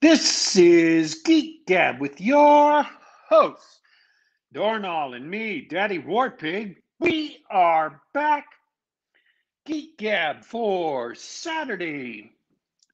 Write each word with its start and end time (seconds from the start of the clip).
This 0.00 0.56
is 0.56 1.16
Geek 1.16 1.66
Gab 1.66 2.00
with 2.00 2.22
your 2.22 2.86
hosts, 3.28 3.80
Dornall 4.54 5.14
and 5.14 5.30
me, 5.30 5.66
Daddy 5.68 5.98
Warpig. 5.98 6.76
We 7.00 7.44
are 7.50 8.00
back. 8.14 8.46
Geek 9.66 9.98
Gab 9.98 10.42
for 10.42 11.14
Saturday, 11.14 12.32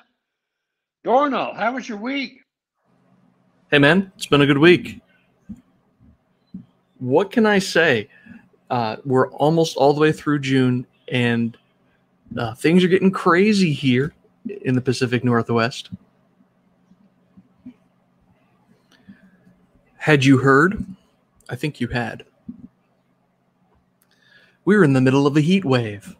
Dornall, 1.05 1.55
how 1.55 1.75
was 1.75 1.87
your 1.87 1.99
week? 1.99 2.41
Hey, 3.69 3.77
man, 3.77 4.11
it's 4.15 4.25
been 4.25 4.41
a 4.41 4.47
good 4.47 4.57
week. 4.57 5.01
What 6.97 7.29
can 7.29 7.45
I 7.45 7.59
say? 7.59 8.09
Uh, 8.69 8.97
we're 9.05 9.29
almost 9.31 9.77
all 9.77 9.93
the 9.93 10.01
way 10.01 10.11
through 10.11 10.39
June, 10.39 10.85
and 11.09 11.57
uh, 12.37 12.53
things 12.55 12.83
are 12.83 12.89
getting 12.89 13.11
crazy 13.11 13.71
here 13.71 14.13
in 14.61 14.75
the 14.75 14.81
Pacific 14.81 15.23
Northwest. 15.23 15.89
Had 19.97 20.23
you 20.23 20.37
heard? 20.37 20.85
I 21.49 21.55
think 21.55 21.79
you 21.79 21.87
had. 21.87 22.25
We're 24.65 24.83
in 24.83 24.93
the 24.93 25.01
middle 25.01 25.25
of 25.25 25.37
a 25.37 25.41
heat 25.41 25.63
wave. 25.63 26.15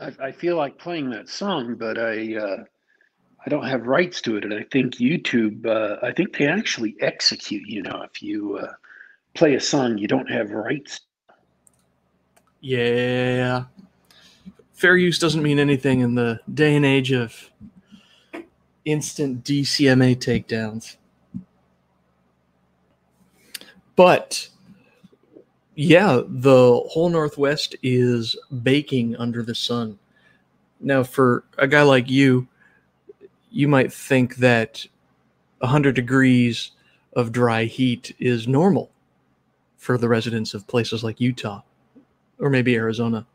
I, 0.00 0.12
I 0.20 0.32
feel 0.32 0.56
like 0.56 0.78
playing 0.78 1.10
that 1.10 1.28
song, 1.28 1.74
but 1.74 1.98
I 1.98 2.36
uh, 2.36 2.64
I 3.46 3.50
don't 3.50 3.66
have 3.66 3.86
rights 3.86 4.20
to 4.22 4.36
it, 4.36 4.44
and 4.44 4.52
I 4.52 4.64
think 4.72 4.96
YouTube. 4.96 5.64
Uh, 5.66 6.04
I 6.04 6.10
think 6.10 6.36
they 6.36 6.48
actually 6.48 6.96
execute. 7.00 7.66
You 7.66 7.82
know, 7.82 8.02
if 8.02 8.20
you 8.20 8.58
uh, 8.58 8.72
play 9.36 9.54
a 9.54 9.60
song 9.60 9.98
you 9.98 10.08
don't 10.08 10.30
have 10.30 10.50
rights. 10.50 11.00
Yeah. 12.60 13.64
Fair 14.72 14.96
use 14.96 15.18
doesn't 15.18 15.42
mean 15.42 15.58
anything 15.58 16.00
in 16.00 16.14
the 16.16 16.40
day 16.52 16.74
and 16.74 16.84
age 16.84 17.12
of 17.12 17.50
instant 18.84 19.44
DCMA 19.44 20.16
takedowns. 20.16 20.96
But 23.94 24.48
yeah, 25.74 26.22
the 26.26 26.80
whole 26.90 27.08
Northwest 27.08 27.76
is 27.82 28.36
baking 28.62 29.16
under 29.16 29.42
the 29.42 29.54
sun. 29.54 29.98
Now, 30.80 31.02
for 31.02 31.44
a 31.56 31.66
guy 31.66 31.82
like 31.82 32.10
you, 32.10 32.48
you 33.56 33.68
might 33.68 33.90
think 33.90 34.36
that 34.36 34.86
100 35.60 35.94
degrees 35.94 36.72
of 37.14 37.32
dry 37.32 37.64
heat 37.64 38.14
is 38.18 38.46
normal 38.46 38.90
for 39.78 39.96
the 39.96 40.08
residents 40.08 40.52
of 40.52 40.66
places 40.66 41.02
like 41.02 41.22
Utah 41.22 41.62
or 42.38 42.50
maybe 42.50 42.76
Arizona. 42.76 43.26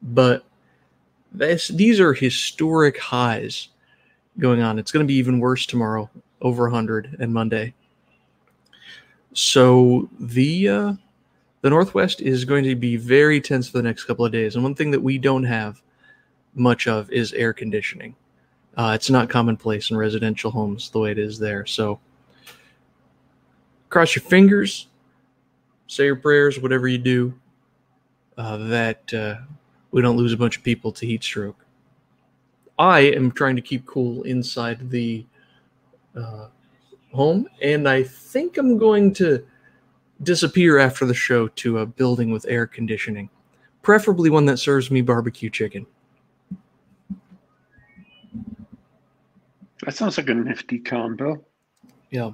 But 0.00 0.46
this, 1.32 1.68
these 1.68 2.00
are 2.00 2.14
historic 2.14 2.98
highs 2.98 3.68
going 4.38 4.62
on. 4.62 4.78
It's 4.78 4.90
going 4.90 5.04
to 5.04 5.08
be 5.08 5.18
even 5.18 5.38
worse 5.38 5.66
tomorrow, 5.66 6.08
over 6.40 6.62
100 6.62 7.18
and 7.20 7.34
Monday. 7.34 7.74
So 9.34 10.08
the 10.18 10.68
uh, 10.68 10.92
the 11.60 11.70
Northwest 11.70 12.22
is 12.22 12.46
going 12.46 12.64
to 12.64 12.74
be 12.74 12.96
very 12.96 13.40
tense 13.40 13.68
for 13.68 13.76
the 13.76 13.82
next 13.82 14.04
couple 14.04 14.24
of 14.24 14.32
days. 14.32 14.54
And 14.54 14.64
one 14.64 14.74
thing 14.74 14.90
that 14.90 15.00
we 15.00 15.18
don't 15.18 15.44
have 15.44 15.82
much 16.54 16.86
of 16.86 17.10
is 17.10 17.32
air 17.34 17.52
conditioning. 17.52 18.14
Uh, 18.76 18.92
it's 18.94 19.10
not 19.10 19.28
commonplace 19.28 19.90
in 19.90 19.96
residential 19.96 20.50
homes 20.50 20.90
the 20.90 20.98
way 20.98 21.10
it 21.10 21.18
is 21.18 21.38
there. 21.38 21.66
So 21.66 22.00
cross 23.90 24.16
your 24.16 24.22
fingers, 24.22 24.88
say 25.86 26.06
your 26.06 26.16
prayers, 26.16 26.58
whatever 26.58 26.88
you 26.88 26.98
do, 26.98 27.34
uh, 28.38 28.56
that 28.68 29.12
uh, 29.12 29.36
we 29.90 30.00
don't 30.00 30.16
lose 30.16 30.32
a 30.32 30.36
bunch 30.38 30.56
of 30.56 30.62
people 30.62 30.90
to 30.92 31.06
heat 31.06 31.22
stroke. 31.22 31.66
I 32.78 33.00
am 33.00 33.30
trying 33.30 33.56
to 33.56 33.62
keep 33.62 33.84
cool 33.86 34.22
inside 34.22 34.90
the 34.90 35.26
uh, 36.16 36.46
home, 37.12 37.46
and 37.60 37.86
I 37.86 38.02
think 38.02 38.56
I'm 38.56 38.78
going 38.78 39.12
to 39.14 39.44
disappear 40.22 40.78
after 40.78 41.04
the 41.04 41.14
show 41.14 41.48
to 41.48 41.78
a 41.78 41.86
building 41.86 42.30
with 42.30 42.46
air 42.48 42.66
conditioning, 42.66 43.28
preferably 43.82 44.30
one 44.30 44.46
that 44.46 44.56
serves 44.58 44.90
me 44.90 45.02
barbecue 45.02 45.50
chicken. 45.50 45.86
That 49.84 49.94
sounds 49.94 50.16
like 50.16 50.28
a 50.28 50.34
nifty 50.34 50.78
combo. 50.78 51.44
Yeah. 52.10 52.30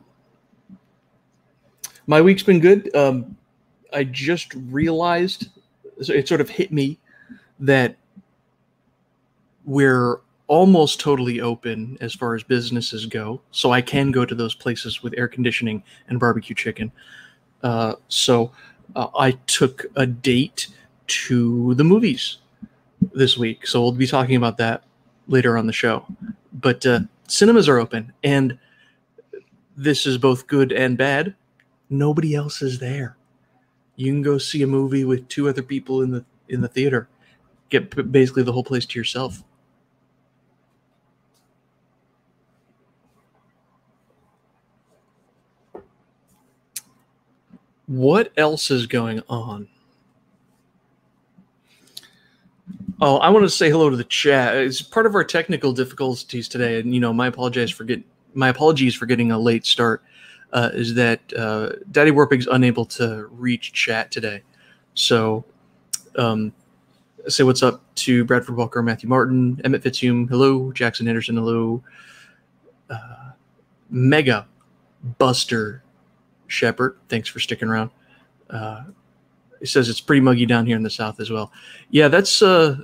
My 2.07 2.21
week's 2.21 2.43
been 2.43 2.61
good. 2.61 2.95
Um, 2.95 3.37
I 3.93 4.05
just 4.05 4.55
realized 4.55 5.49
it 5.99 6.29
sort 6.29 6.41
of 6.41 6.51
hit 6.51 6.73
me 6.73 6.99
that 7.61 7.97
we're 9.65 10.21
almost 10.47 11.01
totally 11.01 11.41
open 11.41 11.99
as 12.01 12.15
far 12.15 12.35
as 12.35 12.43
businesses 12.43 13.07
go. 13.07 13.41
So 13.51 13.71
I 13.71 13.83
can 13.83 14.11
go 14.11 14.25
to 14.25 14.35
those 14.35 14.55
places 14.55 15.03
with 15.03 15.15
air 15.17 15.29
conditioning 15.29 15.83
and 16.09 16.19
barbecue 16.19 16.55
chicken. 16.55 16.91
Uh, 17.63 17.95
so 18.09 18.53
uh, 18.97 19.09
I 19.19 19.33
took 19.47 19.87
a 19.97 20.07
date 20.07 20.69
to 21.07 21.75
the 21.75 21.85
movies 21.85 22.39
this 23.13 23.37
week. 23.37 23.67
So 23.67 23.83
we'll 23.83 23.93
be 23.93 24.07
talking 24.07 24.37
about 24.37 24.57
that 24.59 24.85
later 25.27 25.57
on 25.59 25.67
the 25.67 25.73
show. 25.73 26.07
But 26.53 26.85
uh, 26.87 27.01
cinemas 27.29 27.69
are 27.69 27.79
open, 27.79 28.13
and 28.25 28.59
this 29.77 30.07
is 30.07 30.19
both 30.19 30.47
good 30.47 30.73
and 30.73 30.99
bad. 30.99 31.35
Nobody 31.89 32.35
else 32.35 32.61
is 32.63 32.79
there. 32.79 33.17
You 33.97 34.13
can 34.13 34.23
go 34.23 34.39
see 34.39 34.63
a 34.63 34.67
movie 34.67 35.05
with 35.05 35.29
two 35.29 35.49
other 35.49 35.63
people 35.63 36.03
in 36.03 36.11
the 36.11 36.25
in 36.49 36.61
the 36.61 36.69
theater. 36.69 37.09
Get 37.69 38.11
basically 38.11 38.43
the 38.43 38.53
whole 38.53 38.65
place 38.65 38.87
to 38.87 38.99
yourself. 38.99 39.43
What 47.87 48.33
else 48.37 48.71
is 48.71 48.87
going 48.87 49.23
on? 49.29 49.69
Oh, 53.01 53.19
I 53.19 53.31
want 53.31 53.45
to 53.45 53.51
say 53.51 53.71
hello 53.71 53.91
to 53.91 53.97
the 53.97 54.03
chat. 54.03 54.57
It's 54.57 54.83
part 54.83 55.07
of 55.07 55.15
our 55.15 55.23
technical 55.23 55.73
difficulties 55.73 56.49
today, 56.49 56.81
and 56.81 56.93
you 56.93 57.01
know, 57.01 57.13
my 57.13 57.29
apologies 57.29 57.71
for 57.71 57.85
get 57.85 58.03
my 58.35 58.49
apologies 58.49 58.95
for 58.95 59.07
getting 59.07 59.31
a 59.31 59.39
late 59.39 59.65
start. 59.65 60.03
Uh, 60.53 60.71
is 60.73 60.95
that 60.95 61.21
uh, 61.35 61.71
Daddy 61.93 62.11
Warpig's 62.11 62.49
unable 62.49 62.85
to 62.87 63.29
reach 63.31 63.73
chat 63.73 64.11
today? 64.11 64.43
So, 64.95 65.45
um, 66.17 66.53
say 67.29 67.45
what's 67.45 67.63
up 67.63 67.83
to 67.97 68.25
Bradford 68.25 68.57
Walker, 68.57 68.83
Matthew 68.83 69.09
Martin, 69.09 69.61
Emmett 69.63 69.85
Fitzhume, 69.85 70.29
hello, 70.29 70.73
Jackson 70.73 71.07
Henderson, 71.07 71.37
hello, 71.37 71.81
uh, 72.91 73.31
Mega 73.91 74.49
Buster 75.19 75.85
Shepherd, 76.49 76.97
thanks 77.09 77.29
for 77.29 77.39
sticking 77.39 77.69
around. 77.69 77.91
He 79.61 79.67
says 79.67 79.89
it's 79.89 80.01
pretty 80.01 80.21
muggy 80.21 80.47
down 80.47 80.67
here 80.67 80.77
in 80.77 80.83
the 80.83 80.91
south 80.91 81.21
as 81.21 81.31
well. 81.31 81.53
Yeah, 81.91 82.09
that's 82.09 82.43
uh, 82.43 82.79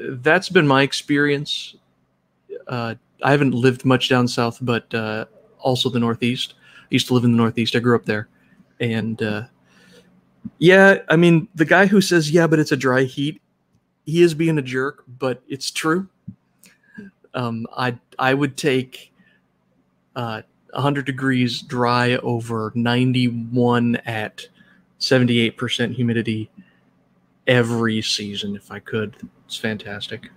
that's 0.00 0.48
been 0.48 0.66
my 0.66 0.82
experience. 0.82 1.76
Uh, 2.66 2.94
I 3.22 3.30
haven't 3.30 3.52
lived 3.52 3.84
much 3.84 4.08
down 4.08 4.28
south, 4.28 4.58
but 4.60 4.92
uh, 4.94 5.26
also 5.58 5.88
the 5.88 6.00
northeast. 6.00 6.54
I 6.82 6.86
used 6.90 7.06
to 7.08 7.14
live 7.14 7.24
in 7.24 7.32
the 7.32 7.38
northeast. 7.38 7.76
I 7.76 7.78
grew 7.78 7.96
up 7.96 8.04
there, 8.04 8.28
and 8.80 9.22
uh, 9.22 9.42
yeah, 10.58 10.98
I 11.08 11.16
mean 11.16 11.48
the 11.54 11.64
guy 11.64 11.86
who 11.86 12.00
says 12.00 12.30
yeah, 12.30 12.46
but 12.46 12.58
it's 12.58 12.72
a 12.72 12.76
dry 12.76 13.04
heat, 13.04 13.40
he 14.04 14.22
is 14.22 14.34
being 14.34 14.58
a 14.58 14.62
jerk, 14.62 15.04
but 15.18 15.42
it's 15.48 15.70
true. 15.70 16.08
Um, 17.32 17.66
I 17.76 17.98
I 18.18 18.34
would 18.34 18.56
take 18.56 19.12
uh, 20.14 20.42
100 20.72 21.06
degrees 21.06 21.62
dry 21.62 22.16
over 22.16 22.72
91 22.74 23.96
at 24.06 24.46
78% 25.00 25.94
humidity 25.94 26.50
every 27.46 28.02
season 28.02 28.56
if 28.56 28.70
I 28.70 28.78
could. 28.78 29.16
It's 29.46 29.56
fantastic. 29.56 30.30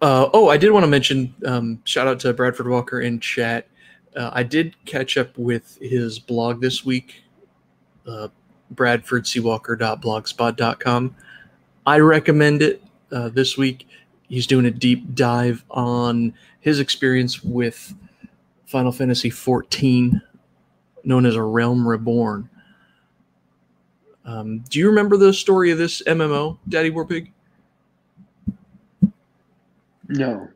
Uh, 0.00 0.30
oh, 0.32 0.48
I 0.48 0.56
did 0.56 0.70
want 0.70 0.84
to 0.84 0.88
mention 0.88 1.34
um, 1.44 1.82
shout 1.84 2.06
out 2.06 2.20
to 2.20 2.32
Bradford 2.32 2.68
Walker 2.68 3.00
in 3.00 3.18
chat. 3.18 3.66
Uh, 4.16 4.30
I 4.32 4.44
did 4.44 4.76
catch 4.84 5.16
up 5.16 5.36
with 5.36 5.76
his 5.80 6.20
blog 6.20 6.60
this 6.60 6.84
week, 6.84 7.24
uh, 8.06 8.28
bradfordcwalker.blogspot.com. 8.74 11.16
I 11.86 11.98
recommend 11.98 12.62
it 12.62 12.82
uh, 13.10 13.30
this 13.30 13.56
week. 13.56 13.88
He's 14.28 14.46
doing 14.46 14.66
a 14.66 14.70
deep 14.70 15.14
dive 15.14 15.64
on 15.70 16.34
his 16.60 16.80
experience 16.80 17.42
with 17.42 17.94
Final 18.68 18.92
Fantasy 18.92 19.30
XIV, 19.30 20.20
known 21.02 21.24
as 21.24 21.36
A 21.36 21.42
Realm 21.42 21.88
Reborn. 21.88 22.50
Um, 24.26 24.58
do 24.68 24.78
you 24.78 24.88
remember 24.88 25.16
the 25.16 25.32
story 25.32 25.70
of 25.70 25.78
this 25.78 26.02
MMO, 26.02 26.58
Daddy 26.68 26.90
Warpig? 26.90 27.32
No. 30.08 30.48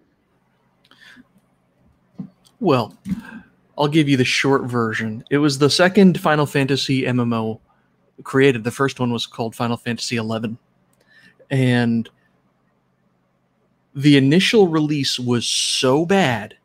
Well, 2.61 2.95
I'll 3.09 3.17
I'll 3.79 3.89
give 3.89 4.11
you 4.11 4.19
the 4.19 4.27
short 4.27 4.65
version. 4.65 5.25
It 5.31 5.39
was 5.39 5.57
the 5.57 5.71
second 5.71 6.21
Final 6.21 6.45
Fantasy 6.45 7.05
MMO 7.05 7.61
created. 8.25 8.63
The 8.63 8.71
first 8.71 9.01
one 9.01 9.11
was 9.11 9.27
called 9.27 9.57
Final 9.57 9.79
Fantasy 9.79 10.19
XI, 10.19 10.57
and 11.51 12.11
the 13.95 14.19
initial 14.19 14.69
release 14.69 15.19
was 15.19 15.47
so 15.47 16.05
bad 16.05 16.59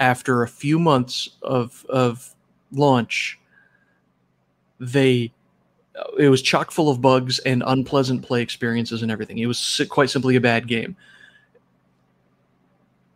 after 0.00 0.42
a 0.42 0.48
few 0.48 0.78
months 0.78 1.30
of 1.42 1.86
of 1.88 2.34
launch 2.72 3.38
they 4.80 5.32
it 6.18 6.28
was 6.28 6.42
chock 6.42 6.70
full 6.70 6.88
of 6.88 7.00
bugs 7.00 7.38
and 7.40 7.62
unpleasant 7.66 8.22
play 8.22 8.42
experiences 8.42 9.02
and 9.02 9.10
everything. 9.10 9.38
It 9.38 9.46
was 9.46 9.80
quite 9.90 10.10
simply 10.10 10.36
a 10.36 10.40
bad 10.40 10.66
game. 10.66 10.96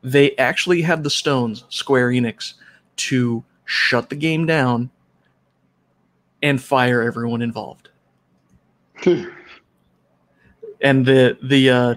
They 0.03 0.37
actually 0.37 0.83
had 0.83 1.03
the 1.03 1.11
stones 1.11 1.65
square 1.71 2.11
enix 2.11 2.55
to 2.97 3.43
shut 3.65 4.11
the 4.11 4.17
game 4.17 4.45
down 4.45 4.91
and 6.43 6.63
fire 6.63 7.01
everyone 7.01 7.41
involved. 7.41 7.89
And 10.83 11.07
the 11.07 11.39
the 11.43 11.71
uh, 11.71 11.95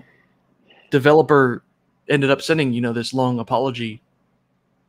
developer 0.89 1.63
ended 2.07 2.31
up 2.31 2.41
sending 2.41 2.71
you 2.71 2.79
know 2.79 2.93
this 2.93 3.13
long 3.13 3.39
apology 3.39 4.01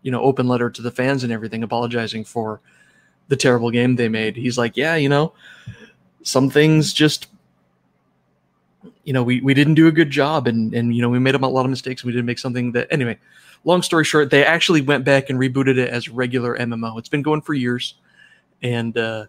you 0.08 0.12
know 0.12 0.22
open 0.22 0.48
letter 0.48 0.70
to 0.70 0.80
the 0.80 0.90
fans 0.90 1.22
and 1.22 1.30
everything 1.30 1.62
apologizing 1.62 2.24
for 2.24 2.62
the 3.28 3.36
terrible 3.36 3.70
game 3.70 3.94
they 3.94 4.08
made. 4.08 4.36
He's 4.36 4.56
like 4.56 4.74
yeah 4.74 4.94
you 4.94 5.10
know 5.10 5.34
some 6.22 6.48
things 6.48 6.94
just 6.94 7.26
you 9.04 9.12
know 9.12 9.22
we, 9.22 9.42
we 9.42 9.52
didn't 9.52 9.74
do 9.74 9.86
a 9.86 9.92
good 9.92 10.08
job 10.08 10.48
and 10.48 10.72
and 10.72 10.96
you 10.96 11.02
know 11.02 11.10
we 11.10 11.18
made 11.18 11.34
a 11.34 11.46
lot 11.46 11.66
of 11.66 11.70
mistakes 11.70 12.00
and 12.00 12.06
we 12.06 12.12
didn't 12.14 12.24
make 12.24 12.38
something 12.38 12.72
that 12.72 12.88
anyway 12.90 13.18
long 13.64 13.82
story 13.82 14.02
short 14.02 14.30
they 14.30 14.46
actually 14.46 14.80
went 14.80 15.04
back 15.04 15.28
and 15.28 15.38
rebooted 15.38 15.76
it 15.76 15.90
as 15.90 16.08
regular 16.08 16.56
mmo 16.56 16.98
it's 16.98 17.10
been 17.10 17.20
going 17.20 17.42
for 17.42 17.52
years. 17.52 17.96
And 18.62 18.96
uh 18.96 19.26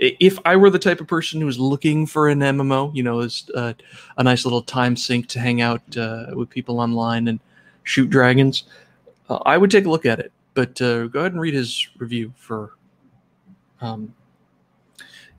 if 0.00 0.38
I 0.46 0.56
were 0.56 0.70
the 0.70 0.78
type 0.78 1.02
of 1.02 1.08
person 1.08 1.40
who 1.40 1.46
was 1.46 1.58
looking 1.58 2.06
for 2.06 2.30
an 2.30 2.40
MMO, 2.40 2.90
you 2.96 3.02
know, 3.02 3.20
as 3.20 3.44
uh, 3.54 3.74
a 4.16 4.22
nice 4.22 4.46
little 4.46 4.62
time 4.62 4.96
sink 4.96 5.28
to 5.28 5.38
hang 5.38 5.60
out 5.60 5.82
uh, 5.94 6.28
with 6.32 6.48
people 6.48 6.80
online 6.80 7.28
and 7.28 7.38
shoot 7.84 8.08
dragons, 8.08 8.64
uh, 9.30 9.38
I 9.46 9.56
would 9.56 9.70
take 9.70 9.86
a 9.86 9.90
look 9.90 10.04
at 10.04 10.18
it. 10.18 10.32
But 10.54 10.82
uh, 10.82 11.06
go 11.06 11.20
ahead 11.20 11.32
and 11.32 11.40
read 11.40 11.54
his 11.54 11.88
review 11.98 12.32
for. 12.36 12.72
Um, 13.80 14.12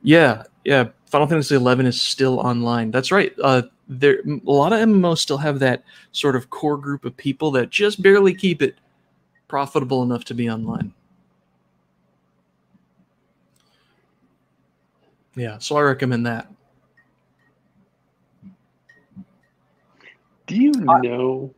yeah, 0.02 0.44
yeah. 0.64 0.90
Final 1.08 1.28
Fantasy 1.28 1.58
XI 1.60 1.86
is 1.86 2.02
still 2.02 2.40
online. 2.40 2.90
That's 2.90 3.12
right. 3.12 3.34
Uh, 3.44 3.64
there, 3.90 4.22
a 4.22 4.52
lot 4.52 4.72
of 4.72 4.80
MMOs 4.80 5.18
still 5.18 5.38
have 5.38 5.60
that 5.60 5.84
sort 6.14 6.38
of 6.38 6.50
core 6.50 6.78
group 6.78 7.04
of 7.04 7.16
people 7.18 7.52
that 7.52 7.70
just 7.70 8.02
barely 8.02 8.34
keep 8.34 8.62
it 8.62 8.76
profitable 9.50 10.02
enough 10.02 10.24
to 10.26 10.34
be 10.34 10.50
online. 10.50 10.94
Yeah, 15.36 15.58
so 15.60 15.76
I 15.76 15.82
recommend 15.82 16.26
that. 16.26 16.50
Do 20.48 20.56
you 20.56 20.72
know 20.72 21.54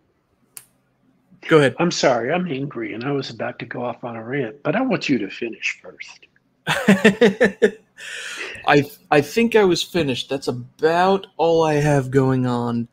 Go 1.48 1.58
ahead. 1.58 1.76
I'm 1.80 1.92
sorry, 1.92 2.32
I'm 2.32 2.48
angry 2.48 2.94
and 2.94 3.04
I 3.04 3.12
was 3.12 3.30
about 3.30 3.60
to 3.60 3.66
go 3.66 3.84
off 3.84 4.04
on 4.04 4.16
a 4.16 4.24
rant, 4.24 4.64
but 4.64 4.76
I 4.76 4.82
want 4.82 5.10
you 5.10 5.18
to 5.20 5.30
finish 5.30 5.80
first. 5.82 6.28
I 8.68 8.90
I 9.12 9.22
think 9.22 9.56
I 9.56 9.64
was 9.64 9.84
finished. 9.84 10.30
That's 10.30 10.48
about 10.48 11.28
all 11.38 11.64
I 11.64 11.76
have 11.76 12.12
going 12.12 12.46
on 12.46 12.88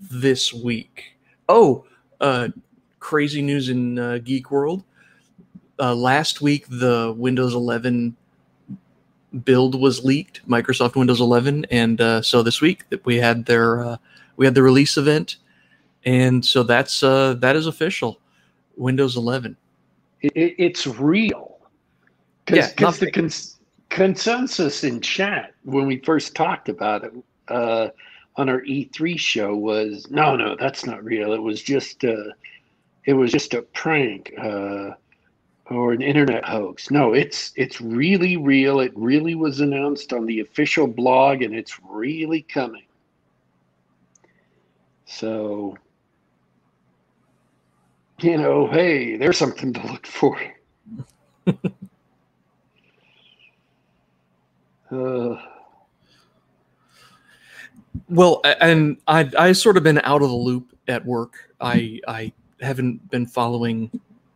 this 0.00 0.52
week. 0.52 1.16
Oh, 1.48 1.86
uh, 2.20 2.48
crazy 3.00 3.40
news 3.40 3.70
in 3.70 3.98
uh, 3.98 4.18
Geek 4.18 4.50
World. 4.50 4.84
Uh, 5.80 5.94
last 5.94 6.42
week, 6.42 6.66
the 6.68 7.14
Windows 7.16 7.54
11 7.54 8.16
build 9.44 9.80
was 9.80 10.04
leaked, 10.04 10.46
Microsoft 10.48 10.96
Windows 10.96 11.20
11, 11.20 11.66
and 11.70 12.00
uh, 12.00 12.20
so 12.20 12.42
this 12.42 12.60
week 12.60 12.88
that 12.90 13.04
we 13.06 13.16
had 13.16 13.46
their 13.46 13.82
uh, 13.84 13.96
we 14.36 14.44
had 14.44 14.54
the 14.54 14.62
release 14.62 14.96
event 14.96 15.36
and 16.08 16.42
so 16.44 16.62
that's 16.62 17.02
uh, 17.02 17.34
that 17.34 17.54
is 17.54 17.66
official. 17.66 18.18
Windows 18.76 19.16
11. 19.16 19.56
It, 20.22 20.54
it's 20.56 20.86
real. 20.86 21.58
Cause, 22.46 22.56
yeah, 22.56 22.68
because 22.74 22.98
the 22.98 23.10
cons- 23.10 23.58
consensus 23.90 24.84
in 24.84 25.02
chat 25.02 25.52
when 25.64 25.86
we 25.86 25.98
first 25.98 26.34
talked 26.34 26.70
about 26.70 27.04
it 27.04 27.12
uh, 27.48 27.88
on 28.36 28.48
our 28.48 28.62
E3 28.62 29.18
show 29.18 29.54
was 29.54 30.10
no, 30.10 30.34
no, 30.34 30.56
that's 30.58 30.86
not 30.86 31.04
real. 31.04 31.34
It 31.34 31.42
was 31.42 31.62
just 31.62 32.02
uh, 32.04 32.30
it 33.04 33.12
was 33.12 33.30
just 33.30 33.52
a 33.52 33.60
prank 33.60 34.32
uh, 34.38 34.92
or 35.66 35.92
an 35.92 36.00
internet 36.00 36.44
hoax. 36.46 36.90
No, 36.90 37.12
it's 37.12 37.52
it's 37.54 37.82
really 37.82 38.38
real. 38.38 38.80
It 38.80 38.92
really 38.96 39.34
was 39.34 39.60
announced 39.60 40.14
on 40.14 40.24
the 40.24 40.40
official 40.40 40.86
blog, 40.86 41.42
and 41.42 41.54
it's 41.54 41.78
really 41.84 42.40
coming. 42.40 42.84
So 45.04 45.76
you 48.20 48.36
know, 48.36 48.66
hey, 48.68 49.16
there's 49.16 49.38
something 49.38 49.72
to 49.72 49.86
look 49.86 50.06
for. 50.06 50.38
uh. 54.90 55.36
Well, 58.08 58.40
and 58.44 58.96
I 59.06 59.30
I 59.38 59.52
sort 59.52 59.76
of 59.76 59.82
been 59.82 59.98
out 59.98 60.22
of 60.22 60.28
the 60.28 60.36
loop 60.36 60.76
at 60.88 61.04
work. 61.04 61.52
I 61.60 62.00
I 62.08 62.32
haven't 62.60 63.10
been 63.10 63.26
following 63.26 63.90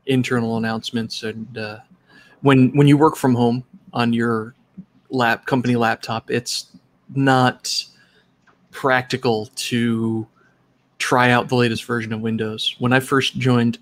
internal 0.07 0.57
announcements, 0.57 1.23
and 1.23 1.57
uh, 1.57 1.79
when 2.43 2.77
when 2.77 2.87
you 2.87 2.97
work 2.97 3.17
from 3.17 3.35
home 3.35 3.65
on 3.93 4.13
your 4.13 4.55
lap 5.11 5.47
company 5.47 5.77
laptop, 5.77 6.31
it's 6.31 6.67
not 7.15 7.85
practical 8.71 9.47
to 9.55 10.27
try 11.03 11.33
out 11.33 11.49
the 11.49 11.57
latest 11.57 11.85
version 11.85 12.13
of 12.13 12.21
Windows. 12.21 12.77
When 12.79 12.93
I 12.93 13.01
first 13.01 13.37
joined 13.37 13.81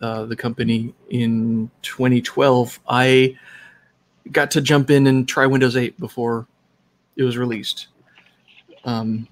uh, 0.00 0.26
the 0.26 0.36
company 0.36 0.94
in 1.10 1.68
2012, 1.82 2.78
I 2.88 3.36
got 4.30 4.52
to 4.52 4.60
jump 4.60 4.90
in 4.90 5.08
and 5.08 5.26
try 5.26 5.44
Windows 5.44 5.76
8 5.76 5.98
before 5.98 6.46
it 7.16 7.24
was 7.24 7.36
released. 7.36 7.88
Um, 8.84 9.26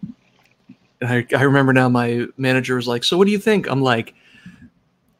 I, 1.00 1.24
I 1.36 1.42
remember 1.42 1.72
now 1.72 1.88
my 1.88 2.26
manager 2.36 2.74
was 2.74 2.88
like, 2.88 3.04
So, 3.04 3.16
what 3.16 3.26
do 3.26 3.30
you 3.30 3.38
think? 3.38 3.68
I'm 3.70 3.80
like, 3.80 4.14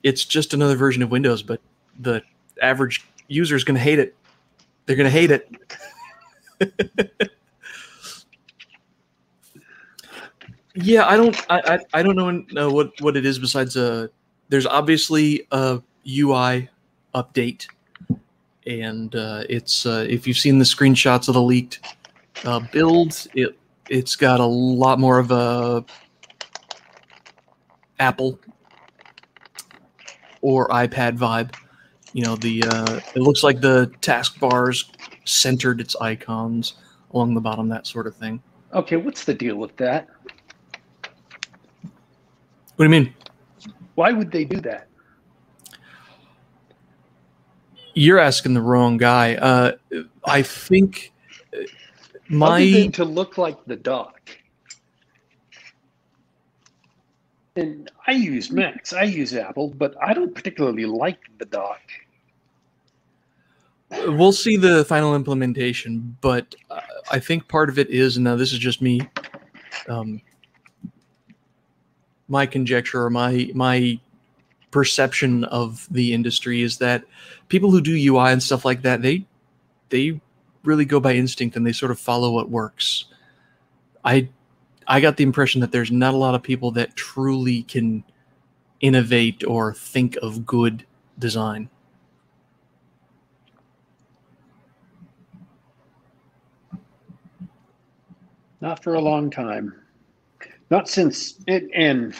It's 0.02 0.25
just 0.25 0.54
another 0.54 0.75
version 0.75 1.00
of 1.00 1.12
Windows, 1.12 1.45
but 1.45 1.61
the 2.00 2.23
average 2.61 3.07
user 3.28 3.54
is 3.54 3.62
going 3.62 3.76
to 3.76 3.81
hate 3.81 4.00
it. 4.00 4.16
They're 4.87 4.97
going 4.97 5.11
to 5.11 5.11
hate 5.11 5.31
it. 5.31 5.49
Yeah, 10.75 11.07
I 11.07 11.17
don't. 11.17 11.37
I, 11.50 11.61
I, 11.75 11.79
I 12.00 12.02
don't 12.02 12.17
know, 12.17 12.31
know 12.31 12.71
what 12.71 12.93
what 13.00 13.17
it 13.17 13.26
is 13.26 13.38
besides 13.38 13.76
a. 13.76 14.11
There's 14.49 14.67
obviously 14.67 15.47
a 15.50 15.83
UI 16.07 16.69
update, 17.14 17.67
and 18.67 19.14
uh, 19.14 19.45
it's 19.49 19.85
uh, 19.85 20.07
if 20.09 20.26
you've 20.26 20.38
seen 20.38 20.59
the 20.59 20.64
screenshots 20.64 21.29
of 21.29 21.35
the 21.35 21.43
leaked 21.43 21.81
uh, 22.45 22.61
build, 22.73 23.26
it 23.35 23.59
it's 23.91 24.17
got 24.17 24.41
a 24.41 24.45
lot 24.45 24.99
more 24.99 25.19
of 25.19 25.31
a 25.31 25.85
Apple 27.99 28.38
or 30.41 30.69
iPad 30.69 31.19
vibe. 31.19 31.55
You 32.14 32.25
know, 32.25 32.37
the 32.37 32.64
uh, 32.64 33.00
it 33.14 33.21
looks 33.21 33.43
like 33.43 33.61
the 33.61 33.91
taskbars 34.00 34.87
centered 35.25 35.81
its 35.81 35.97
icons 35.97 36.75
along 37.12 37.35
the 37.35 37.41
bottom, 37.41 37.69
that 37.69 37.87
sort 37.87 38.07
of 38.07 38.17
thing. 38.17 38.43
Okay, 38.73 38.97
what's 38.97 39.25
the 39.25 39.35
deal 39.35 39.57
with 39.57 39.76
that? 39.76 40.09
What 42.76 42.88
do 42.88 42.95
you 42.95 43.00
mean? 43.00 43.14
Why 43.95 44.12
would 44.12 44.31
they 44.31 44.45
do 44.45 44.61
that? 44.62 44.88
You're 47.95 48.19
asking 48.19 48.55
the 48.55 48.62
wrong 48.62 48.97
guy. 48.97 49.35
Uh, 49.35 49.73
I 50.25 50.43
think 50.43 51.12
my 52.29 52.88
to 52.95 53.05
look 53.05 53.37
like 53.37 53.62
the 53.67 53.76
dock. 53.76 54.19
And 57.57 57.91
I 58.07 58.12
use 58.12 58.50
Macs, 58.50 58.95
I 58.95 59.02
use 59.02 59.35
Apple, 59.35 59.69
but 59.76 59.95
I 60.02 60.14
don't 60.14 60.35
particularly 60.35 60.87
like 60.87 61.19
the 61.38 61.45
dock. 61.45 61.83
We'll 64.07 64.33
see 64.33 64.57
the 64.57 64.87
final 64.87 65.14
implementation, 65.14 66.17
but 66.23 66.55
uh, 66.71 66.81
I 67.11 67.19
think 67.19 67.47
part 67.47 67.69
of 67.69 67.79
it 67.79 67.91
is 67.91 68.19
now 68.19 68.37
this 68.37 68.55
is 68.55 68.59
just 68.59 68.81
me 68.81 69.02
um, 69.87 70.23
my 72.29 72.47
conjecture 72.47 73.05
or 73.05 73.11
my 73.11 73.50
my 73.55 73.99
perception 74.71 75.45
of 75.45 75.87
the 75.91 76.12
industry 76.14 76.62
is 76.62 76.79
that 76.79 77.05
people 77.49 77.71
who 77.71 77.81
do 77.81 77.95
UI 77.95 78.33
and 78.33 78.43
stuff 78.43 78.64
like 78.64 78.83
that, 78.83 79.02
they 79.02 79.25
they 79.91 80.21
really 80.64 80.85
go 80.85 80.99
by 81.00 81.14
instinct 81.14 81.57
and 81.57 81.67
they 81.67 81.73
sort 81.73 81.91
of 81.91 82.00
follow 82.00 82.31
what 82.31 82.50
works. 82.50 83.05
I 84.05 84.29
I 84.87 85.00
got 85.00 85.17
the 85.17 85.25
impression 85.25 85.61
that 85.61 85.73
there's 85.73 85.93
not 85.93 86.14
a 86.14 86.17
lot 86.17 86.35
of 86.35 86.43
people 86.43 86.71
that 86.73 86.97
truly 86.97 87.62
can 87.62 88.05
innovate 88.81 89.45
or 89.45 89.73
think 89.75 90.17
of 90.17 90.45
good 90.45 90.85
design. 91.19 91.69
Not 98.61 98.83
for 98.83 98.95
a 98.95 99.00
long 99.00 99.29
time. 99.31 99.81
Not 100.73 100.88
since 100.88 101.38
it, 101.47 101.69
and 101.75 102.14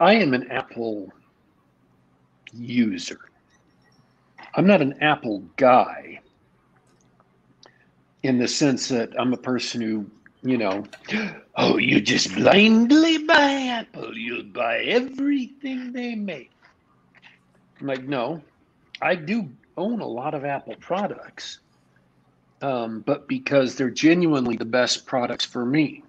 I 0.00 0.14
am 0.14 0.32
an 0.32 0.50
Apple 0.50 1.12
user. 2.54 3.20
I'm 4.54 4.66
not 4.66 4.80
an 4.80 4.94
Apple 5.02 5.40
guy 5.58 6.20
in 8.22 8.38
the 8.38 8.48
sense 8.48 8.88
that 8.88 9.10
I'm 9.20 9.34
a 9.34 9.36
person 9.36 9.82
who, 9.82 10.10
you 10.42 10.56
know, 10.56 10.84
oh, 11.56 11.76
you 11.76 12.00
just 12.00 12.34
blindly 12.34 13.18
buy 13.18 13.52
Apple. 13.64 14.16
You'll 14.16 14.44
buy 14.54 14.78
everything 14.84 15.92
they 15.92 16.14
make. 16.14 16.50
I'm 17.78 17.88
like, 17.88 18.04
no, 18.04 18.42
I 19.02 19.16
do 19.16 19.50
own 19.76 20.00
a 20.00 20.08
lot 20.08 20.32
of 20.32 20.46
Apple 20.46 20.76
products, 20.80 21.58
um, 22.62 23.02
but 23.04 23.28
because 23.28 23.76
they're 23.76 23.90
genuinely 23.90 24.56
the 24.56 24.64
best 24.64 25.04
products 25.04 25.44
for 25.44 25.66
me. 25.66 26.02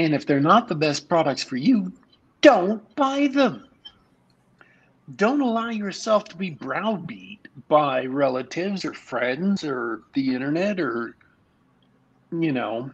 And 0.00 0.14
if 0.14 0.24
they're 0.24 0.40
not 0.40 0.66
the 0.66 0.74
best 0.74 1.10
products 1.10 1.42
for 1.42 1.58
you, 1.58 1.92
don't 2.40 2.82
buy 2.96 3.26
them. 3.26 3.68
Don't 5.16 5.42
allow 5.42 5.68
yourself 5.68 6.24
to 6.30 6.36
be 6.38 6.48
browbeat 6.48 7.46
by 7.68 8.06
relatives 8.06 8.86
or 8.86 8.94
friends 8.94 9.62
or 9.62 10.00
the 10.14 10.34
internet 10.34 10.80
or, 10.80 11.16
you 12.32 12.50
know, 12.50 12.90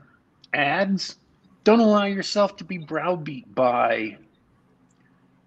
ads. 0.53 1.15
Don't 1.63 1.79
allow 1.79 2.07
yourself 2.07 2.57
to 2.57 2.65
be 2.65 2.77
browbeat 2.77 3.55
by 3.55 4.17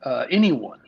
uh, 0.04 0.28
anyone 0.32 0.80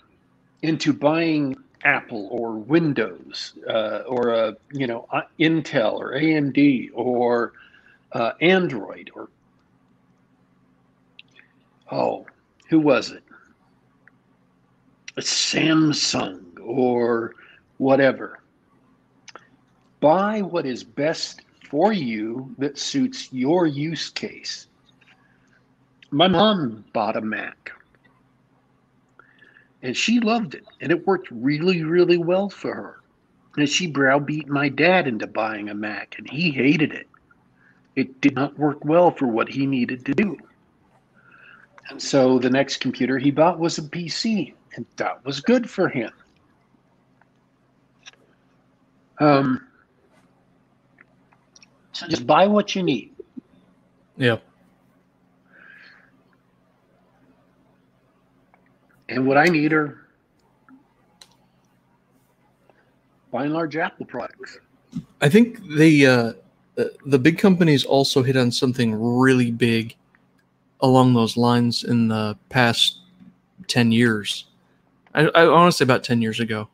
into 0.62 0.94
buying 0.94 1.58
Apple 1.84 2.30
or 2.32 2.54
Windows 2.54 3.56
uh, 3.68 4.04
or 4.08 4.30
a 4.30 4.56
you 4.72 4.88
know 4.88 5.06
uh, 5.12 5.24
Intel 5.38 5.94
or 5.94 6.14
AMD 6.14 6.92
or 6.94 7.54
uh, 8.14 8.32
Android 8.40 9.10
or 9.16 9.28
oh 11.92 12.26
who 12.72 12.80
was 12.80 13.12
it? 13.12 13.24
Samsung 15.20 16.42
or 16.64 17.36
whatever. 17.80 18.40
Buy 20.00 20.42
what 20.42 20.66
is 20.66 20.86
best 20.86 21.42
for 21.70 21.92
you 21.92 22.56
that 22.60 22.78
suits 22.78 23.28
your 23.34 23.68
use 23.68 24.10
case. 24.10 24.68
My 26.12 26.30
mom 26.30 26.86
bought 26.94 27.18
a 27.18 27.22
Mac 27.22 27.74
and 29.82 29.96
she 29.96 30.22
loved 30.22 30.56
it 30.56 30.64
and 30.80 30.94
it 30.94 31.06
worked 31.06 31.28
really, 31.30 31.84
really 31.84 32.18
well 32.18 32.50
for 32.50 32.74
her. 32.74 33.02
And 33.58 33.68
she 33.68 33.86
browbeat 33.86 34.48
my 34.48 34.70
dad 34.70 35.08
into 35.08 35.28
buying 35.28 35.68
a 35.68 35.74
Mac 35.74 36.16
and 36.18 36.30
he 36.30 36.52
hated 36.52 36.94
it. 36.94 37.10
It 37.98 38.22
did 38.22 38.34
not 38.34 38.58
work 38.58 38.86
well 38.86 39.12
for 39.12 39.28
what 39.28 39.50
he 39.50 39.66
needed 39.66 40.06
to 40.06 40.14
do. 40.14 40.38
And 41.90 42.02
so 42.02 42.40
the 42.40 42.50
next 42.50 42.78
computer 42.78 43.18
he 43.18 43.32
bought 43.32 43.60
was 43.60 43.78
a 43.78 43.82
PC, 43.82 44.54
and 44.76 44.86
that 44.98 45.24
was 45.26 45.42
good 45.42 45.70
for 45.70 45.90
him. 45.90 46.12
Um, 49.20 49.68
so 51.92 52.08
just 52.08 52.26
buy 52.26 52.48
what 52.48 52.76
you 52.76 52.82
need. 52.82 53.14
Yeah. 54.18 54.38
And 59.10 59.28
what 59.28 59.38
I 59.38 59.46
need 59.46 59.74
are, 59.74 60.08
by 63.32 63.44
and 63.44 63.54
large, 63.54 63.76
Apple 63.76 64.06
products. 64.06 64.58
I 65.22 65.30
think 65.30 65.62
the 65.76 66.08
uh, 66.08 66.34
the 67.06 67.20
big 67.20 67.38
companies 67.38 67.84
also 67.84 68.24
hit 68.24 68.38
on 68.38 68.52
something 68.52 68.96
really 68.96 69.52
big 69.52 69.96
along 70.82 71.14
those 71.14 71.38
lines 71.38 71.84
in 71.84 72.08
the 72.08 72.38
past 72.50 72.98
10 73.68 73.92
years. 73.92 74.46
I, 75.14 75.24
I 75.28 75.48
want 75.48 75.72
to 75.72 75.78
say 75.78 75.84
about 75.84 76.04
10 76.04 76.22
years 76.22 76.40
ago 76.40 76.70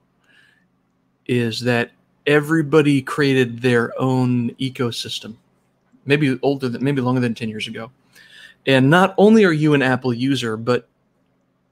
is 1.25 1.59
that 1.61 1.91
everybody 2.25 3.01
created 3.01 3.61
their 3.61 3.99
own 3.99 4.51
ecosystem. 4.55 5.35
Maybe 6.05 6.39
older 6.41 6.69
than 6.69 6.83
maybe 6.83 7.01
longer 7.01 7.19
than 7.19 7.33
10 7.33 7.49
years 7.49 7.67
ago. 7.67 7.91
And 8.65 8.89
not 8.89 9.13
only 9.17 9.43
are 9.45 9.53
you 9.53 9.73
an 9.73 9.81
Apple 9.81 10.13
user, 10.13 10.57
but 10.57 10.87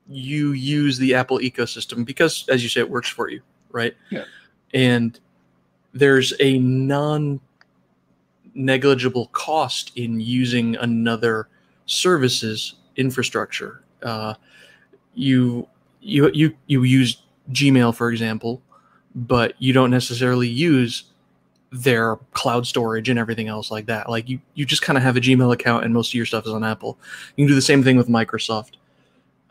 you 0.08 0.51
use 0.51 0.98
the 0.98 1.13
Apple 1.15 1.39
ecosystem 1.39 2.06
because 2.06 2.48
as 2.50 2.63
you 2.63 2.70
say 2.70 2.82
it 2.82 2.89
works 2.89 3.10
for 3.10 3.30
you, 3.30 3.42
right? 3.72 3.96
Yeah. 4.10 4.25
And 4.74 5.20
there's 5.94 6.34
a 6.39 6.58
non 6.60 7.39
negligible 8.54 9.27
cost 9.27 9.92
in 9.98 10.20
using 10.20 10.75
another 10.77 11.50
services 11.86 12.75
infrastructure. 12.96 13.84
Uh, 14.04 14.34
you 15.13 15.68
you 16.01 16.30
you 16.34 16.56
you 16.68 16.84
use 16.84 17.24
Gmail 17.51 17.96
for 17.96 18.12
example, 18.12 18.62
but 19.13 19.54
you 19.60 19.74
don't 19.74 19.92
necessarily 19.92 20.48
use 20.48 21.06
their 21.72 22.15
cloud 22.34 22.65
storage 22.65 23.10
and 23.10 23.20
everything 23.20 23.48
else 23.48 23.72
like 23.72 23.86
that. 23.88 24.10
Like 24.10 24.30
you 24.30 24.39
you 24.54 24.65
just 24.65 24.82
kind 24.82 24.98
of 24.98 25.04
have 25.04 25.18
a 25.18 25.22
Gmail 25.22 25.54
account 25.54 25.86
and 25.86 25.94
most 25.94 26.10
of 26.10 26.15
your 26.15 26.25
stuff 26.25 26.46
is 26.46 26.51
on 26.51 26.63
Apple. 26.63 26.98
You 27.36 27.44
can 27.44 27.50
do 27.50 27.56
the 27.56 27.62
same 27.62 27.84
thing 27.84 27.98
with 27.98 28.08
Microsoft. 28.08 28.74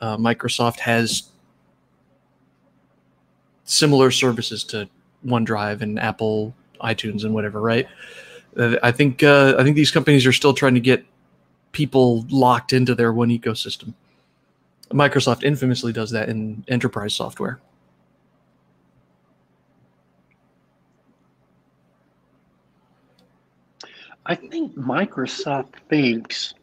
Uh, 0.00 0.17
Microsoft 0.17 0.81
has 0.81 1.25
similar 3.64 4.11
services 4.11 4.64
to 4.64 4.88
OneDrive 5.25 5.81
and 5.81 5.99
Apple 5.99 6.55
iTunes 6.83 7.25
and 7.25 7.33
whatever, 7.33 7.61
right? 7.61 7.88
Uh, 8.57 8.76
I 8.83 8.93
think 8.93 9.23
uh, 9.23 9.57
I 9.59 9.62
think 9.62 9.76
these 9.76 9.91
companies 9.91 10.26
are 10.26 10.33
still 10.33 10.55
trying 10.55 10.75
to 10.75 10.81
get 10.81 11.05
people 11.75 12.25
locked 12.31 12.73
into 12.73 12.95
their 12.95 13.12
one 13.12 13.28
ecosystem. 13.28 13.93
Microsoft 14.90 15.43
infamously 15.43 15.93
does 15.93 16.11
that 16.12 16.31
in 16.31 16.64
enterprise 16.69 17.14
software. 17.14 17.61
I 24.26 24.35
think 24.35 24.75
Microsoft 24.75 25.75
thinks 25.90 26.54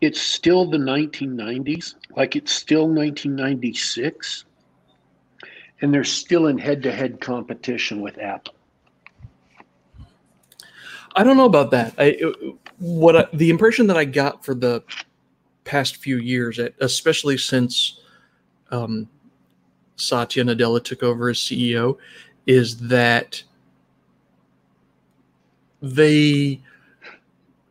it's 0.00 0.20
still 0.20 0.70
the 0.70 0.78
1990s, 0.78 1.94
like 2.16 2.36
it's 2.36 2.52
still 2.52 2.86
1996, 2.86 4.44
and 5.80 5.92
they're 5.92 6.04
still 6.04 6.46
in 6.46 6.58
head 6.58 6.82
to 6.84 6.92
head 6.92 7.20
competition 7.20 8.00
with 8.00 8.18
Apple. 8.18 8.54
I 11.16 11.24
don't 11.24 11.36
know 11.36 11.46
about 11.46 11.70
that. 11.70 11.94
I 11.98 12.18
what 12.78 13.16
I, 13.16 13.26
the 13.32 13.50
impression 13.50 13.86
that 13.88 13.96
I 13.96 14.04
got 14.04 14.44
for 14.44 14.54
the 14.54 14.82
past 15.64 15.96
few 15.96 16.18
years, 16.18 16.58
especially 16.80 17.38
since 17.38 18.00
um, 18.70 19.08
Satya 19.96 20.44
Nadella 20.44 20.82
took 20.82 21.02
over 21.02 21.30
as 21.30 21.38
CEO, 21.38 21.96
is 22.46 22.76
that 22.88 23.42
they 25.80 26.60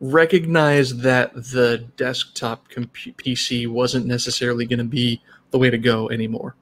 recognize 0.00 0.96
that 0.98 1.34
the 1.34 1.84
desktop 1.96 2.68
PC 2.68 3.68
wasn't 3.68 4.06
necessarily 4.06 4.66
going 4.66 4.78
to 4.78 4.84
be 4.84 5.20
the 5.50 5.58
way 5.58 5.70
to 5.70 5.78
go 5.78 6.10
anymore. 6.10 6.56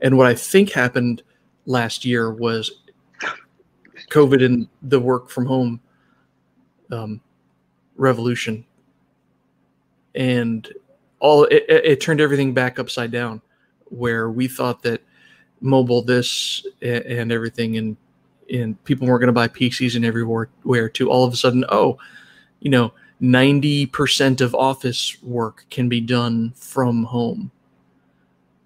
And 0.00 0.18
what 0.18 0.26
I 0.26 0.34
think 0.34 0.72
happened 0.72 1.22
last 1.66 2.04
year 2.04 2.32
was 2.32 2.82
COVID 4.10 4.44
and 4.44 4.68
the 4.82 5.00
work 5.00 5.30
from 5.30 5.46
home 5.46 5.80
um, 6.90 7.20
revolution, 8.02 8.64
and 10.14 10.70
all 11.20 11.44
it, 11.44 11.64
it 11.68 12.00
turned 12.00 12.20
everything 12.20 12.52
back 12.52 12.78
upside 12.78 13.10
down. 13.10 13.40
Where 13.86 14.30
we 14.30 14.48
thought 14.48 14.82
that 14.82 15.02
mobile 15.60 16.02
this 16.02 16.66
and 16.82 17.32
everything, 17.32 17.76
and 17.78 17.96
and 18.52 18.82
people 18.84 19.06
weren't 19.06 19.20
going 19.20 19.28
to 19.28 19.32
buy 19.32 19.48
PCs 19.48 19.96
and 19.96 20.04
everywhere. 20.04 20.50
Where 20.64 20.88
to 20.90 21.10
all 21.10 21.24
of 21.24 21.32
a 21.32 21.36
sudden, 21.36 21.64
oh, 21.70 21.98
you 22.60 22.70
know, 22.70 22.92
ninety 23.20 23.86
percent 23.86 24.40
of 24.40 24.54
office 24.54 25.16
work 25.22 25.64
can 25.70 25.88
be 25.88 26.00
done 26.00 26.52
from 26.56 27.04
home, 27.04 27.50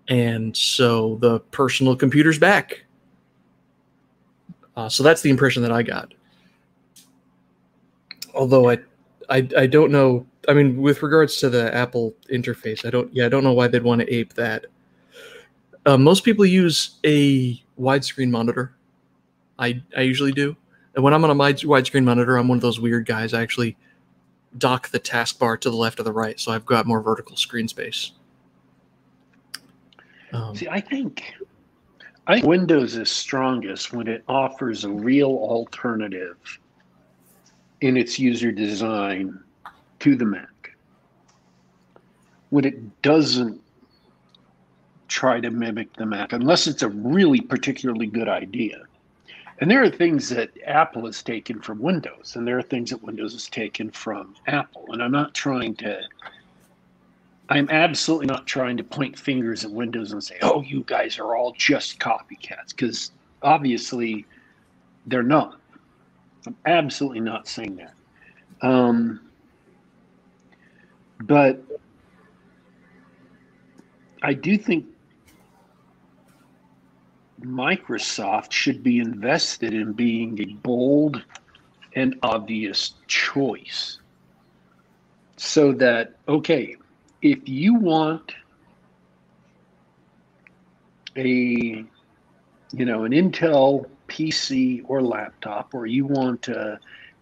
and 0.08 0.56
so 0.56 1.16
the 1.20 1.40
personal 1.40 1.94
computer's 1.94 2.38
back. 2.38 2.84
Uh, 4.76 4.88
so 4.88 5.02
that's 5.02 5.22
the 5.22 5.30
impression 5.30 5.62
that 5.62 5.72
I 5.72 5.82
got 5.82 6.12
although 8.36 8.70
I, 8.70 8.78
I, 9.28 9.48
I 9.56 9.66
don't 9.66 9.90
know. 9.90 10.26
I 10.48 10.54
mean, 10.54 10.80
with 10.80 11.02
regards 11.02 11.36
to 11.38 11.50
the 11.50 11.74
Apple 11.74 12.14
interface, 12.30 12.84
I 12.86 12.90
don't. 12.90 13.12
Yeah, 13.14 13.26
I 13.26 13.28
don't 13.28 13.44
know 13.44 13.52
why 13.52 13.68
they'd 13.68 13.82
want 13.82 14.00
to 14.00 14.12
ape 14.12 14.34
that. 14.34 14.66
Uh, 15.84 15.98
most 15.98 16.24
people 16.24 16.44
use 16.44 16.98
a 17.04 17.62
widescreen 17.78 18.30
monitor. 18.30 18.74
I 19.58 19.82
I 19.96 20.02
usually 20.02 20.32
do, 20.32 20.56
and 20.94 21.02
when 21.02 21.14
I'm 21.14 21.24
on 21.24 21.30
a 21.30 21.34
widescreen 21.34 22.04
monitor, 22.04 22.36
I'm 22.36 22.48
one 22.48 22.58
of 22.58 22.62
those 22.62 22.80
weird 22.80 23.06
guys. 23.06 23.34
I 23.34 23.42
actually 23.42 23.76
dock 24.58 24.88
the 24.88 25.00
taskbar 25.00 25.60
to 25.60 25.70
the 25.70 25.76
left 25.76 26.00
or 26.00 26.02
the 26.02 26.12
right, 26.12 26.38
so 26.38 26.52
I've 26.52 26.66
got 26.66 26.86
more 26.86 27.00
vertical 27.00 27.36
screen 27.36 27.68
space. 27.68 28.12
Um, 30.32 30.54
See, 30.54 30.68
I 30.68 30.80
think 30.80 31.34
I 32.26 32.34
think 32.34 32.46
Windows 32.46 32.96
is 32.96 33.10
strongest 33.10 33.92
when 33.92 34.08
it 34.08 34.24
offers 34.28 34.84
a 34.84 34.90
real 34.90 35.28
alternative 35.28 36.36
in 37.80 37.96
its 37.96 38.18
user 38.18 38.52
design 38.52 39.38
to 40.00 40.16
the 40.16 40.24
Mac. 40.24 40.76
When 42.50 42.64
it 42.64 43.02
doesn't 43.02 43.60
try 45.08 45.40
to 45.40 45.50
mimic 45.50 45.94
the 45.94 46.06
Mac, 46.06 46.32
unless 46.32 46.66
it's 46.66 46.82
a 46.82 46.88
really 46.88 47.40
particularly 47.40 48.06
good 48.06 48.28
idea. 48.28 48.82
And 49.60 49.70
there 49.70 49.82
are 49.82 49.90
things 49.90 50.28
that 50.30 50.50
Apple 50.66 51.06
has 51.06 51.22
taken 51.22 51.60
from 51.60 51.78
Windows, 51.78 52.36
and 52.36 52.46
there 52.46 52.58
are 52.58 52.62
things 52.62 52.90
that 52.90 53.02
Windows 53.02 53.32
has 53.32 53.48
taken 53.48 53.90
from 53.90 54.34
Apple. 54.46 54.84
And 54.90 55.02
I'm 55.02 55.12
not 55.12 55.34
trying 55.34 55.74
to 55.76 56.02
I'm 57.48 57.68
absolutely 57.70 58.26
not 58.26 58.46
trying 58.46 58.76
to 58.76 58.84
point 58.84 59.16
fingers 59.18 59.64
at 59.64 59.70
Windows 59.70 60.12
and 60.12 60.22
say, 60.22 60.36
oh, 60.42 60.62
you 60.62 60.82
guys 60.86 61.18
are 61.18 61.36
all 61.36 61.52
just 61.52 62.00
copycats, 62.00 62.70
because 62.70 63.12
obviously 63.42 64.26
they're 65.06 65.22
not. 65.22 65.60
I'm 66.46 66.56
absolutely 66.64 67.20
not 67.20 67.48
saying 67.48 67.76
that. 67.76 67.94
Um, 68.66 69.20
but 71.20 71.62
I 74.22 74.34
do 74.34 74.56
think 74.56 74.86
Microsoft 77.40 78.52
should 78.52 78.82
be 78.82 78.98
invested 78.98 79.74
in 79.74 79.92
being 79.92 80.40
a 80.40 80.46
bold 80.62 81.22
and 81.94 82.16
obvious 82.22 82.94
choice 83.06 83.98
so 85.36 85.72
that, 85.72 86.16
okay, 86.28 86.76
if 87.22 87.48
you 87.48 87.74
want 87.74 88.32
a 91.16 91.84
you 92.72 92.84
know 92.84 93.04
an 93.04 93.12
Intel 93.12 93.86
PC 94.08 94.82
or 94.88 95.02
laptop, 95.02 95.74
or 95.74 95.86
you 95.86 96.06
want 96.06 96.48
a 96.48 96.78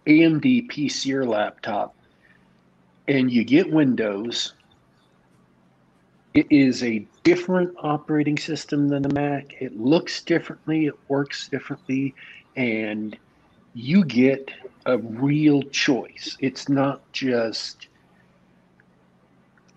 AMD 0.07 0.69
PC 0.69 1.13
or 1.13 1.25
laptop, 1.25 1.95
and 3.07 3.31
you 3.31 3.43
get 3.43 3.71
Windows, 3.71 4.53
it 6.33 6.47
is 6.49 6.83
a 6.83 7.05
different 7.23 7.73
operating 7.79 8.37
system 8.37 8.89
than 8.89 9.03
the 9.03 9.13
Mac. 9.13 9.61
It 9.61 9.79
looks 9.79 10.21
differently, 10.21 10.87
it 10.87 10.95
works 11.07 11.47
differently, 11.47 12.13
and 12.55 13.17
you 13.73 14.03
get 14.03 14.51
a 14.85 14.97
real 14.97 15.61
choice. 15.63 16.37
It's 16.39 16.69
not 16.69 17.01
just 17.11 17.87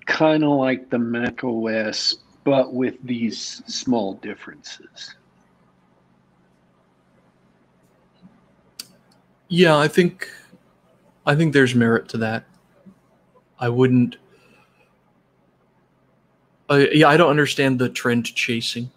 kind 0.06 0.42
of 0.42 0.50
like 0.50 0.90
the 0.90 0.98
Mac 0.98 1.44
OS, 1.44 2.16
but 2.44 2.74
with 2.74 2.96
these 3.04 3.62
small 3.66 4.14
differences. 4.14 5.14
Yeah, 9.48 9.76
I 9.76 9.88
think 9.88 10.28
I 11.26 11.34
think 11.34 11.52
there's 11.52 11.74
merit 11.74 12.08
to 12.10 12.18
that. 12.18 12.44
I 13.58 13.68
wouldn't. 13.68 14.16
Uh, 16.70 16.84
yeah, 16.92 17.08
I 17.08 17.16
don't 17.16 17.30
understand 17.30 17.78
the 17.78 17.88
trend 17.88 18.34
chasing. 18.34 18.90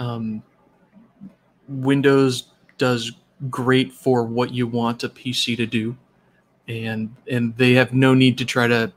Um, 0.00 0.42
Windows 1.68 2.48
does 2.76 3.12
great 3.50 3.92
for 3.92 4.24
what 4.24 4.52
you 4.52 4.66
want 4.66 5.04
a 5.04 5.08
PC 5.08 5.56
to 5.56 5.66
do 5.66 5.96
and 6.68 7.14
and 7.30 7.56
they 7.56 7.72
have 7.72 7.92
no 7.92 8.14
need 8.14 8.38
to 8.38 8.44
try 8.44 8.66
to 8.66 8.92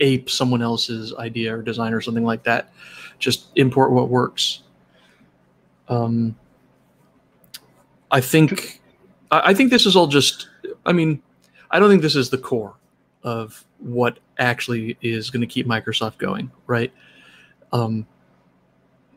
ape 0.00 0.28
someone 0.28 0.62
else's 0.62 1.14
idea 1.14 1.56
or 1.56 1.62
design 1.62 1.92
or 1.92 2.00
something 2.00 2.24
like 2.24 2.42
that. 2.44 2.72
Just 3.18 3.46
import 3.56 3.92
what 3.92 4.08
works. 4.08 4.62
Um, 5.88 6.36
I 8.12 8.20
think 8.20 8.80
I 9.30 9.52
think 9.52 9.70
this 9.70 9.86
is 9.86 9.96
all 9.96 10.06
just. 10.06 10.48
I 10.86 10.92
mean, 10.92 11.20
I 11.70 11.80
don't 11.80 11.88
think 11.90 12.02
this 12.02 12.16
is 12.16 12.30
the 12.30 12.38
core 12.38 12.74
of 13.24 13.64
what 13.78 14.18
actually 14.38 14.96
is 15.02 15.30
going 15.30 15.40
to 15.40 15.46
keep 15.46 15.66
Microsoft 15.66 16.18
going, 16.18 16.50
right? 16.66 16.92
Um, 17.72 18.06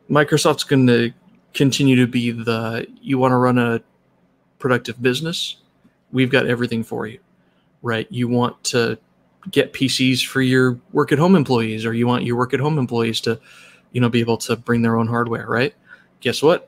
Microsoft's 0.09 0.63
going 0.63 0.87
to 0.87 1.11
continue 1.53 1.95
to 1.97 2.07
be 2.07 2.31
the 2.31 2.87
you 3.01 3.19
want 3.19 3.31
to 3.31 3.37
run 3.37 3.59
a 3.59 3.81
productive 4.57 5.01
business, 5.01 5.57
we've 6.11 6.31
got 6.31 6.47
everything 6.47 6.83
for 6.83 7.05
you 7.05 7.19
right? 7.85 8.07
You 8.09 8.27
want 8.27 8.61
to 8.65 8.97
get 9.51 9.71
PCs 9.71 10.25
for 10.25 10.41
your 10.41 10.79
work 10.91 11.11
at 11.11 11.19
home 11.19 11.35
employees, 11.35 11.85
or 11.85 11.93
you 11.93 12.07
want 12.07 12.23
your 12.23 12.35
work 12.35 12.53
at 12.53 12.59
home 12.59 12.79
employees 12.79 13.21
to, 13.21 13.39
you 13.91 14.01
know, 14.01 14.09
be 14.09 14.19
able 14.19 14.37
to 14.37 14.55
bring 14.55 14.81
their 14.81 14.97
own 14.97 15.07
hardware, 15.07 15.45
right? 15.47 15.73
Guess 16.19 16.41
what? 16.41 16.67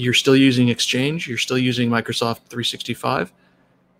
You're 0.00 0.14
still 0.14 0.34
using 0.34 0.70
Exchange, 0.70 1.28
you're 1.28 1.36
still 1.36 1.58
using 1.58 1.90
Microsoft 1.90 2.46
365. 2.48 3.34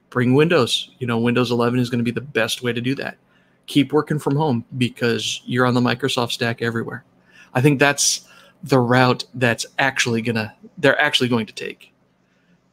Bring 0.09 0.33
Windows. 0.33 0.93
You 0.99 1.07
know, 1.07 1.19
Windows 1.19 1.51
11 1.51 1.79
is 1.79 1.91
going 1.91 1.99
to 1.99 2.03
be 2.05 2.11
the 2.11 2.23
best 2.23 2.63
way 2.63 2.73
to 2.73 2.81
do 2.81 2.95
that. 2.95 3.19
Keep 3.67 3.93
working 3.93 4.19
from 4.19 4.35
home 4.35 4.65
because 4.79 5.43
you're 5.45 5.67
on 5.67 5.75
the 5.75 5.81
Microsoft 5.83 6.33
stack 6.33 6.63
everywhere. 6.63 7.05
I 7.53 7.61
think 7.61 7.79
that's 7.79 8.27
the 8.63 8.79
route 8.79 9.25
that's 9.35 9.67
actually 9.79 10.23
gonna 10.23 10.55
they're 10.79 10.99
actually 10.99 11.29
going 11.29 11.45
to 11.45 11.53
take. 11.53 11.93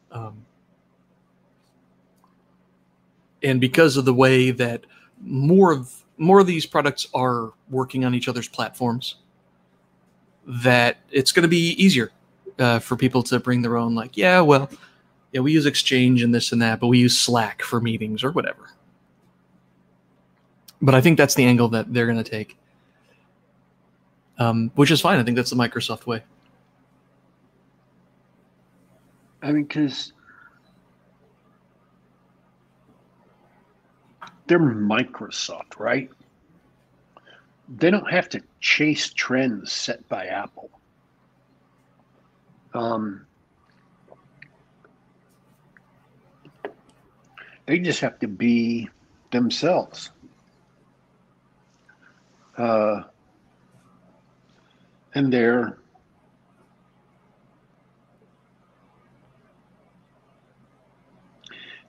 Um, 0.10 0.46
and 3.44 3.60
because 3.60 3.98
of 3.98 4.06
the 4.06 4.14
way 4.14 4.52
that 4.52 4.86
more 5.22 5.74
of 5.74 5.94
more 6.18 6.40
of 6.40 6.48
these 6.48 6.66
products 6.66 7.08
are 7.14 7.52
working 7.70 8.06
on 8.06 8.16
each 8.16 8.30
other's 8.30 8.48
platforms, 8.48 9.16
that 10.46 11.00
it's 11.12 11.34
going 11.34 11.44
to 11.44 11.50
be 11.50 11.72
easier 11.72 12.14
uh, 12.60 12.80
for 12.80 12.96
people 12.96 13.24
to 13.24 13.40
bring 13.40 13.62
their 13.62 13.78
own. 13.78 13.96
Like, 13.96 14.18
yeah, 14.18 14.42
well, 14.42 14.70
yeah, 15.32 15.42
we 15.42 15.52
use 15.52 15.66
Exchange 15.66 16.24
and 16.24 16.34
this 16.34 16.52
and 16.52 16.62
that, 16.62 16.80
but 16.80 16.88
we 16.88 17.00
use 17.00 17.18
Slack 17.18 17.62
for 17.62 17.82
meetings 17.82 18.24
or 18.24 18.32
whatever. 18.32 18.70
But 20.82 20.96
I 20.96 21.02
think 21.02 21.18
that's 21.18 21.36
the 21.36 21.46
angle 21.46 21.70
that 21.70 21.94
they're 21.94 22.06
going 22.06 22.24
to 22.24 22.30
take, 22.30 22.58
um, 24.38 24.72
which 24.76 24.92
is 24.92 25.02
fine. 25.02 25.20
I 25.20 25.24
think 25.24 25.36
that's 25.36 25.50
the 25.50 25.56
Microsoft 25.56 26.06
way. 26.06 26.24
I 29.42 29.52
mean, 29.52 29.64
because 29.64 30.14
they're 34.48 34.60
Microsoft, 34.60 35.80
right? 35.80 36.10
They 37.70 37.92
don't 37.92 38.10
have 38.10 38.30
to 38.30 38.42
chase 38.60 39.12
trends 39.14 39.72
set 39.72 40.08
by 40.08 40.28
Apple. 40.28 40.70
Um, 42.74 43.26
they 47.66 47.80
just 47.80 48.02
have 48.02 48.20
to 48.20 48.28
be 48.28 48.90
themselves. 49.32 50.12
Uh, 52.58 53.04
and 55.14 55.32
they're 55.32 55.78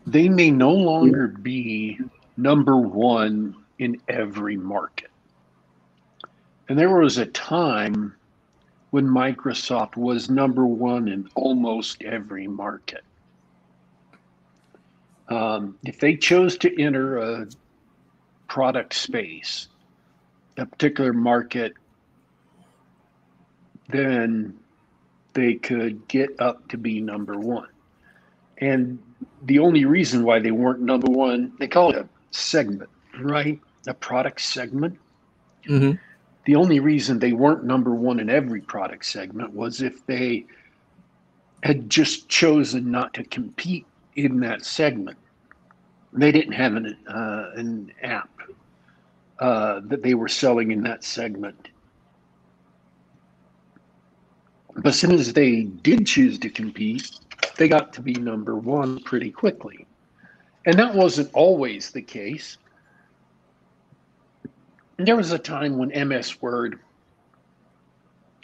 they 0.06 0.28
may 0.28 0.50
no 0.50 0.72
longer 0.72 1.28
be 1.28 1.98
number 2.36 2.76
one 2.76 3.54
in 3.78 4.00
every 4.08 4.56
market. 4.56 5.10
And 6.68 6.78
there 6.78 6.90
was 6.90 7.18
a 7.18 7.26
time 7.26 8.14
when 8.90 9.07
Microsoft 9.07 9.96
was 9.96 10.31
number 10.31 10.66
one 10.66 11.09
in 11.09 11.29
almost 11.35 12.03
every 12.03 12.46
market. 12.46 13.05
Um, 15.29 15.77
if 15.85 16.01
they 16.01 16.16
chose 16.16 16.57
to 16.59 16.83
enter 16.83 17.18
a 17.18 17.46
product 18.48 18.94
space, 18.94 19.68
a 20.57 20.64
particular 20.64 21.12
market, 21.12 21.74
then 23.90 24.59
they 25.35 25.55
could 25.55 26.09
get 26.09 26.31
up 26.40 26.66
to 26.68 26.79
be 26.79 27.01
number 27.01 27.38
one. 27.38 27.68
And 28.59 28.98
the 29.42 29.59
only 29.59 29.85
reason 29.85 30.24
why 30.24 30.40
they 30.40 30.51
weren't 30.51 30.81
number 30.81 31.11
one, 31.11 31.53
they 31.59 31.68
call 31.68 31.90
it 31.90 31.96
a 31.96 32.09
segment, 32.31 32.90
right? 33.20 33.61
A 33.87 33.94
product 33.94 34.40
segment. 34.40 34.98
Mm-hmm. 35.68 35.96
The 36.48 36.56
only 36.56 36.80
reason 36.80 37.18
they 37.18 37.34
weren't 37.34 37.64
number 37.64 37.94
one 37.94 38.20
in 38.20 38.30
every 38.30 38.62
product 38.62 39.04
segment 39.04 39.52
was 39.52 39.82
if 39.82 40.06
they 40.06 40.46
had 41.62 41.90
just 41.90 42.30
chosen 42.30 42.90
not 42.90 43.12
to 43.12 43.24
compete 43.24 43.84
in 44.16 44.40
that 44.40 44.64
segment. 44.64 45.18
They 46.14 46.32
didn't 46.32 46.54
have 46.54 46.74
an, 46.74 46.96
uh, 47.06 47.50
an 47.54 47.92
app 48.02 48.30
uh, 49.38 49.80
that 49.88 50.02
they 50.02 50.14
were 50.14 50.26
selling 50.26 50.70
in 50.70 50.82
that 50.84 51.04
segment. 51.04 51.68
But 54.74 54.87
as 54.87 54.98
soon 54.98 55.12
as 55.12 55.30
they 55.34 55.64
did 55.64 56.06
choose 56.06 56.38
to 56.38 56.48
compete, 56.48 57.11
they 57.58 57.68
got 57.68 57.92
to 57.92 58.00
be 58.00 58.14
number 58.14 58.56
one 58.56 59.00
pretty 59.00 59.30
quickly. 59.30 59.87
And 60.64 60.78
that 60.78 60.94
wasn't 60.94 61.30
always 61.34 61.90
the 61.90 62.00
case. 62.00 62.56
There 64.98 65.16
was 65.16 65.32
a 65.32 65.38
time 65.38 65.78
when 65.78 66.08
MS 66.08 66.42
Word 66.42 66.80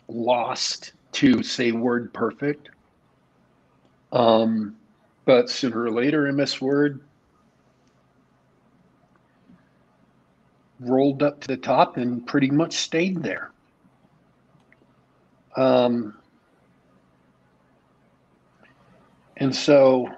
lost 0.09 0.93
to 1.13 1.43
say 1.43 1.73
Word 1.73 2.13
Perfect. 2.13 2.71
Um, 4.13 4.77
but 5.25 5.51
sooner 5.51 5.83
or 5.83 5.91
later, 5.91 6.31
MS 6.33 6.61
Word 6.61 7.01
rolled 10.81 11.23
up 11.23 11.41
to 11.41 11.49
the 11.49 11.57
top 11.57 11.97
and 11.97 12.27
pretty 12.27 12.51
much 12.51 12.75
stayed 12.75 13.23
there. 13.23 13.51
Um, 15.57 16.15
and 19.37 19.55
so 19.55 20.09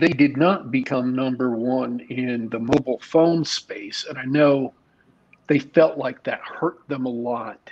they 0.00 0.08
did 0.08 0.36
not 0.36 0.70
become 0.70 1.14
number 1.14 1.50
one 1.50 2.00
in 2.08 2.48
the 2.48 2.58
mobile 2.58 3.00
phone 3.02 3.44
space. 3.44 4.06
And 4.08 4.18
I 4.18 4.24
know 4.24 4.74
they 5.46 5.58
felt 5.58 5.98
like 5.98 6.22
that 6.24 6.40
hurt 6.40 6.78
them 6.88 7.06
a 7.06 7.10
lot 7.10 7.70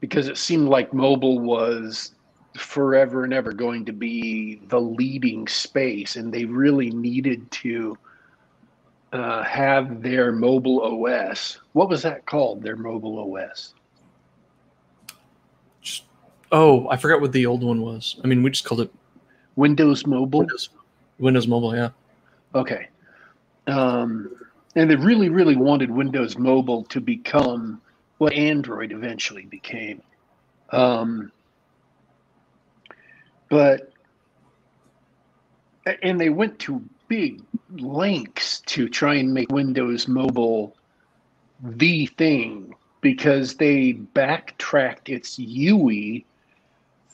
because 0.00 0.28
it 0.28 0.38
seemed 0.38 0.68
like 0.68 0.92
mobile 0.92 1.40
was 1.40 2.12
forever 2.56 3.24
and 3.24 3.32
ever 3.32 3.52
going 3.52 3.84
to 3.84 3.92
be 3.92 4.60
the 4.68 4.80
leading 4.80 5.48
space. 5.48 6.16
And 6.16 6.32
they 6.32 6.44
really 6.44 6.90
needed 6.90 7.50
to 7.52 7.96
uh, 9.12 9.42
have 9.44 10.02
their 10.02 10.32
mobile 10.32 10.82
OS. 10.82 11.58
What 11.72 11.88
was 11.88 12.02
that 12.02 12.26
called? 12.26 12.62
Their 12.62 12.76
mobile 12.76 13.36
OS? 13.36 13.74
Oh, 16.52 16.88
I 16.88 16.96
forgot 16.96 17.20
what 17.20 17.32
the 17.32 17.46
old 17.46 17.64
one 17.64 17.80
was. 17.80 18.16
I 18.22 18.26
mean, 18.26 18.42
we 18.42 18.50
just 18.50 18.64
called 18.64 18.80
it 18.80 18.92
Windows 19.56 20.06
Mobile. 20.06 20.40
Windows, 20.40 20.68
Windows 21.18 21.46
Mobile, 21.46 21.76
yeah. 21.76 21.90
Okay. 22.54 22.88
Um, 23.66 24.30
and 24.76 24.90
they 24.90 24.96
really, 24.96 25.28
really 25.28 25.56
wanted 25.56 25.90
Windows 25.90 26.36
Mobile 26.36 26.84
to 26.84 27.00
become 27.00 27.80
what 28.18 28.32
Android 28.32 28.92
eventually 28.92 29.44
became. 29.44 30.02
Um, 30.70 31.30
but, 33.48 33.92
and 36.02 36.20
they 36.20 36.30
went 36.30 36.58
to 36.60 36.82
big 37.08 37.42
lengths 37.76 38.60
to 38.60 38.88
try 38.88 39.14
and 39.14 39.32
make 39.32 39.50
Windows 39.52 40.08
Mobile 40.08 40.76
the 41.62 42.06
thing 42.06 42.74
because 43.00 43.54
they 43.54 43.92
backtracked 43.92 45.08
its 45.08 45.38
UI 45.38 46.24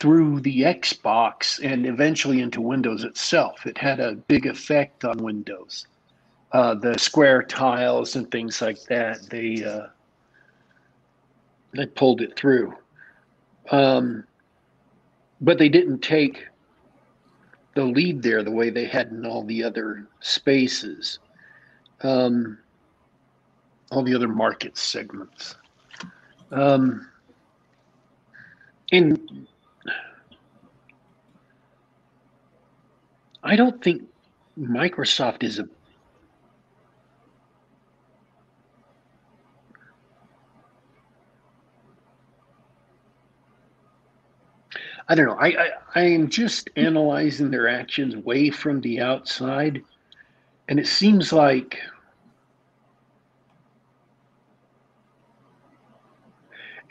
through 0.01 0.41
the 0.41 0.63
Xbox 0.63 1.61
and 1.63 1.87
eventually 1.87 2.41
into 2.41 2.63
Windows 2.63 3.05
itself. 3.05 3.67
It 3.67 3.77
had 3.77 4.01
a 4.01 4.15
big 4.15 4.47
effect 4.47 5.05
on 5.05 5.19
Windows. 5.19 5.87
Uh, 6.53 6.75
the 6.75 6.99
square 6.99 7.43
tiles 7.43 8.17
and 8.17 8.29
things 8.31 8.61
like 8.61 8.83
that, 8.85 9.23
they 9.31 9.63
uh, 9.63 9.87
they 11.73 11.87
pulled 11.87 12.23
it 12.23 12.35
through. 12.35 12.75
Um, 13.71 14.25
but 15.41 15.59
they 15.59 15.69
didn't 15.69 16.01
take 16.01 16.47
the 17.75 17.85
lead 17.85 18.23
there 18.23 18.43
the 18.43 18.51
way 18.51 18.71
they 18.71 18.87
had 18.87 19.09
in 19.09 19.25
all 19.25 19.45
the 19.45 19.63
other 19.63 20.09
spaces, 20.21 21.21
um, 22.03 22.59
all 23.93 24.03
the 24.03 24.15
other 24.15 24.27
market 24.27 24.77
segments. 24.77 25.55
Um, 26.51 27.09
and 28.91 29.47
I 33.43 33.57
don't 33.57 33.83
think 33.83 34.03
Microsoft 34.59 35.43
is 35.43 35.59
a 35.59 35.65
I 45.11 45.17
don't 45.17 45.27
know. 45.27 45.37
I, 45.41 45.49
I, 45.49 45.69
I 45.97 46.03
am 46.03 46.29
just 46.29 46.71
analyzing 46.77 47.51
their 47.51 47.67
actions 47.67 48.17
way 48.17 48.49
from 48.49 48.81
the 48.81 49.01
outside, 49.01 49.83
and 50.69 50.79
it 50.79 50.87
seems 50.87 51.33
like 51.33 51.81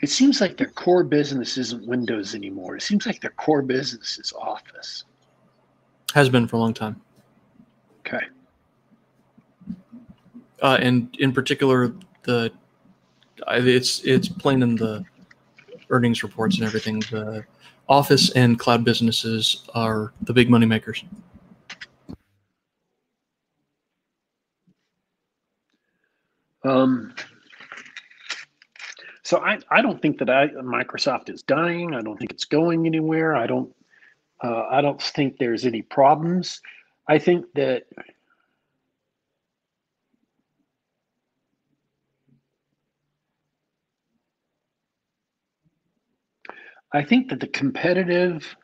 it 0.02 0.10
seems 0.10 0.42
like 0.42 0.58
their 0.58 0.68
core 0.68 1.02
business 1.02 1.56
isn't 1.56 1.86
Windows 1.86 2.34
anymore. 2.34 2.76
It 2.76 2.82
seems 2.82 3.06
like 3.06 3.22
their 3.22 3.30
core 3.30 3.62
business 3.62 4.18
is 4.18 4.34
Office. 4.38 5.04
Has 6.14 6.28
been 6.28 6.48
for 6.48 6.56
a 6.56 6.58
long 6.58 6.74
time. 6.74 7.00
Okay. 8.00 8.24
Uh, 10.60 10.78
and 10.80 11.14
in 11.18 11.32
particular, 11.32 11.94
the 12.24 12.52
it's 13.48 14.00
it's 14.04 14.28
plain 14.28 14.62
in 14.62 14.76
the 14.76 15.04
earnings 15.88 16.22
reports 16.22 16.56
and 16.56 16.66
everything. 16.66 17.00
The 17.10 17.44
Office 17.88 18.30
and 18.32 18.58
cloud 18.58 18.84
businesses 18.84 19.68
are 19.74 20.12
the 20.22 20.32
big 20.32 20.48
money 20.48 20.66
makers. 20.66 21.02
Um, 26.62 27.14
so 29.24 29.38
I, 29.38 29.58
I 29.70 29.80
don't 29.80 30.00
think 30.00 30.18
that 30.18 30.28
I, 30.30 30.48
Microsoft 30.48 31.30
is 31.30 31.42
dying. 31.42 31.94
I 31.94 32.02
don't 32.02 32.16
think 32.16 32.30
it's 32.30 32.44
going 32.44 32.86
anywhere. 32.86 33.34
I 33.34 33.46
don't 33.46 33.74
uh, 34.42 34.64
I 34.70 34.80
don't 34.80 35.00
think 35.00 35.36
there's 35.38 35.66
any 35.66 35.82
problems. 35.82 36.60
I 37.08 37.18
think 37.18 37.46
that 37.54 37.84
I 46.92 47.04
think 47.04 47.30
that 47.30 47.40
the 47.40 47.46
competitive, 47.46 48.56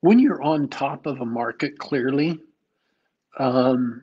when 0.00 0.18
you're 0.18 0.42
on 0.42 0.68
top 0.68 1.06
of 1.06 1.20
a 1.20 1.26
market, 1.26 1.78
clearly, 1.78 2.38
um, 3.38 4.02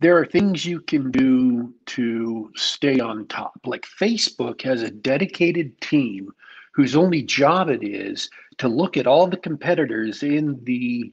there 0.00 0.18
are 0.18 0.26
things 0.26 0.64
you 0.64 0.80
can 0.80 1.10
do 1.10 1.74
to 1.86 2.50
stay 2.54 3.00
on 3.00 3.26
top. 3.28 3.58
Like 3.64 3.86
Facebook 4.00 4.62
has 4.62 4.82
a 4.82 4.90
dedicated 4.90 5.80
team 5.80 6.30
whose 6.72 6.96
only 6.96 7.22
job 7.22 7.68
it 7.68 7.82
is 7.82 8.30
to 8.58 8.68
look 8.68 8.96
at 8.96 9.06
all 9.06 9.26
the 9.26 9.36
competitors 9.36 10.22
in 10.22 10.60
the 10.64 11.12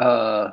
uh, 0.00 0.50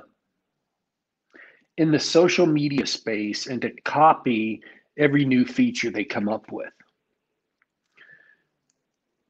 in 1.77 1.91
the 1.91 1.99
social 1.99 2.45
media 2.45 2.85
space 2.85 3.47
and 3.47 3.61
to 3.61 3.71
copy 3.85 4.61
every 4.97 5.25
new 5.25 5.45
feature 5.45 5.89
they 5.89 6.03
come 6.03 6.29
up 6.29 6.51
with. 6.51 6.73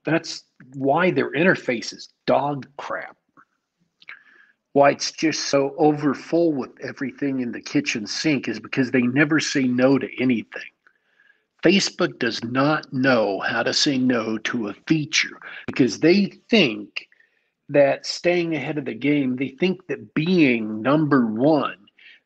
That's 0.04 0.44
why 0.74 1.12
their 1.12 1.32
interface 1.32 1.94
is 1.94 2.10
dog 2.26 2.68
crap. 2.78 3.16
Why 4.74 4.92
it's 4.92 5.12
just 5.12 5.50
so 5.50 5.76
overfull 5.78 6.54
with 6.54 6.72
everything 6.82 7.42
in 7.42 7.52
the 7.52 7.62
kitchen 7.62 8.08
sink 8.08 8.48
is 8.48 8.60
because 8.60 8.90
they 8.90 9.02
never 9.02 9.40
say 9.40 9.64
no 9.64 9.98
to 9.98 10.08
anything. 10.20 10.71
Facebook 11.64 12.18
does 12.18 12.44
not 12.44 12.92
know 12.92 13.40
how 13.40 13.62
to 13.64 13.74
say 13.74 13.98
no 13.98 14.38
to 14.40 14.70
a 14.70 14.74
feature 14.88 15.40
because 15.68 16.00
they 16.00 16.26
think 16.50 17.08
that 17.70 18.06
staying 18.06 18.56
ahead 18.56 18.78
of 18.78 18.86
the 18.86 18.94
game, 18.94 19.36
they 19.36 19.50
think 19.50 19.86
that 19.88 20.14
being 20.14 20.82
number 20.82 21.28
one 21.28 21.78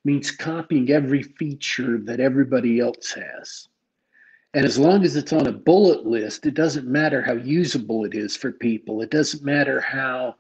means 0.03 0.31
copying 0.31 0.89
every 0.89 1.23
feature 1.23 1.97
that 1.97 2.19
everybody 2.19 2.79
else 2.79 3.11
has. 3.13 3.67
And 4.53 4.65
as 4.65 4.79
long 4.79 5.03
as 5.03 5.17
it's 5.17 5.33
on 5.33 5.47
a 5.47 5.51
bullet 5.51 6.05
list, 6.05 6.45
it 6.45 6.53
doesn't 6.53 6.87
matter 6.87 7.21
how 7.21 7.33
usable 7.33 8.05
it 8.05 8.15
is 8.15 8.37
for 8.37 8.53
people. 8.53 9.01
It 9.01 9.11
doesn't 9.11 9.43
matter 9.43 9.81
how 9.81 10.35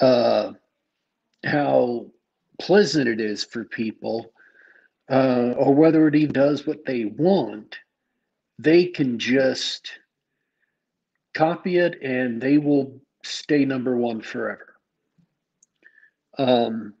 uh, 0.00 0.52
how 1.44 2.06
pleasant 2.58 3.06
it 3.06 3.20
is 3.20 3.44
for 3.44 3.64
people, 3.64 4.32
uh, 5.08 5.52
or 5.56 5.74
whether 5.74 6.08
it 6.08 6.16
even 6.16 6.32
does 6.32 6.66
what 6.66 6.84
they 6.84 7.04
want 7.04 7.76
they 8.58 8.86
can 8.86 9.18
just 9.18 9.90
copy 11.34 11.78
it 11.78 12.00
and 12.02 12.40
they 12.40 12.58
will 12.58 13.00
stay 13.22 13.64
number 13.64 13.96
one 13.96 14.20
forever. 14.20 14.74
Um, 16.38 16.94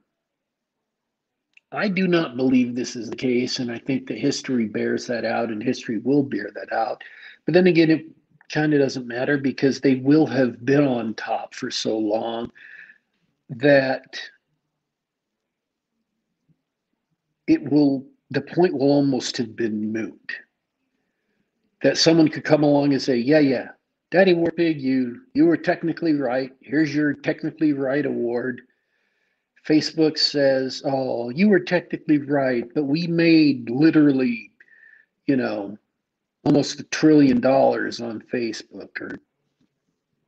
I 1.72 1.88
do 1.88 2.06
not 2.06 2.36
believe 2.36 2.74
this 2.74 2.96
is 2.96 3.10
the 3.10 3.16
case, 3.16 3.58
and 3.58 3.70
I 3.70 3.78
think 3.78 4.06
that 4.06 4.18
history 4.18 4.66
bears 4.66 5.06
that 5.08 5.24
out, 5.24 5.50
and 5.50 5.62
history 5.62 5.98
will 5.98 6.22
bear 6.22 6.50
that 6.54 6.72
out. 6.72 7.02
But 7.44 7.54
then 7.54 7.66
again, 7.66 7.90
it 7.90 8.06
kind 8.52 8.72
of 8.72 8.80
doesn't 8.80 9.06
matter 9.06 9.36
because 9.36 9.80
they 9.80 9.96
will 9.96 10.26
have 10.26 10.64
been 10.64 10.86
on 10.86 11.14
top 11.14 11.54
for 11.54 11.70
so 11.70 11.98
long 11.98 12.50
that 13.50 14.20
it 17.46 17.62
will, 17.70 18.06
the 18.30 18.40
point 18.40 18.74
will 18.74 18.82
almost 18.82 19.36
have 19.36 19.56
been 19.56 19.92
moot 19.92 20.32
that 21.86 21.96
someone 21.96 22.26
could 22.26 22.42
come 22.42 22.64
along 22.64 22.92
and 22.92 23.00
say, 23.00 23.16
yeah, 23.16 23.38
yeah, 23.38 23.68
Daddy 24.10 24.34
Warpig, 24.34 24.80
you 24.80 25.20
you 25.34 25.46
were 25.46 25.56
technically 25.56 26.14
right. 26.14 26.50
Here's 26.60 26.92
your 26.92 27.14
technically 27.14 27.74
right 27.74 28.04
award. 28.04 28.62
Facebook 29.64 30.18
says, 30.18 30.82
"Oh, 30.84 31.30
you 31.30 31.48
were 31.48 31.60
technically 31.60 32.18
right, 32.18 32.64
but 32.74 32.84
we 32.84 33.06
made 33.06 33.70
literally, 33.70 34.50
you 35.26 35.36
know, 35.36 35.78
almost 36.44 36.80
a 36.80 36.82
trillion 36.84 37.40
dollars 37.40 38.00
on 38.00 38.20
Facebook." 38.34 39.00
Or 39.00 39.16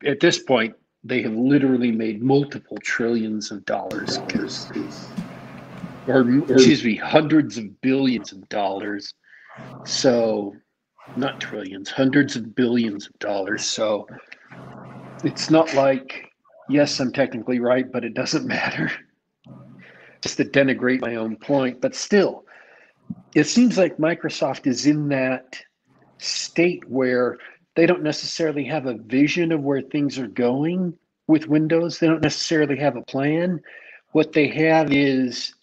at 0.06 0.20
this 0.20 0.40
point, 0.40 0.76
they 1.02 1.22
have 1.22 1.34
literally 1.34 1.90
made 1.90 2.22
multiple 2.22 2.78
trillions 2.84 3.50
of 3.50 3.64
dollars 3.64 4.18
because, 4.18 4.70
or, 6.06 6.20
or 6.20 6.52
excuse 6.52 6.84
me, 6.84 6.94
hundreds 6.94 7.58
of 7.58 7.80
billions 7.80 8.30
of 8.30 8.48
dollars. 8.48 9.12
So, 9.84 10.54
not 11.16 11.40
trillions, 11.40 11.90
hundreds 11.90 12.36
of 12.36 12.54
billions 12.54 13.06
of 13.06 13.18
dollars. 13.18 13.64
So, 13.64 14.06
it's 15.24 15.50
not 15.50 15.74
like, 15.74 16.30
yes, 16.68 17.00
I'm 17.00 17.12
technically 17.12 17.60
right, 17.60 17.90
but 17.90 18.04
it 18.04 18.14
doesn't 18.14 18.46
matter. 18.56 18.90
Just 20.20 20.36
to 20.38 20.44
denigrate 20.44 21.00
my 21.00 21.14
own 21.14 21.36
point, 21.36 21.80
but 21.80 21.94
still, 21.94 22.44
it 23.34 23.44
seems 23.44 23.78
like 23.78 23.98
Microsoft 23.98 24.66
is 24.66 24.86
in 24.86 25.08
that 25.08 25.56
state 26.18 26.88
where 26.88 27.38
they 27.76 27.86
don't 27.86 28.02
necessarily 28.02 28.64
have 28.64 28.86
a 28.86 28.94
vision 28.94 29.52
of 29.52 29.62
where 29.62 29.80
things 29.80 30.18
are 30.18 30.26
going 30.26 30.92
with 31.28 31.46
Windows. 31.46 31.98
They 31.98 32.08
don't 32.08 32.22
necessarily 32.22 32.76
have 32.78 32.96
a 32.96 33.02
plan. 33.02 33.60
What 34.12 34.32
they 34.32 34.48
have 34.48 34.92
is 34.92 35.54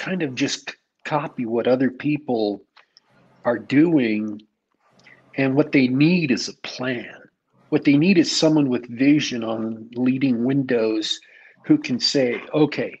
kind 0.00 0.22
of 0.22 0.34
just 0.34 0.74
copy 1.04 1.44
what 1.44 1.66
other 1.68 1.90
people 1.90 2.64
are 3.44 3.58
doing. 3.58 4.40
And 5.36 5.54
what 5.54 5.72
they 5.72 5.88
need 5.88 6.30
is 6.30 6.48
a 6.48 6.54
plan. 6.66 7.14
What 7.68 7.84
they 7.84 7.96
need 7.96 8.18
is 8.18 8.34
someone 8.34 8.68
with 8.68 8.88
vision 8.88 9.44
on 9.44 9.90
leading 9.94 10.44
Windows 10.44 11.20
who 11.66 11.76
can 11.78 12.00
say, 12.00 12.40
okay, 12.54 13.00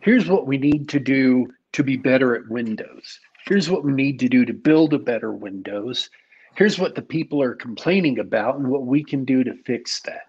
here's 0.00 0.28
what 0.28 0.46
we 0.46 0.58
need 0.58 0.88
to 0.90 0.98
do 0.98 1.46
to 1.72 1.84
be 1.84 1.96
better 1.96 2.34
at 2.34 2.48
Windows. 2.50 3.20
Here's 3.46 3.70
what 3.70 3.84
we 3.84 3.92
need 3.92 4.18
to 4.20 4.28
do 4.28 4.44
to 4.44 4.52
build 4.52 4.92
a 4.92 4.98
better 4.98 5.32
Windows. 5.32 6.10
Here's 6.56 6.78
what 6.78 6.94
the 6.94 7.02
people 7.02 7.40
are 7.40 7.54
complaining 7.54 8.18
about 8.18 8.56
and 8.56 8.68
what 8.68 8.84
we 8.84 9.04
can 9.04 9.24
do 9.24 9.44
to 9.44 9.54
fix 9.64 10.02
that. 10.02 10.26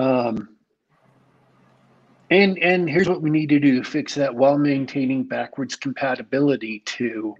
Um, 0.00 0.56
and 2.30 2.58
and 2.58 2.88
here's 2.88 3.08
what 3.08 3.22
we 3.22 3.30
need 3.30 3.48
to 3.48 3.60
do 3.60 3.82
to 3.82 3.88
fix 3.88 4.14
that 4.14 4.34
while 4.34 4.58
maintaining 4.58 5.24
backwards 5.24 5.76
compatibility 5.76 6.80
to 6.80 7.34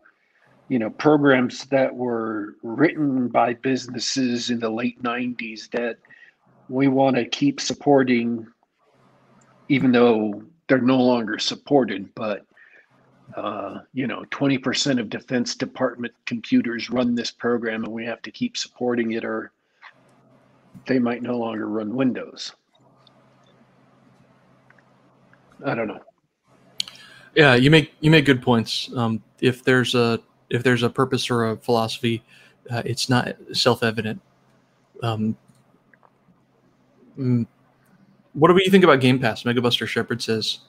you 0.68 0.79
know 0.79 0.90
programs 0.90 1.64
that 1.66 1.94
were 1.94 2.57
written 2.62 3.29
by 3.29 3.55
businesses 3.55 4.50
in 4.50 4.61
the 4.61 4.70
late 4.70 5.03
90s 5.03 5.70
that 5.70 5.96
we 6.68 6.88
want 6.88 7.16
to 7.16 7.24
keep 7.24 7.61
supporting 7.61 8.46
even 9.70 9.92
though 9.92 10.42
they're 10.66 10.81
no 10.81 10.98
longer 10.98 11.38
supported, 11.38 12.12
but 12.14 12.44
uh, 13.37 13.79
you 13.92 14.09
know, 14.09 14.24
20% 14.31 15.00
of 15.00 15.09
Defense 15.09 15.55
Department 15.55 16.12
computers 16.26 16.90
run 16.90 17.14
this 17.14 17.31
program 17.31 17.85
and 17.85 17.92
we 17.92 18.05
have 18.05 18.20
to 18.22 18.33
keep 18.33 18.57
supporting 18.57 19.12
it 19.12 19.24
or 19.24 19.53
they 20.87 20.98
might 20.98 21.22
no 21.22 21.38
longer 21.38 21.68
run 21.68 21.94
Windows. 21.94 22.53
I 25.64 25.74
don't 25.74 25.88
know. 25.88 26.00
Yeah, 27.34 27.54
you 27.54 27.70
make 27.70 27.92
you 28.00 28.10
make 28.10 28.24
good 28.24 28.42
points. 28.42 28.90
Um, 28.96 29.22
if 29.40 29.62
there's 29.62 29.94
a 29.94 30.20
if 30.48 30.62
there's 30.62 30.82
a 30.82 30.90
purpose 30.90 31.30
or 31.30 31.50
a 31.50 31.56
philosophy, 31.56 32.22
uh, 32.70 32.82
it's 32.84 33.08
not 33.08 33.36
self 33.52 33.82
evident. 33.82 34.20
Um, 35.02 35.36
mm, 37.18 37.46
what 38.32 38.48
do 38.48 38.58
you 38.62 38.70
think 38.70 38.84
about 38.84 39.00
Game 39.00 39.18
Pass? 39.18 39.44
Megabuster 39.44 39.86
Shepard 39.86 40.22
says 40.22 40.60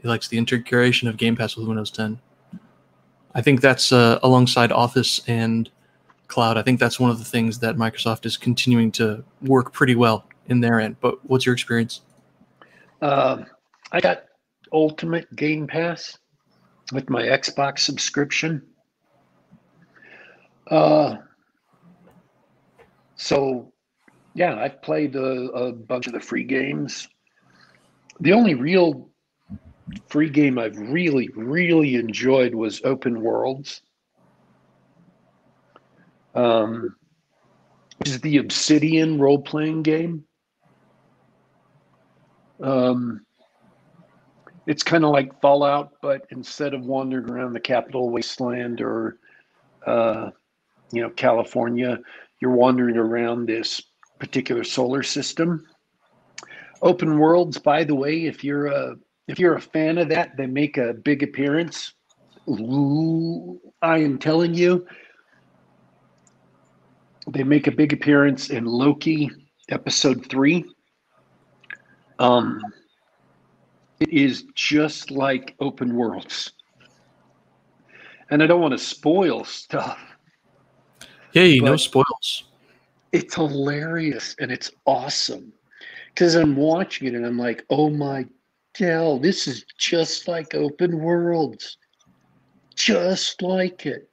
he 0.00 0.08
likes 0.08 0.28
the 0.28 0.38
integration 0.38 1.08
of 1.08 1.16
Game 1.16 1.36
Pass 1.36 1.56
with 1.56 1.66
Windows 1.66 1.90
10. 1.90 2.18
I 3.34 3.42
think 3.42 3.60
that's 3.60 3.92
uh, 3.92 4.18
alongside 4.22 4.72
Office 4.72 5.20
and 5.26 5.70
Cloud. 6.28 6.56
I 6.56 6.62
think 6.62 6.80
that's 6.80 6.98
one 6.98 7.10
of 7.10 7.18
the 7.18 7.24
things 7.24 7.58
that 7.58 7.76
Microsoft 7.76 8.24
is 8.24 8.36
continuing 8.36 8.90
to 8.92 9.22
work 9.42 9.72
pretty 9.72 9.94
well 9.94 10.24
in 10.46 10.60
their 10.60 10.80
end. 10.80 10.96
But 11.00 11.18
what's 11.28 11.44
your 11.44 11.54
experience? 11.54 12.00
Uh, 13.02 13.44
I 13.92 14.00
got 14.00 14.24
Ultimate 14.72 15.34
Game 15.34 15.66
Pass 15.66 16.18
with 16.92 17.10
my 17.10 17.22
Xbox 17.22 17.80
subscription. 17.80 18.62
Uh, 20.70 21.16
so 23.14 23.72
yeah, 24.34 24.56
I've 24.56 24.82
played 24.82 25.16
a, 25.16 25.50
a 25.52 25.72
bunch 25.72 26.06
of 26.06 26.12
the 26.12 26.20
free 26.20 26.44
games. 26.44 27.08
The 28.20 28.32
only 28.32 28.54
real 28.54 29.10
free 30.08 30.30
game 30.30 30.58
I've 30.58 30.76
really, 30.76 31.30
really 31.34 31.94
enjoyed 31.94 32.54
was 32.54 32.82
Outer 32.84 33.18
Worlds. 33.18 33.82
Um, 36.34 36.94
which 37.98 38.10
is 38.10 38.20
the 38.20 38.38
Obsidian 38.38 39.18
role 39.18 39.40
playing 39.40 39.82
game. 39.82 40.24
Um, 42.62 43.25
it's 44.66 44.82
kind 44.82 45.04
of 45.04 45.10
like 45.10 45.40
Fallout, 45.40 45.92
but 46.02 46.26
instead 46.30 46.74
of 46.74 46.84
wandering 46.84 47.30
around 47.30 47.52
the 47.52 47.60
capital 47.60 48.10
wasteland 48.10 48.80
or, 48.80 49.18
uh, 49.86 50.30
you 50.92 51.02
know, 51.02 51.10
California, 51.10 51.98
you're 52.40 52.50
wandering 52.50 52.96
around 52.96 53.46
this 53.46 53.80
particular 54.18 54.64
solar 54.64 55.02
system. 55.02 55.64
Outer 56.84 57.16
Worlds, 57.16 57.58
by 57.58 57.84
the 57.84 57.94
way, 57.94 58.26
if 58.26 58.44
you're 58.44 58.66
a 58.66 58.96
if 59.28 59.38
you're 59.38 59.56
a 59.56 59.60
fan 59.60 59.98
of 59.98 60.08
that, 60.10 60.36
they 60.36 60.46
make 60.46 60.76
a 60.76 60.94
big 60.94 61.22
appearance. 61.22 61.94
Ooh, 62.48 63.60
I 63.82 63.98
am 63.98 64.18
telling 64.18 64.54
you, 64.54 64.86
they 67.28 67.42
make 67.42 67.66
a 67.66 67.72
big 67.72 67.92
appearance 67.92 68.50
in 68.50 68.64
Loki 68.64 69.30
episode 69.68 70.26
three. 70.28 70.64
Um, 72.18 72.60
it 74.00 74.10
is 74.10 74.44
just 74.54 75.10
like 75.10 75.54
Outer 75.62 75.86
Worlds, 75.86 76.52
and 78.30 78.42
I 78.42 78.46
don't 78.46 78.60
want 78.60 78.72
to 78.72 78.78
spoil 78.78 79.44
stuff. 79.44 79.98
Hey, 81.32 81.58
no 81.58 81.76
spoils 81.76 82.44
it's 83.16 83.34
hilarious 83.34 84.36
and 84.40 84.52
it's 84.52 84.70
awesome 84.84 85.52
because 86.08 86.34
I'm 86.34 86.56
watching 86.56 87.08
it 87.08 87.14
and 87.14 87.24
I'm 87.24 87.38
like, 87.38 87.64
oh 87.70 87.90
my 87.90 88.26
hell, 88.76 89.18
this 89.18 89.48
is 89.48 89.64
just 89.78 90.28
like 90.28 90.54
Outer 90.54 90.96
Worlds, 90.96 91.78
just 92.74 93.42
like 93.42 93.86
it. 93.86 94.08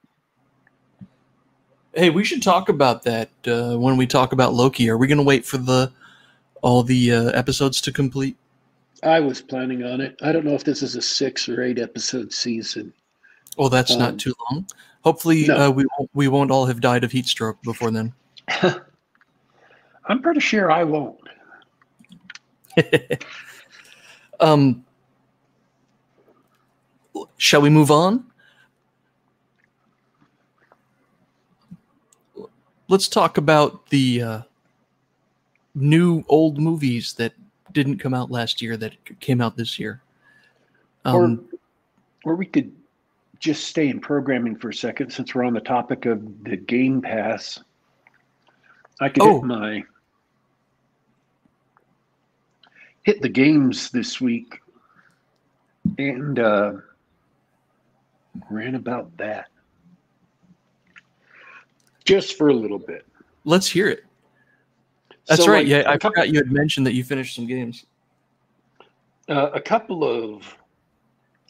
Hey, 1.93 2.09
we 2.09 2.23
should 2.23 2.41
talk 2.41 2.69
about 2.69 3.03
that 3.03 3.29
uh, 3.45 3.77
when 3.77 3.97
we 3.97 4.07
talk 4.07 4.31
about 4.31 4.53
Loki. 4.53 4.89
Are 4.89 4.97
we 4.97 5.05
going 5.05 5.17
to 5.17 5.23
wait 5.23 5.45
for 5.45 5.57
the 5.57 5.91
all 6.61 6.81
the 6.81 7.11
uh, 7.11 7.29
episodes 7.31 7.81
to 7.81 7.91
complete? 7.91 8.35
I 9.03 9.19
was 9.19 9.41
planning 9.41 9.83
on 9.83 10.01
it. 10.01 10.17
I 10.21 10.31
don't 10.31 10.45
know 10.45 10.53
if 10.53 10.63
this 10.63 10.81
is 10.81 10.95
a 10.95 11.01
six 11.01 11.49
or 11.49 11.61
eight 11.61 11.79
episode 11.79 12.31
season. 12.31 12.93
Oh, 13.57 13.69
that's 13.69 13.91
um, 13.91 13.99
not 13.99 14.17
too 14.17 14.33
long. 14.49 14.65
Hopefully, 15.03 15.45
no. 15.47 15.67
uh, 15.67 15.69
we 15.69 15.85
won't, 15.97 16.09
we 16.13 16.27
won't 16.27 16.51
all 16.51 16.65
have 16.65 16.81
died 16.81 17.03
of 17.03 17.11
heat 17.11 17.25
stroke 17.25 17.61
before 17.63 17.91
then. 17.91 18.13
I'm 20.05 20.21
pretty 20.21 20.39
sure 20.39 20.71
I 20.71 20.83
won't. 20.83 21.19
um, 24.39 24.83
shall 27.37 27.61
we 27.61 27.69
move 27.69 27.91
on? 27.91 28.25
Let's 32.87 33.07
talk 33.07 33.37
about 33.37 33.87
the 33.87 34.21
uh, 34.21 34.41
new 35.75 36.23
old 36.27 36.59
movies 36.59 37.13
that 37.13 37.33
didn't 37.73 37.97
come 37.97 38.13
out 38.13 38.31
last 38.31 38.62
year 38.62 38.77
that 38.77 38.93
came 39.19 39.41
out 39.41 39.57
this 39.57 39.77
year. 39.77 40.01
Um, 41.05 41.47
or, 42.23 42.33
or 42.33 42.36
we 42.36 42.45
could 42.45 42.71
just 43.39 43.65
stay 43.65 43.89
in 43.89 43.99
programming 43.99 44.55
for 44.55 44.69
a 44.69 44.73
second 44.73 45.12
since 45.12 45.36
we're 45.36 45.43
on 45.43 45.53
the 45.53 45.59
topic 45.59 46.05
of 46.05 46.43
the 46.43 46.55
Game 46.55 47.01
Pass. 47.01 47.59
I 49.01 49.09
could 49.09 49.23
oh. 49.23 49.36
hit 49.36 49.43
my 49.43 49.83
hit 53.03 53.21
the 53.21 53.29
games 53.29 53.89
this 53.91 54.21
week 54.21 54.62
and 55.97 56.39
uh, 56.39 56.73
ran 58.49 58.75
about 58.75 59.15
that 59.17 59.49
just 62.05 62.38
for 62.38 62.49
a 62.49 62.53
little 62.53 62.79
bit. 62.79 63.05
Let's 63.45 63.67
hear 63.67 63.88
it. 63.88 64.05
That's 65.27 65.43
so 65.43 65.51
right. 65.51 65.59
Like, 65.59 65.67
yeah, 65.67 65.79
I 65.89 65.97
couple, 65.97 66.09
forgot 66.12 66.29
you 66.29 66.36
had 66.36 66.51
mentioned 66.51 66.86
that 66.86 66.93
you 66.93 67.03
finished 67.03 67.36
some 67.36 67.47
games. 67.47 67.86
Uh, 69.29 69.51
a 69.53 69.62
couple 69.62 70.03
of 70.03 70.57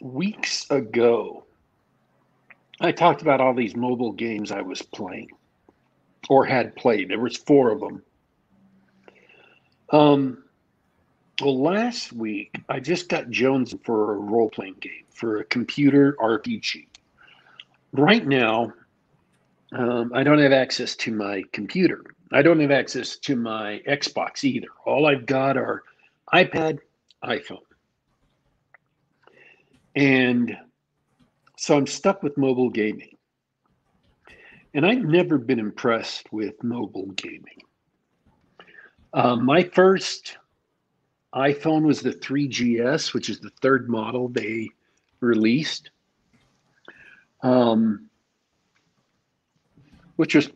weeks 0.02 0.70
ago, 0.70 1.44
I 2.82 2.92
talked 2.92 3.22
about 3.22 3.42
all 3.42 3.54
these 3.54 3.76
mobile 3.76 4.12
games 4.12 4.52
I 4.52 4.62
was 4.62 4.82
playing. 4.82 5.30
or 6.30 6.46
had 6.46 6.76
played. 6.76 7.10
There 7.10 7.20
was 7.20 7.38
four 7.38 7.72
of 7.72 7.80
them. 7.80 8.04
Um, 9.92 10.44
well, 11.42 11.62
last 11.62 12.14
week 12.14 12.62
I 12.70 12.80
just 12.80 13.10
got 13.10 13.30
Jones 13.30 13.74
for 13.84 14.14
a 14.14 14.18
role 14.18 14.50
playing 14.50 14.76
game 14.80 15.06
for 15.10 15.40
a 15.40 15.44
computer 15.46 16.16
RPG. 16.20 16.88
Right 17.92 18.26
now, 18.26 18.74
um, 19.72 20.12
I 20.14 20.24
don't 20.24 20.40
have 20.40 20.52
access 20.52 20.96
to 20.98 21.12
my 21.12 21.44
computer. 21.52 22.04
I 22.34 22.42
don't 22.42 22.60
have 22.60 22.72
access 22.72 23.18
to 23.18 23.36
my 23.36 23.80
Xbox 23.88 24.44
either. 24.44 24.68
All 24.86 25.06
I've 25.06 25.28
got 25.28 25.56
are 25.56 25.84
iPad, 26.34 26.80
iPhone. 27.24 27.60
And 29.96 30.58
so 31.58 31.78
I'm 31.78 31.86
stuck 31.86 32.24
with 32.24 32.36
mobile 32.36 32.72
gaming. 32.72 33.16
And 34.74 34.84
I've 34.84 35.04
never 35.04 35.38
been 35.38 35.60
impressed 35.60 36.34
with 36.34 36.62
mobile 36.64 37.12
gaming. 37.12 37.62
Uh, 39.14 39.36
my 39.36 39.62
first 39.62 40.38
iPhone 41.36 41.84
was 41.84 42.02
the 42.02 42.14
3GS, 42.14 43.14
which 43.14 43.30
is 43.30 43.40
the 43.40 43.52
third 43.62 43.88
model 43.88 44.28
they 44.30 44.70
released, 45.20 45.92
um, 47.44 48.10
which 50.16 50.34
was 50.34 50.50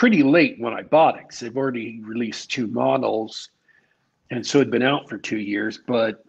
pretty 0.00 0.22
late 0.22 0.58
when 0.58 0.72
I 0.72 0.80
bought 0.80 1.16
it 1.16 1.24
because 1.28 1.40
they've 1.40 1.58
already 1.58 2.00
released 2.00 2.50
two 2.50 2.66
models. 2.66 3.50
And 4.30 4.46
so 4.46 4.56
it'd 4.56 4.70
been 4.70 4.80
out 4.80 5.10
for 5.10 5.18
two 5.18 5.36
years. 5.36 5.78
But 5.86 6.24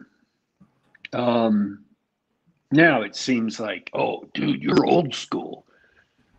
um, 1.13 1.86
now 2.73 3.03
it 3.03 3.15
seems 3.15 3.62
like, 3.62 3.89
oh, 3.93 4.25
dude, 4.34 4.62
you're 4.62 4.86
old 4.86 5.15
school. 5.15 5.65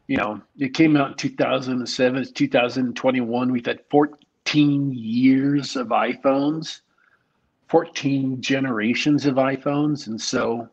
You 0.08 0.18
know, 0.18 0.42
it 0.58 0.74
came 0.74 0.94
out 0.94 1.12
in 1.12 1.16
2007, 1.16 2.20
it's 2.20 2.32
2021. 2.32 3.50
We've 3.50 3.64
had 3.64 3.80
14 3.90 4.92
years 4.92 5.74
of 5.74 5.86
iPhones, 5.86 6.82
14 7.70 8.42
generations 8.42 9.24
of 9.24 9.36
iPhones. 9.36 10.06
And 10.06 10.20
so, 10.20 10.68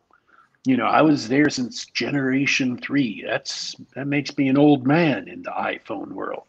you 0.64 0.76
know, 0.76 0.86
I 0.86 1.02
was 1.02 1.28
there 1.28 1.48
since 1.48 1.86
generation 1.86 2.76
three. 2.78 3.24
That's 3.26 3.74
that 3.94 4.06
makes 4.06 4.36
me 4.36 4.48
an 4.48 4.58
old 4.58 4.86
man 4.86 5.28
in 5.28 5.42
the 5.42 5.50
iPhone 5.50 6.12
world. 6.12 6.44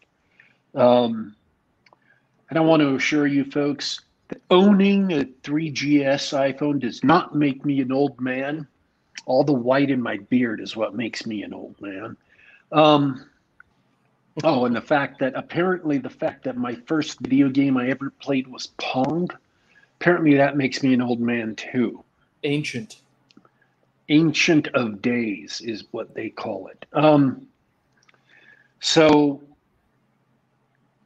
Um, 0.74 1.34
and 2.50 2.58
I 2.58 2.62
want 2.62 2.80
to 2.80 2.94
assure 2.94 3.26
you 3.26 3.44
folks 3.44 4.00
that 4.28 4.42
owning 4.50 5.12
a 5.12 5.24
3GS 5.24 6.56
iPhone 6.56 6.80
does 6.80 7.02
not 7.02 7.34
make 7.34 7.64
me 7.64 7.80
an 7.80 7.92
old 7.92 8.20
man 8.20 8.66
all 9.26 9.44
the 9.44 9.52
white 9.52 9.90
in 9.90 10.02
my 10.02 10.16
beard 10.16 10.60
is 10.60 10.76
what 10.76 10.94
makes 10.94 11.26
me 11.26 11.42
an 11.42 11.54
old 11.54 11.80
man. 11.80 12.16
Um, 12.72 13.26
oh, 14.42 14.64
and 14.64 14.74
the 14.74 14.80
fact 14.80 15.20
that 15.20 15.34
apparently 15.36 15.98
the 15.98 16.10
fact 16.10 16.44
that 16.44 16.56
my 16.56 16.74
first 16.86 17.20
video 17.20 17.48
game 17.48 17.76
I 17.76 17.88
ever 17.90 18.10
played 18.10 18.48
was 18.48 18.68
Pong, 18.78 19.28
apparently 20.00 20.36
that 20.36 20.56
makes 20.56 20.82
me 20.82 20.94
an 20.94 21.02
old 21.02 21.20
man 21.20 21.54
too. 21.54 22.02
Ancient. 22.44 23.01
Ancient 24.12 24.68
of 24.68 25.00
days 25.00 25.62
is 25.64 25.84
what 25.90 26.14
they 26.14 26.28
call 26.28 26.68
it. 26.68 26.84
Um, 26.92 27.46
so 28.80 29.42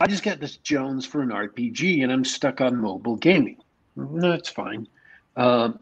I 0.00 0.06
just 0.06 0.24
got 0.24 0.40
this 0.40 0.56
Jones 0.56 1.06
for 1.06 1.22
an 1.22 1.28
RPG 1.28 2.02
and 2.02 2.10
I'm 2.10 2.24
stuck 2.24 2.60
on 2.60 2.76
mobile 2.76 3.16
gaming. 3.16 3.58
That's 3.96 4.48
fine. 4.48 4.88
Um, 5.36 5.78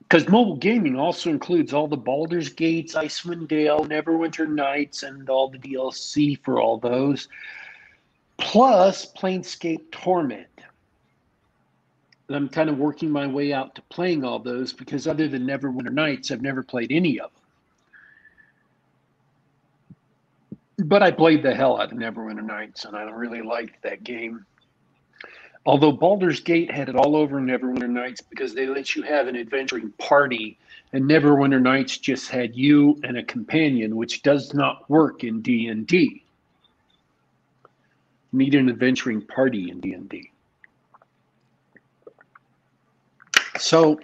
because 0.00 0.28
mobile 0.28 0.56
gaming 0.56 0.96
also 0.96 1.30
includes 1.30 1.72
all 1.72 1.88
the 1.88 1.96
Baldur's 1.96 2.48
Gates, 2.48 2.94
Icewind 2.94 3.48
Dale, 3.48 3.84
Neverwinter 3.84 4.48
Nights, 4.48 5.02
and 5.02 5.28
all 5.28 5.48
the 5.48 5.58
DLC 5.58 6.40
for 6.44 6.60
all 6.60 6.78
those, 6.78 7.26
plus 8.36 9.12
Planescape 9.14 9.90
Torment. 9.90 10.46
I'm 12.28 12.48
kind 12.48 12.68
of 12.68 12.78
working 12.78 13.10
my 13.10 13.26
way 13.26 13.52
out 13.52 13.74
to 13.76 13.82
playing 13.82 14.24
all 14.24 14.38
those 14.38 14.72
because 14.72 15.06
other 15.06 15.28
than 15.28 15.46
Neverwinter 15.46 15.92
Nights, 15.92 16.30
I've 16.30 16.42
never 16.42 16.62
played 16.62 16.90
any 16.90 17.20
of 17.20 17.30
them. 20.78 20.88
But 20.88 21.02
I 21.02 21.10
played 21.10 21.42
the 21.42 21.54
hell 21.54 21.80
out 21.80 21.92
of 21.92 21.98
Neverwinter 21.98 22.44
Nights, 22.44 22.84
and 22.84 22.96
I 22.96 23.02
really 23.02 23.42
liked 23.42 23.82
that 23.82 24.04
game. 24.04 24.44
Although 25.64 25.92
Baldur's 25.92 26.40
Gate 26.40 26.70
had 26.70 26.88
it 26.88 26.96
all 26.96 27.16
over 27.16 27.40
Neverwinter 27.40 27.88
Nights 27.88 28.20
because 28.20 28.54
they 28.54 28.66
let 28.66 28.94
you 28.94 29.02
have 29.02 29.26
an 29.26 29.36
adventuring 29.36 29.92
party, 29.98 30.58
and 30.92 31.04
Neverwinter 31.04 31.60
Nights 31.60 31.98
just 31.98 32.28
had 32.28 32.54
you 32.54 33.00
and 33.04 33.16
a 33.16 33.24
companion, 33.24 33.96
which 33.96 34.22
does 34.22 34.52
not 34.52 34.88
work 34.90 35.24
in 35.24 35.42
D 35.42 35.68
and 35.68 35.86
D. 35.86 36.22
Need 38.32 38.54
an 38.54 38.68
adventuring 38.68 39.22
party 39.22 39.70
in 39.70 39.80
D 39.80 39.94
and 39.94 40.08
D. 40.08 40.30
So, 43.58 43.98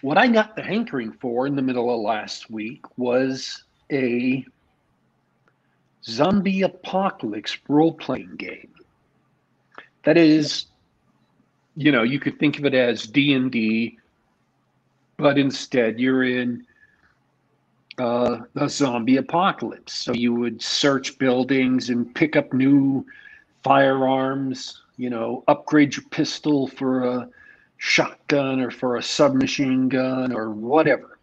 what 0.00 0.18
I 0.18 0.26
got 0.28 0.56
the 0.56 0.62
hankering 0.62 1.12
for 1.12 1.46
in 1.46 1.54
the 1.54 1.62
middle 1.62 1.94
of 1.94 2.00
last 2.00 2.50
week 2.50 2.84
was 2.98 3.64
a 3.90 4.44
zombie 6.04 6.62
apocalypse 6.62 7.56
role 7.68 7.94
playing 7.94 8.34
game. 8.36 8.68
That 10.04 10.16
is 10.16 10.66
you 11.76 11.92
know 11.92 12.02
you 12.02 12.18
could 12.18 12.38
think 12.38 12.58
of 12.58 12.64
it 12.66 12.74
as 12.74 13.04
d&d 13.04 13.98
but 15.16 15.38
instead 15.38 15.98
you're 15.98 16.24
in 16.24 16.66
uh, 17.98 18.38
a 18.56 18.68
zombie 18.68 19.18
apocalypse. 19.18 19.92
So 19.92 20.12
you 20.12 20.34
would 20.34 20.60
search 20.60 21.18
buildings 21.18 21.90
and 21.90 22.12
pick 22.14 22.36
up 22.36 22.52
new 22.52 23.06
firearms 23.62 24.82
you 24.96 25.08
know 25.08 25.44
upgrade 25.46 25.94
your 25.94 26.04
pistol 26.10 26.66
for 26.66 27.04
a 27.04 27.28
shotgun 27.84 28.60
or 28.60 28.70
for 28.70 28.96
a 28.96 29.02
submachine 29.02 29.88
gun 29.88 30.32
or 30.32 30.50
whatever. 30.50 31.18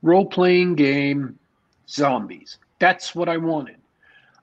Role-playing 0.00 0.74
game 0.74 1.38
zombies. 1.86 2.56
That's 2.78 3.14
what 3.14 3.28
i 3.28 3.36
wanted. 3.36 3.76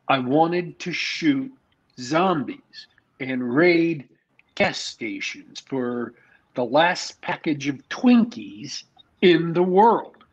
I 0.08 0.20
wanted 0.20 0.78
to 0.78 0.94
shoot 0.94 1.52
zombies 2.00 2.86
and 3.20 3.56
raid 3.56 4.08
gas 4.54 4.78
stations 4.78 5.60
for 5.60 6.14
the 6.54 6.66
last 6.66 7.20
package 7.22 7.68
of 7.68 7.90
Twinkies 7.90 8.84
in 9.24 9.54
the 9.54 9.64
world. 9.64 10.24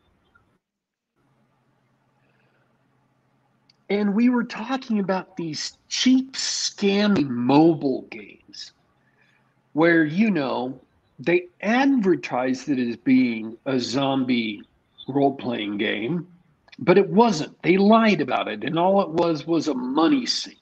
And 3.89 4.13
we 4.13 4.29
were 4.29 4.43
talking 4.43 4.99
about 4.99 5.35
these 5.35 5.79
cheap, 5.87 6.33
scammy 6.33 7.27
mobile 7.27 8.03
games 8.11 8.73
where, 9.73 10.03
you 10.03 10.31
know, 10.31 10.79
they 11.19 11.47
advertised 11.61 12.69
it 12.69 12.79
as 12.79 12.95
being 12.97 13.57
a 13.65 13.79
zombie 13.79 14.63
role 15.07 15.35
playing 15.35 15.77
game, 15.77 16.27
but 16.79 16.97
it 16.97 17.09
wasn't. 17.09 17.61
They 17.61 17.77
lied 17.77 18.21
about 18.21 18.47
it, 18.47 18.63
and 18.63 18.79
all 18.79 19.01
it 19.01 19.09
was 19.09 19.45
was 19.45 19.67
a 19.67 19.73
money 19.73 20.25
sink 20.25 20.59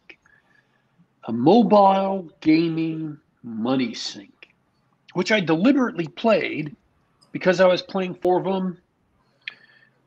a 1.27 1.33
mobile 1.33 2.31
gaming 2.39 3.19
money 3.43 3.93
sink, 3.93 4.53
which 5.13 5.31
I 5.31 5.41
deliberately 5.41 6.07
played 6.07 6.75
because 7.31 7.59
I 7.59 7.67
was 7.67 7.81
playing 7.81 8.15
four 8.15 8.39
of 8.39 8.45
them. 8.45 8.77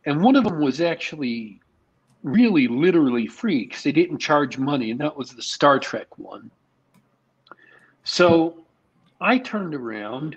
And 0.07 0.23
one 0.23 0.35
of 0.35 0.45
them 0.45 0.61
was 0.61 0.81
actually 0.81 1.61
really 2.23 2.69
literally 2.69 3.27
free 3.27 3.67
because 3.67 3.83
they 3.83 3.93
didn't 3.93 4.19
charge 4.19 4.57
money, 4.57 4.91
and 4.91 5.01
that 5.01 5.17
was 5.17 5.31
the 5.31 5.43
Star 5.43 5.79
Trek 5.79 6.19
one. 6.19 6.51
So 8.05 8.65
I 9.20 9.38
turned 9.38 9.74
around 9.74 10.37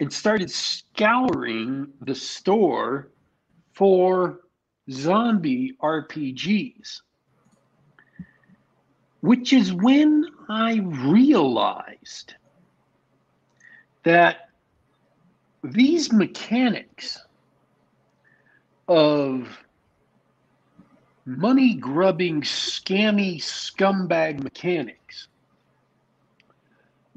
and 0.00 0.12
started 0.12 0.50
scouring 0.50 1.88
the 2.00 2.14
store 2.14 3.10
for 3.72 4.40
zombie 4.90 5.76
RPGs 5.82 7.00
which 9.20 9.52
is 9.52 9.72
when 9.72 10.24
I 10.48 10.80
realized 10.80 12.34
that 14.04 14.50
these 15.62 16.12
mechanics 16.12 17.20
of 18.86 19.64
money 21.26 21.74
grubbing, 21.74 22.42
scammy, 22.42 23.36
scumbag 23.36 24.42
mechanics 24.42 25.27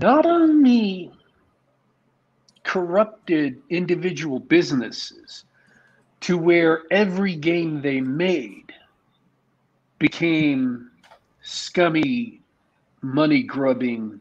not 0.01 0.25
only 0.25 1.11
corrupted 2.63 3.61
individual 3.69 4.39
businesses 4.39 5.45
to 6.21 6.37
where 6.37 6.83
every 6.91 7.35
game 7.35 7.81
they 7.81 8.01
made 8.01 8.73
became 9.99 10.89
scummy, 11.43 12.41
money 13.01 13.43
grubbing, 13.43 14.19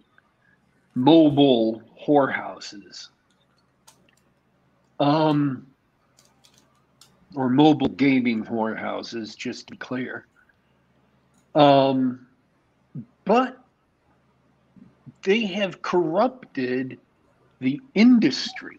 mobile 0.95 1.83
whorehouses. 2.07 3.09
Um, 4.99 5.67
or 7.35 7.49
mobile 7.49 7.89
gaming 7.89 8.45
whorehouses, 8.45 9.35
just 9.37 9.69
to 9.69 9.73
be 9.73 9.79
clear. 9.79 10.27
Um, 11.55 12.27
but 13.25 13.60
they 15.23 15.45
have 15.45 15.83
corrupted 15.83 16.99
the 17.61 17.81
industry 17.95 18.79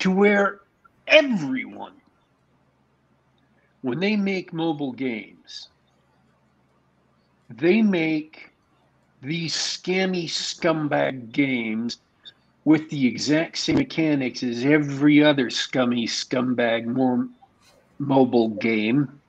to 0.00 0.10
where 0.10 0.60
everyone, 1.06 1.94
when 3.82 4.00
they 4.00 4.16
make 4.16 4.52
mobile 4.52 4.92
games, 4.92 5.68
they 7.48 7.82
make 7.82 8.50
these 9.22 9.54
scammy 9.54 10.24
scumbag 10.24 11.30
games 11.32 11.98
with 12.64 12.88
the 12.90 13.06
exact 13.06 13.58
same 13.58 13.76
mechanics 13.76 14.42
as 14.42 14.64
every 14.64 15.22
other 15.22 15.50
scummy 15.50 16.06
scumbag 16.06 16.86
more 16.86 17.28
mobile 17.98 18.48
game. 18.48 19.20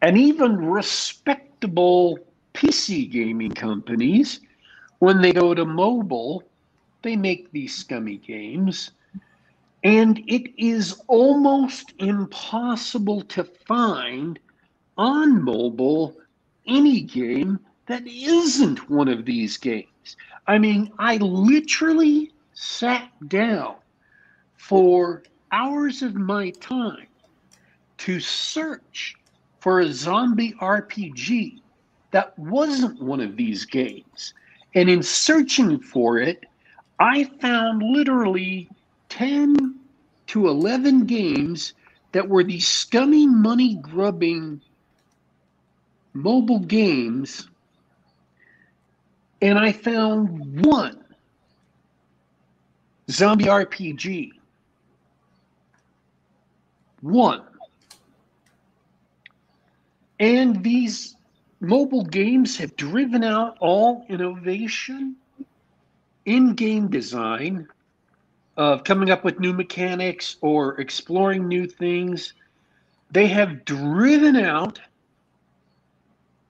And 0.00 0.18
even 0.18 0.56
respectable 0.56 2.18
PC 2.54 3.10
gaming 3.10 3.52
companies, 3.52 4.40
when 5.02 5.20
they 5.20 5.32
go 5.32 5.52
to 5.52 5.64
mobile, 5.64 6.44
they 7.02 7.16
make 7.16 7.50
these 7.50 7.74
scummy 7.74 8.18
games. 8.18 8.92
And 9.82 10.22
it 10.28 10.54
is 10.56 11.02
almost 11.08 11.92
impossible 11.98 13.22
to 13.22 13.42
find 13.42 14.38
on 14.96 15.42
mobile 15.42 16.16
any 16.68 17.00
game 17.00 17.58
that 17.86 18.06
isn't 18.06 18.88
one 18.88 19.08
of 19.08 19.24
these 19.24 19.56
games. 19.56 20.16
I 20.46 20.58
mean, 20.58 20.92
I 21.00 21.16
literally 21.16 22.30
sat 22.54 23.10
down 23.26 23.74
for 24.54 25.24
hours 25.50 26.02
of 26.02 26.14
my 26.14 26.50
time 26.50 27.08
to 27.98 28.20
search 28.20 29.16
for 29.58 29.80
a 29.80 29.92
zombie 29.92 30.52
RPG 30.60 31.60
that 32.12 32.38
wasn't 32.38 33.02
one 33.02 33.20
of 33.20 33.36
these 33.36 33.64
games. 33.64 34.32
And 34.74 34.88
in 34.88 35.02
searching 35.02 35.80
for 35.80 36.18
it, 36.18 36.44
I 36.98 37.24
found 37.40 37.82
literally 37.82 38.68
10 39.10 39.78
to 40.28 40.48
11 40.48 41.06
games 41.06 41.74
that 42.12 42.28
were 42.28 42.44
these 42.44 42.66
scummy 42.66 43.26
money 43.26 43.74
grubbing 43.76 44.60
mobile 46.14 46.60
games 46.60 47.48
and 49.42 49.58
I 49.58 49.72
found 49.72 50.64
one 50.64 51.02
zombie 53.10 53.46
RPG. 53.46 54.30
One. 57.00 57.42
And 60.20 60.62
these 60.62 61.16
mobile 61.62 62.04
games 62.04 62.56
have 62.56 62.74
driven 62.74 63.22
out 63.22 63.56
all 63.60 64.04
innovation 64.08 65.14
in 66.24 66.54
game 66.54 66.88
design 66.88 67.68
of 68.56 68.82
coming 68.82 69.10
up 69.10 69.24
with 69.24 69.38
new 69.38 69.52
mechanics 69.52 70.36
or 70.40 70.80
exploring 70.80 71.46
new 71.46 71.66
things. 71.66 72.34
They 73.12 73.28
have 73.28 73.64
driven 73.64 74.36
out 74.36 74.80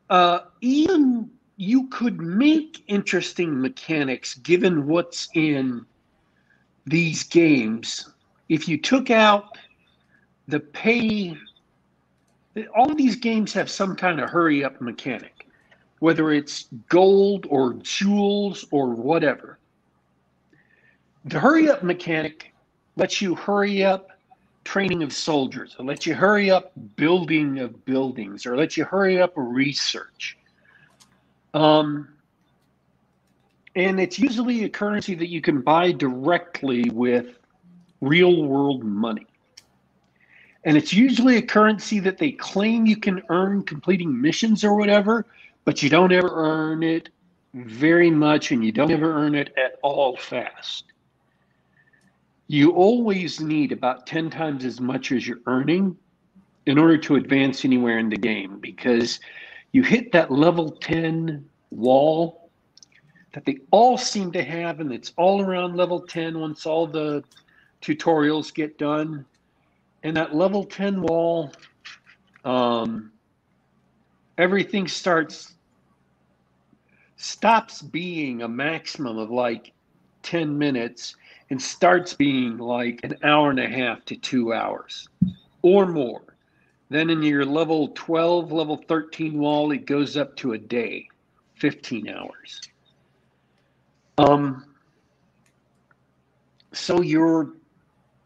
uh, 0.09 0.41
even 0.63 1.31
you 1.57 1.89
could 1.89 2.21
make 2.21 2.83
interesting 2.87 3.61
mechanics 3.61 4.35
given 4.35 4.87
what's 4.87 5.29
in 5.35 5.85
these 6.87 7.23
games 7.23 8.11
if 8.49 8.67
you 8.67 8.79
took 8.79 9.11
out 9.11 9.57
the 10.49 10.61
pay 10.61 11.37
all 12.77 12.95
these 12.95 13.17
games 13.17 13.53
have 13.53 13.71
some 13.71 13.97
kind 13.97 14.21
of 14.21 14.31
hurry 14.31 14.65
up 14.65 14.81
mechanic 14.81 15.43
whether 16.03 16.33
it's 16.33 16.67
gold 16.89 17.47
or 17.49 17.75
jewels 17.75 18.67
or 18.73 18.89
whatever. 18.89 19.57
The 21.27 21.39
hurry 21.39 21.71
up 21.71 21.85
mechanic 21.85 22.53
lets 22.97 23.23
you 23.23 23.37
hurry 23.37 23.85
up 23.85 24.09
training 24.65 25.05
of 25.05 25.13
soldiers. 25.13 25.77
Or 25.79 25.85
lets 25.85 26.05
you 26.05 26.17
hurry 26.17 26.51
up 26.51 26.73
building 26.97 27.61
of 27.61 27.85
buildings 27.85 28.47
or 28.47 28.57
lets 28.57 28.77
you 28.77 28.85
hurry 28.85 29.23
up 29.23 29.33
research. 29.37 30.37
Um, 31.55 32.09
and 33.77 34.01
it's 34.01 34.19
usually 34.19 34.65
a 34.65 34.69
currency 34.69 35.15
that 35.15 35.29
you 35.29 35.41
can 35.41 35.61
buy 35.61 35.93
directly 35.93 36.91
with 36.91 37.39
real 38.01 38.43
world 38.43 38.83
money. 38.83 39.29
And 40.65 40.77
it's 40.77 40.93
usually 40.93 41.37
a 41.37 41.43
currency 41.43 41.99
that 42.01 42.19
they 42.19 42.33
claim 42.33 42.87
you 42.87 42.97
can 42.97 43.23
earn 43.29 43.63
completing 43.65 44.21
missions 44.21 44.63
or 44.63 44.75
whatever, 44.77 45.27
but 45.65 45.83
you 45.83 45.91
don't 45.91 46.13
ever 46.13 46.31
earn 46.33 46.83
it 46.83 47.09
very 47.55 48.11
much 48.11 48.53
and 48.53 48.65
you 48.65 48.73
don't 48.73 48.91
ever 48.91 49.13
earn 49.13 49.35
it 49.35 49.53
at 49.57 49.79
all 49.83 50.17
fast. 50.17 50.85
You 52.47 52.73
always 52.73 53.41
need 53.41 53.73
about 53.73 54.07
10 54.07 54.31
times 54.31 54.65
as 54.65 54.81
much 54.81 55.11
as 55.13 55.27
you're 55.27 55.41
earning 55.47 55.97
in 56.67 56.79
order 56.79 56.97
to 56.97 57.17
advance 57.17 57.65
anywhere 57.65 57.99
in 57.99 58.09
the 58.09 58.17
game 58.17 58.59
because 58.61 59.21
you 59.73 59.83
hit 59.83 60.13
that 60.13 60.31
level 60.31 60.71
10 60.71 61.45
wall 61.71 62.51
that 63.33 63.45
they 63.45 63.59
all 63.71 63.97
seem 63.97 64.31
to 64.33 64.45
have, 64.45 64.81
and 64.81 64.93
it's 64.93 65.13
all 65.17 65.41
around 65.41 65.77
level 65.77 66.01
10 66.01 66.39
once 66.39 66.67
all 66.67 66.87
the 66.87 67.25
tutorials 67.81 68.53
get 68.53 68.79
done. 68.79 69.25
And 70.03 70.17
that 70.17 70.35
level 70.35 70.65
10 70.65 71.03
wall, 71.03 71.53
um, 72.45 73.13
everything 74.39 74.89
starts 74.89 75.55
stops 77.17 77.83
being 77.83 78.43
a 78.43 78.49
maximum 78.49 79.17
of 79.17 79.31
like 79.31 79.73
10 80.25 80.59
minutes 80.59 81.15
and 81.51 81.63
starts 81.63 82.15
being 82.15 82.59
like 82.59 82.99
an 83.05 83.15
hour 83.23 83.51
and 83.51 83.61
a 83.61 83.69
half 83.69 84.05
to 84.07 84.17
two 84.17 84.53
hours 84.53 85.09
or 85.63 85.87
more. 85.87 86.23
Then 86.89 87.11
in 87.11 87.23
your 87.23 87.45
level 87.45 87.89
12, 87.95 88.51
level 88.51 88.77
13 88.89 89.39
wall, 89.39 89.71
it 89.71 89.87
goes 89.87 90.17
up 90.17 90.35
to 90.37 90.53
a 90.53 90.59
day, 90.59 91.09
15 91.55 92.09
hours. 92.09 92.61
Um, 94.19 94.67
so 96.73 97.03
you're 97.03 97.53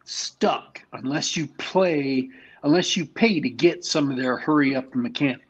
stuck 0.06 0.80
unless 0.92 1.36
you 1.36 1.46
play, 1.58 2.30
unless 2.62 2.96
you 2.96 3.04
pay 3.04 3.40
to 3.40 3.50
get 3.50 3.84
some 3.84 4.10
of 4.10 4.16
their 4.16 4.36
hurry 4.36 4.74
up 4.74 4.94
mechanic. 4.94 5.42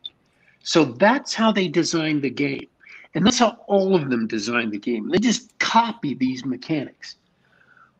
So 0.62 0.84
that's 0.84 1.32
how 1.32 1.52
they 1.52 1.68
designed 1.68 2.22
the 2.22 2.30
game. 2.30 2.66
And 3.14 3.24
that's 3.24 3.38
how 3.38 3.58
all 3.66 3.94
of 3.94 4.10
them 4.10 4.26
designed 4.26 4.72
the 4.72 4.78
game. 4.78 5.08
They 5.08 5.18
just 5.18 5.56
copy 5.58 6.14
these 6.14 6.44
mechanics. 6.44 7.16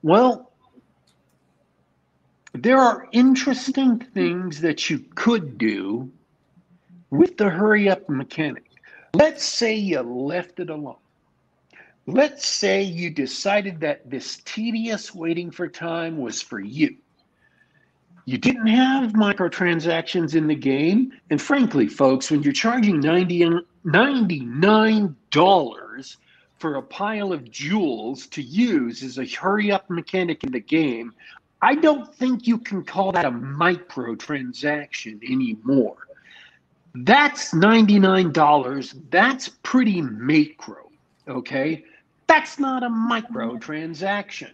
Well, 0.03 0.51
there 2.53 2.79
are 2.79 3.09
interesting 3.13 3.99
things 3.99 4.61
that 4.61 4.91
you 4.91 5.05
could 5.15 5.59
do 5.59 6.11
with 7.11 7.37
the 7.37 7.49
hurry 7.49 7.89
up 7.89 8.09
mechanic. 8.09 8.65
Let's 9.15 9.45
say 9.45 9.75
you 9.75 10.01
left 10.01 10.61
it 10.61 10.71
alone. 10.71 10.97
Let's 12.07 12.47
say 12.47 12.83
you 12.83 13.11
decided 13.11 13.81
that 13.81 14.09
this 14.09 14.41
tedious 14.45 15.13
waiting 15.13 15.51
for 15.51 15.67
time 15.67 16.19
was 16.19 16.41
for 16.41 16.61
you. 16.61 16.95
You 18.27 18.39
didn't 18.39 18.69
have 18.69 19.11
microtransactions 19.13 20.37
in 20.37 20.47
the 20.47 20.55
game. 20.55 21.13
And 21.31 21.43
frankly, 21.43 21.89
folks, 21.89 22.31
when 22.31 22.45
you're 22.45 22.53
charging 22.53 23.01
90, 23.01 23.51
$99 23.85 26.17
for 26.59 26.77
a 26.77 26.83
pile 26.83 27.33
of 27.33 27.51
jewels 27.51 28.29
to 28.29 28.43
use 28.43 29.03
as 29.03 29.19
a 29.19 29.27
hurry 29.27 29.73
up 29.73 29.91
mechanic 29.91 30.45
in 30.45 30.53
the 30.53 30.61
game, 30.61 31.13
I 31.61 31.75
don't 31.75 32.15
think 32.15 32.47
you 32.47 32.59
can 32.59 32.85
call 32.85 33.11
that 33.13 33.25
a 33.25 33.31
microtransaction 33.31 35.29
anymore. 35.29 35.97
That's 36.95 37.53
$99. 37.53 38.95
That's 39.11 39.49
pretty 39.63 40.03
macro. 40.03 40.91
Okay. 41.29 41.85
That's 42.27 42.59
not 42.59 42.83
a 42.83 42.89
microtransaction. 42.89 44.51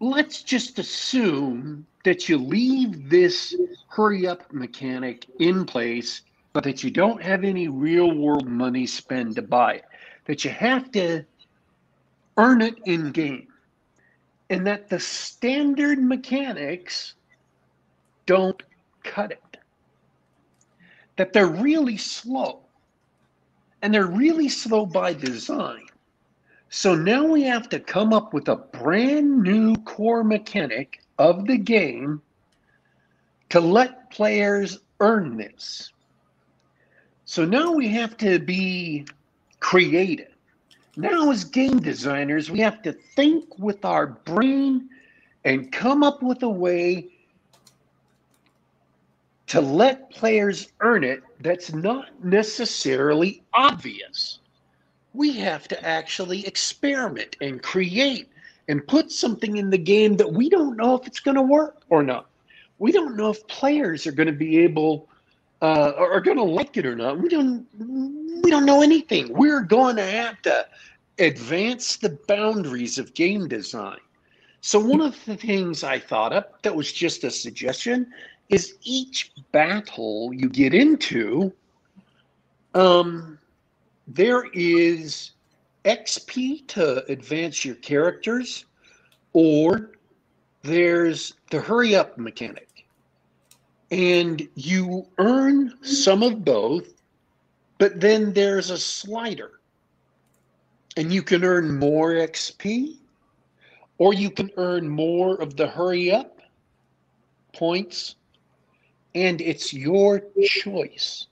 Let's 0.00 0.42
just 0.42 0.78
assume 0.78 1.86
that 2.04 2.28
you 2.28 2.38
leave 2.38 3.08
this 3.08 3.54
hurry 3.88 4.26
up 4.26 4.52
mechanic 4.52 5.26
in 5.38 5.64
place, 5.64 6.22
but 6.52 6.64
that 6.64 6.82
you 6.82 6.90
don't 6.90 7.22
have 7.22 7.44
any 7.44 7.68
real 7.68 8.12
world 8.12 8.48
money 8.48 8.86
spent 8.86 9.36
to 9.36 9.42
buy 9.42 9.74
it. 9.74 9.84
That 10.24 10.44
you 10.44 10.50
have 10.50 10.90
to 10.92 11.24
earn 12.36 12.62
it 12.62 12.78
in 12.86 13.12
game. 13.12 13.46
And 14.50 14.66
that 14.66 14.88
the 14.88 14.98
standard 14.98 16.02
mechanics 16.02 17.14
don't 18.26 18.60
cut 19.04 19.30
it. 19.30 19.56
That 21.16 21.32
they're 21.32 21.46
really 21.46 21.96
slow. 21.96 22.61
And 23.82 23.92
they're 23.92 24.06
really 24.06 24.48
slow 24.48 24.86
by 24.86 25.12
design. 25.12 25.86
So 26.70 26.94
now 26.94 27.26
we 27.26 27.42
have 27.42 27.68
to 27.68 27.80
come 27.80 28.12
up 28.12 28.32
with 28.32 28.48
a 28.48 28.56
brand 28.56 29.42
new 29.42 29.76
core 29.76 30.24
mechanic 30.24 31.02
of 31.18 31.46
the 31.46 31.58
game 31.58 32.22
to 33.50 33.60
let 33.60 34.10
players 34.10 34.78
earn 35.00 35.36
this. 35.36 35.92
So 37.26 37.44
now 37.44 37.72
we 37.72 37.88
have 37.88 38.16
to 38.18 38.38
be 38.38 39.06
creative. 39.60 40.34
Now, 40.96 41.30
as 41.30 41.44
game 41.44 41.80
designers, 41.80 42.50
we 42.50 42.60
have 42.60 42.82
to 42.82 42.92
think 42.92 43.58
with 43.58 43.84
our 43.84 44.06
brain 44.06 44.88
and 45.44 45.72
come 45.72 46.02
up 46.02 46.22
with 46.22 46.42
a 46.42 46.48
way 46.48 47.08
to 49.46 49.60
let 49.60 50.10
players 50.10 50.68
earn 50.80 51.04
it 51.04 51.22
that's 51.42 51.72
not 51.72 52.08
necessarily 52.24 53.42
obvious. 53.52 54.38
We 55.14 55.32
have 55.34 55.68
to 55.68 55.86
actually 55.86 56.46
experiment 56.46 57.36
and 57.40 57.62
create 57.62 58.28
and 58.68 58.86
put 58.86 59.10
something 59.10 59.56
in 59.56 59.70
the 59.70 59.78
game 59.78 60.16
that 60.16 60.32
we 60.32 60.48
don't 60.48 60.76
know 60.76 60.94
if 60.94 61.06
it's 61.06 61.20
going 61.20 61.34
to 61.34 61.42
work 61.42 61.82
or 61.90 62.02
not. 62.02 62.26
We 62.78 62.92
don't 62.92 63.16
know 63.16 63.30
if 63.30 63.46
players 63.48 64.06
are 64.06 64.12
going 64.12 64.28
to 64.28 64.32
be 64.32 64.58
able 64.58 65.08
uh, 65.60 65.92
are 65.96 66.20
going 66.20 66.36
to 66.36 66.42
like 66.42 66.76
it 66.76 66.84
or 66.84 66.96
not. 66.96 67.18
We 67.18 67.28
don't 67.28 67.66
we 68.42 68.50
don't 68.50 68.66
know 68.66 68.82
anything. 68.82 69.32
We're 69.32 69.60
going 69.60 69.96
to 69.96 70.04
have 70.04 70.42
to 70.42 70.66
advance 71.18 71.96
the 71.96 72.18
boundaries 72.26 72.98
of 72.98 73.14
game 73.14 73.46
design. 73.46 73.98
So 74.60 74.78
one 74.80 75.00
of 75.00 75.16
the 75.24 75.36
things 75.36 75.84
I 75.84 75.98
thought 75.98 76.32
up 76.32 76.62
that 76.62 76.74
was 76.74 76.92
just 76.92 77.24
a 77.24 77.30
suggestion 77.30 78.12
is 78.48 78.74
each 78.82 79.32
battle 79.52 80.32
you 80.32 80.48
get 80.48 80.74
into, 80.74 81.52
um, 82.74 83.38
there 84.06 84.44
is 84.52 85.32
XP 85.84 86.66
to 86.68 87.04
advance 87.06 87.64
your 87.64 87.74
characters, 87.76 88.66
or 89.32 89.92
there's 90.62 91.34
the 91.50 91.60
hurry 91.60 91.96
up 91.96 92.18
mechanic. 92.18 92.86
And 93.90 94.48
you 94.54 95.06
earn 95.18 95.74
some 95.82 96.22
of 96.22 96.44
both, 96.44 96.94
but 97.78 98.00
then 98.00 98.32
there's 98.32 98.70
a 98.70 98.78
slider. 98.78 99.60
And 100.96 101.12
you 101.12 101.22
can 101.22 101.44
earn 101.44 101.78
more 101.78 102.12
XP, 102.12 102.98
or 103.98 104.14
you 104.14 104.30
can 104.30 104.50
earn 104.56 104.88
more 104.88 105.40
of 105.40 105.56
the 105.56 105.66
hurry 105.66 106.10
up 106.10 106.40
points, 107.52 108.16
and 109.14 109.40
it's 109.40 109.72
your 109.72 110.22
choice. 110.42 111.26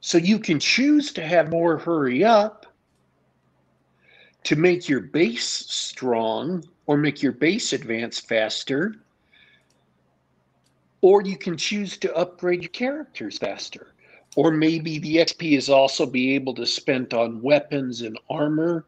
So 0.00 0.18
you 0.18 0.38
can 0.38 0.60
choose 0.60 1.12
to 1.14 1.22
have 1.22 1.50
more 1.50 1.78
hurry 1.78 2.24
up 2.24 2.66
to 4.44 4.54
make 4.54 4.88
your 4.88 5.00
base 5.00 5.48
strong 5.48 6.64
or 6.86 6.96
make 6.96 7.22
your 7.22 7.32
base 7.32 7.72
advance 7.72 8.20
faster. 8.20 8.94
Or 11.00 11.22
you 11.22 11.36
can 11.36 11.56
choose 11.56 11.96
to 11.98 12.14
upgrade 12.14 12.62
your 12.62 12.70
characters 12.70 13.38
faster. 13.38 13.94
Or 14.36 14.50
maybe 14.50 14.98
the 14.98 15.16
XP 15.16 15.56
is 15.56 15.68
also 15.68 16.06
be 16.06 16.34
able 16.34 16.54
to 16.54 16.66
spent 16.66 17.14
on 17.14 17.42
weapons 17.42 18.02
and 18.02 18.18
armor 18.30 18.84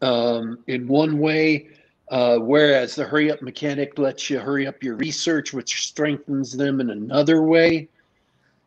um, 0.00 0.58
in 0.66 0.88
one 0.88 1.18
way, 1.18 1.68
uh, 2.12 2.36
whereas 2.36 2.94
the 2.94 3.04
hurry 3.04 3.30
up 3.30 3.40
mechanic 3.40 3.98
lets 3.98 4.28
you 4.28 4.38
hurry 4.38 4.66
up 4.66 4.82
your 4.82 4.96
research, 4.96 5.54
which 5.54 5.88
strengthens 5.88 6.52
them 6.52 6.78
in 6.78 6.90
another 6.90 7.42
way. 7.42 7.88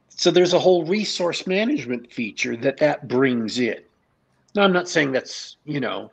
So 0.10 0.32
there's 0.32 0.54
a 0.54 0.60
whole 0.60 0.84
resource 0.84 1.46
management 1.46 2.12
feature 2.12 2.58
that 2.58 2.78
that 2.78 3.08
brings 3.08 3.60
in. 3.60 3.78
Now, 4.56 4.64
I'm 4.64 4.74
not 4.74 4.90
saying 4.90 5.12
that's, 5.12 5.58
you 5.64 5.80
know, 5.80 6.12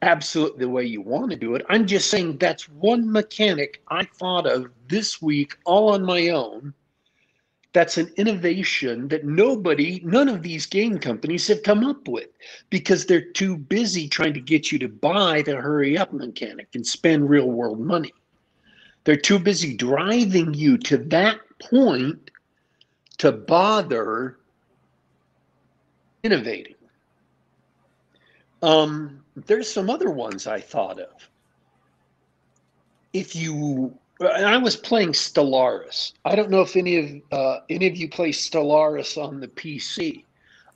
absolutely 0.00 0.60
the 0.60 0.70
way 0.70 0.84
you 0.84 1.02
want 1.02 1.30
to 1.32 1.36
do 1.36 1.54
it. 1.54 1.66
I'm 1.68 1.86
just 1.86 2.08
saying 2.08 2.38
that's 2.38 2.66
one 2.70 3.12
mechanic 3.12 3.82
I 3.88 4.04
thought 4.04 4.46
of 4.46 4.70
this 4.88 5.20
week 5.20 5.58
all 5.66 5.92
on 5.92 6.02
my 6.02 6.30
own. 6.30 6.72
That's 7.74 7.98
an 7.98 8.10
innovation 8.16 9.08
that 9.08 9.24
nobody, 9.24 10.00
none 10.02 10.28
of 10.28 10.42
these 10.42 10.64
game 10.64 10.98
companies 10.98 11.46
have 11.48 11.62
come 11.62 11.84
up 11.84 12.08
with 12.08 12.28
because 12.70 13.04
they're 13.04 13.30
too 13.32 13.58
busy 13.58 14.08
trying 14.08 14.32
to 14.34 14.40
get 14.40 14.72
you 14.72 14.78
to 14.78 14.88
buy 14.88 15.42
the 15.42 15.56
hurry 15.56 15.98
up 15.98 16.12
mechanic 16.12 16.68
and 16.74 16.86
spend 16.86 17.28
real 17.28 17.50
world 17.50 17.78
money. 17.78 18.12
They're 19.04 19.16
too 19.16 19.38
busy 19.38 19.76
driving 19.76 20.54
you 20.54 20.78
to 20.78 20.96
that 20.96 21.40
point 21.60 22.30
to 23.18 23.32
bother 23.32 24.38
innovating. 26.22 26.74
Um, 28.62 29.24
there's 29.46 29.70
some 29.70 29.90
other 29.90 30.10
ones 30.10 30.46
I 30.46 30.60
thought 30.60 31.00
of. 31.00 31.30
If 33.12 33.36
you, 33.36 33.96
I 34.20 34.56
was 34.56 34.76
playing 34.76 35.12
Stellaris. 35.12 36.12
I 36.24 36.34
don't 36.34 36.50
know 36.50 36.60
if 36.60 36.74
any 36.76 36.96
of 36.96 37.38
uh, 37.38 37.60
any 37.70 37.86
of 37.86 37.96
you 37.96 38.08
play 38.08 38.30
Stellaris 38.30 39.16
on 39.22 39.40
the 39.40 39.48
PC. 39.48 40.24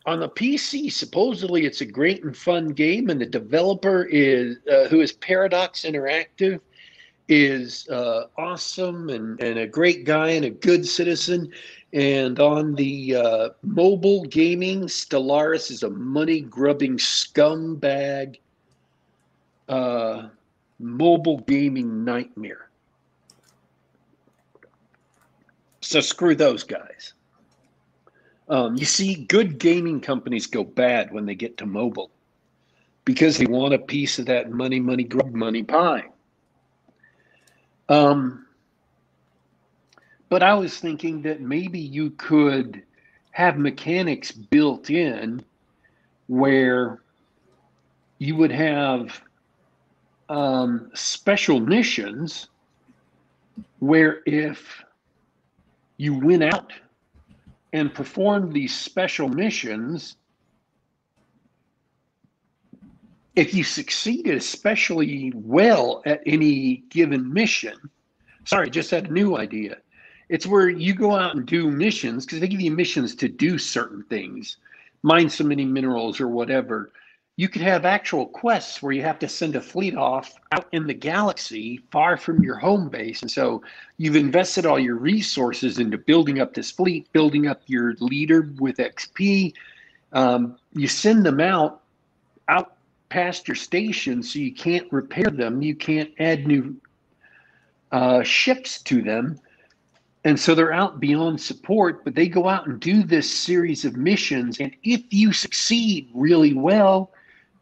On 0.05 0.21
the 0.21 0.29
PC, 0.29 0.93
supposedly 0.93 1.65
it's 1.65 1.81
a 1.81 1.87
great 1.87 2.25
and 2.25 2.37
fun 2.37 2.69
game, 2.69 3.09
and 3.09 3.21
the 3.21 3.27
developer 3.27 4.05
is 4.05 4.57
uh, 4.71 4.89
who 4.89 5.01
is 5.01 5.13
Paradox 5.13 5.83
Interactive 5.83 6.61
is 7.29 7.89
uh, 7.89 8.27
awesome 8.37 9.09
and, 9.09 9.41
and 9.41 9.59
a 9.59 9.67
great 9.67 10.05
guy 10.05 10.31
and 10.31 10.45
a 10.45 10.51
good 10.51 10.87
citizen. 10.87 11.53
And 11.93 12.41
on 12.41 12.75
the 12.75 13.17
uh, 13.17 13.49
mobile 13.63 14.25
gaming, 14.25 14.83
Stellaris 14.83 15.71
is 15.71 15.83
a 15.83 15.91
money 15.91 16.41
grubbing 16.41 16.97
scumbag 16.97 18.39
uh, 19.69 20.29
mobile 20.79 21.39
gaming 21.41 22.05
nightmare. 22.05 22.69
So 25.93 26.01
screw 26.01 26.35
those 26.35 26.63
guys. 26.63 27.13
Um, 28.49 28.77
you 28.77 28.87
see, 28.87 29.27
good 29.27 29.59
gaming 29.59 30.01
companies 30.01 30.47
go 30.47 30.65
bad 30.65 31.13
when 31.13 31.27
they 31.27 31.35
get 31.35 31.59
to 31.59 31.67
mobile 31.67 32.11
because 33.05 33.37
they 33.37 33.45
want 33.45 33.75
a 33.75 33.79
piece 33.79 34.19
of 34.19 34.25
that 34.25 34.51
money, 34.51 34.81
money, 34.81 35.05
grub 35.05 35.35
money 35.35 35.63
pie. 35.63 36.05
Um, 37.91 38.47
but 40.31 40.43
I 40.43 40.55
was 40.55 40.79
thinking 40.79 41.21
that 41.23 41.43
maybe 41.43 41.79
you 41.79 42.13
could 42.13 42.83
have 43.33 43.59
mechanics 43.59 44.33
built 44.33 44.89
in 44.89 45.45
where 46.27 47.03
you 48.17 48.35
would 48.37 48.53
have 48.53 49.21
um, 50.31 50.91
special 50.95 51.61
missions 51.61 52.49
where 53.81 54.23
if 54.25 54.82
you 56.03 56.15
went 56.15 56.43
out 56.43 56.73
and 57.73 57.95
performed 57.95 58.53
these 58.53 58.75
special 58.75 59.29
missions, 59.29 60.17
if 63.37 63.55
you 63.55 63.63
succeeded 63.63 64.35
especially 64.35 65.33
well 65.33 66.03
at 66.05 66.21
any 66.27 66.83
given 66.91 67.33
mission, 67.33 67.77
sorry, 68.45 68.69
just 68.69 68.91
had 68.91 69.11
a 69.11 69.13
new 69.13 69.37
idea. 69.37 69.77
It's 70.29 70.45
where 70.45 70.69
you 70.69 70.93
go 70.93 71.15
out 71.15 71.37
and 71.37 71.47
do 71.47 71.71
missions 71.71 72.27
because 72.27 72.41
they 72.41 72.49
give 72.49 72.61
you 72.61 72.73
missions 72.73 73.15
to 73.17 73.29
do 73.29 73.57
certain 73.57 74.03
things, 74.11 74.57
mine 75.05 75.31
so 75.31 75.45
many 75.45 75.65
minerals 75.65 76.21
or 76.21 76.27
whatever. 76.27 76.91
You 77.37 77.49
could 77.49 77.63
have 77.63 77.87
actual 77.87 78.27
quests 78.27 78.83
where 78.83 78.93
you 78.93 79.03
have 79.03 79.19
to 79.21 79.29
send 79.29 79.57
a 79.57 79.61
fleet 79.61 79.97
off 79.97 80.35
out 80.53 80.67
in 80.73 80.87
the 80.87 80.95
galaxy 80.95 81.81
far 81.91 82.17
from 82.17 82.43
your 82.43 82.57
home 82.57 82.89
base. 82.91 83.23
And 83.23 83.31
so 83.31 83.63
you've 83.97 84.17
invested 84.17 84.67
all 84.67 84.79
your 84.79 84.97
resources 84.97 85.79
into 85.79 85.97
building 85.97 86.41
up 86.41 86.53
this 86.53 86.71
fleet, 86.71 87.11
building 87.13 87.47
up 87.47 87.63
your 87.67 87.95
leader 88.01 88.53
with 88.59 88.77
XP. 88.77 89.55
Um, 90.13 90.59
you 90.75 90.89
send 90.89 91.25
them 91.25 91.41
out 91.41 91.81
out 92.49 92.77
past 93.09 93.49
your 93.49 93.55
station 93.55 94.23
so 94.23 94.39
you 94.39 94.53
can't 94.53 94.91
repair 94.93 95.31
them, 95.31 95.63
you 95.63 95.75
can't 95.75 96.11
add 96.19 96.47
new 96.47 96.77
uh, 97.93 98.23
ships 98.23 98.83
to 98.83 99.01
them 99.01 99.41
and 100.25 100.39
so 100.39 100.55
they're 100.55 100.73
out 100.73 101.01
beyond 101.01 101.41
support, 101.41 102.05
but 102.05 102.15
they 102.15 102.29
go 102.29 102.49
out 102.49 102.67
and 102.67 102.79
do 102.79 103.03
this 103.03 103.31
series 103.31 103.85
of 103.85 103.97
missions. 103.97 104.61
And 104.61 104.75
if 104.85 105.03
you 105.11 105.33
succeed 105.33 106.09
really 106.15 106.55
well, 106.55 107.11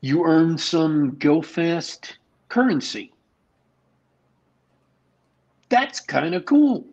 you 0.01 0.24
earn 0.24 0.57
some 0.57 1.16
go 1.18 1.42
fast 1.42 2.18
currency. 2.48 3.12
That's 5.68 6.01
kind 6.01 6.34
of 6.34 6.44
cool. 6.46 6.84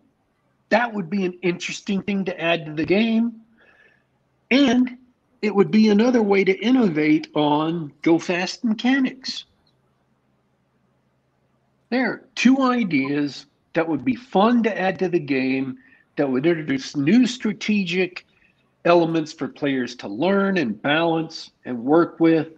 That 0.70 0.94
would 0.94 1.10
be 1.10 1.26
an 1.26 1.38
interesting 1.42 2.02
thing 2.02 2.26
to 2.26 2.40
add 2.40 2.66
to 2.66 2.74
the 2.74 2.86
game. 2.86 3.42
And 4.52 4.98
it 5.42 5.54
would 5.54 5.72
be 5.72 5.90
another 5.90 6.22
way 6.22 6.44
to 6.44 6.54
innovate 6.60 7.28
on 7.34 7.94
go 8.02 8.20
fast 8.20 8.64
mechanics. 8.64 9.46
There, 11.90 12.12
are 12.12 12.26
two 12.36 12.62
ideas 12.62 13.46
that 13.74 13.88
would 13.88 14.04
be 14.04 14.16
fun 14.16 14.64
to 14.64 14.80
add 14.80 15.00
to 15.00 15.08
the 15.08 15.20
game, 15.20 15.78
that 16.18 16.30
would 16.30 16.46
introduce 16.46 16.96
new 16.96 17.26
strategic 17.26 18.26
elements 18.84 19.32
for 19.32 19.48
players 19.48 19.96
to 19.98 20.08
learn 20.08 20.58
and 20.58 20.82
balance 20.82 21.52
and 21.66 21.84
work 21.84 22.20
with, 22.20 22.50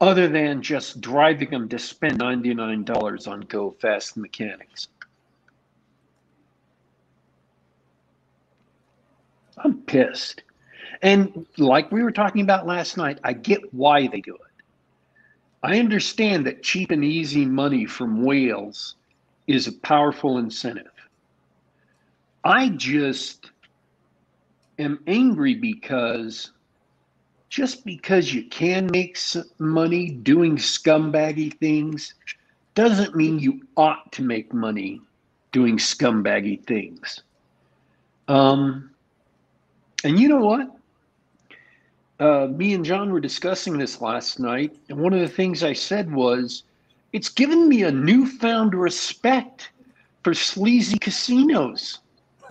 other 0.00 0.28
than 0.28 0.62
just 0.62 1.00
driving 1.00 1.50
them 1.50 1.68
to 1.68 1.78
spend 1.78 2.20
$99 2.20 3.28
on 3.28 3.40
Go 3.42 3.72
Fast 3.80 4.16
mechanics. 4.16 4.88
I'm 9.56 9.82
pissed. 9.82 10.42
And 11.02 11.46
like 11.56 11.90
we 11.90 12.02
were 12.02 12.12
talking 12.12 12.42
about 12.42 12.66
last 12.66 12.96
night, 12.96 13.18
I 13.24 13.32
get 13.32 13.72
why 13.74 14.06
they 14.06 14.20
do 14.20 14.34
it. 14.34 14.40
I 15.62 15.78
understand 15.80 16.46
that 16.46 16.62
cheap 16.62 16.92
and 16.92 17.04
easy 17.04 17.44
money 17.44 17.84
from 17.84 18.24
whales 18.24 18.96
is 19.48 19.66
a 19.66 19.72
powerful 19.72 20.38
incentive. 20.38 20.92
I 22.44 22.68
just 22.70 23.50
am 24.78 25.00
angry 25.08 25.54
because 25.54 26.52
just 27.48 27.84
because 27.84 28.32
you 28.32 28.44
can 28.44 28.86
make 28.90 29.18
money 29.58 30.10
doing 30.10 30.56
scumbaggy 30.56 31.56
things 31.58 32.14
doesn't 32.74 33.16
mean 33.16 33.38
you 33.38 33.60
ought 33.76 34.12
to 34.12 34.22
make 34.22 34.52
money 34.52 35.00
doing 35.52 35.78
scumbaggy 35.78 36.64
things. 36.66 37.22
Um, 38.28 38.90
and 40.04 40.18
you 40.20 40.28
know 40.28 40.38
what? 40.38 40.76
Uh, 42.20 42.48
me 42.48 42.74
and 42.74 42.84
John 42.84 43.12
were 43.12 43.20
discussing 43.20 43.78
this 43.78 44.00
last 44.00 44.38
night, 44.38 44.76
and 44.88 44.98
one 44.98 45.12
of 45.12 45.20
the 45.20 45.28
things 45.28 45.62
I 45.62 45.72
said 45.72 46.12
was, 46.12 46.64
it's 47.12 47.28
given 47.28 47.68
me 47.68 47.84
a 47.84 47.90
newfound 47.90 48.74
respect 48.74 49.70
for 50.22 50.34
sleazy 50.34 50.98
casinos. 50.98 52.00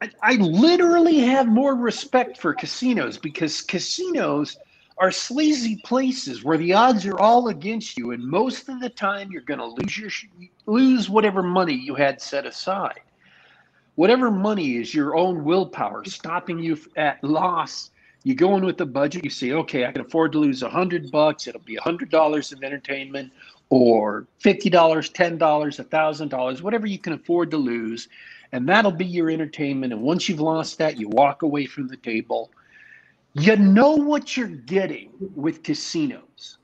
I, 0.00 0.10
I 0.22 0.34
literally 0.36 1.18
have 1.20 1.48
more 1.48 1.74
respect 1.74 2.38
for 2.38 2.54
casinos 2.54 3.18
because 3.18 3.62
casinos 3.62 4.56
are 4.98 5.10
sleazy 5.10 5.76
places 5.84 6.44
where 6.44 6.58
the 6.58 6.72
odds 6.72 7.06
are 7.06 7.18
all 7.18 7.48
against 7.48 7.96
you, 7.96 8.10
and 8.12 8.22
most 8.22 8.68
of 8.68 8.80
the 8.80 8.90
time 8.90 9.30
you're 9.30 9.42
going 9.42 9.60
to 9.60 9.66
lose 9.66 9.96
your 9.96 10.10
lose 10.66 11.08
whatever 11.08 11.42
money 11.42 11.74
you 11.74 11.94
had 11.94 12.20
set 12.20 12.46
aside. 12.46 13.00
Whatever 13.94 14.30
money 14.30 14.76
is 14.76 14.94
your 14.94 15.16
own 15.16 15.44
willpower 15.44 16.04
stopping 16.04 16.58
you 16.58 16.78
at 16.96 17.22
loss. 17.22 17.90
You 18.24 18.34
go 18.34 18.56
in 18.56 18.64
with 18.64 18.80
a 18.80 18.86
budget 18.86 19.24
you 19.24 19.30
say 19.30 19.52
okay 19.52 19.86
i 19.86 19.92
can 19.92 20.02
afford 20.02 20.32
to 20.32 20.38
lose 20.38 20.62
a 20.62 20.68
hundred 20.68 21.10
bucks 21.10 21.46
it'll 21.46 21.60
be 21.62 21.76
a 21.76 21.80
hundred 21.80 22.10
dollars 22.10 22.52
of 22.52 22.62
entertainment 22.62 23.32
or 23.70 24.26
fifty 24.38 24.68
dollars 24.68 25.08
ten 25.08 25.38
dollars 25.38 25.78
a 25.78 25.84
thousand 25.84 26.28
dollars 26.28 26.60
whatever 26.60 26.86
you 26.86 26.98
can 26.98 27.14
afford 27.14 27.50
to 27.52 27.56
lose 27.56 28.08
and 28.52 28.68
that'll 28.68 28.90
be 28.90 29.06
your 29.06 29.30
entertainment 29.30 29.92
and 29.92 30.02
once 30.02 30.28
you've 30.28 30.40
lost 30.40 30.78
that 30.78 30.98
you 30.98 31.08
walk 31.08 31.42
away 31.42 31.66
from 31.66 31.88
the 31.88 31.96
table 31.96 32.50
you 33.34 33.56
know 33.56 33.94
what 33.94 34.36
you're 34.36 34.48
getting 34.48 35.10
with 35.34 35.62
casinos 35.62 36.58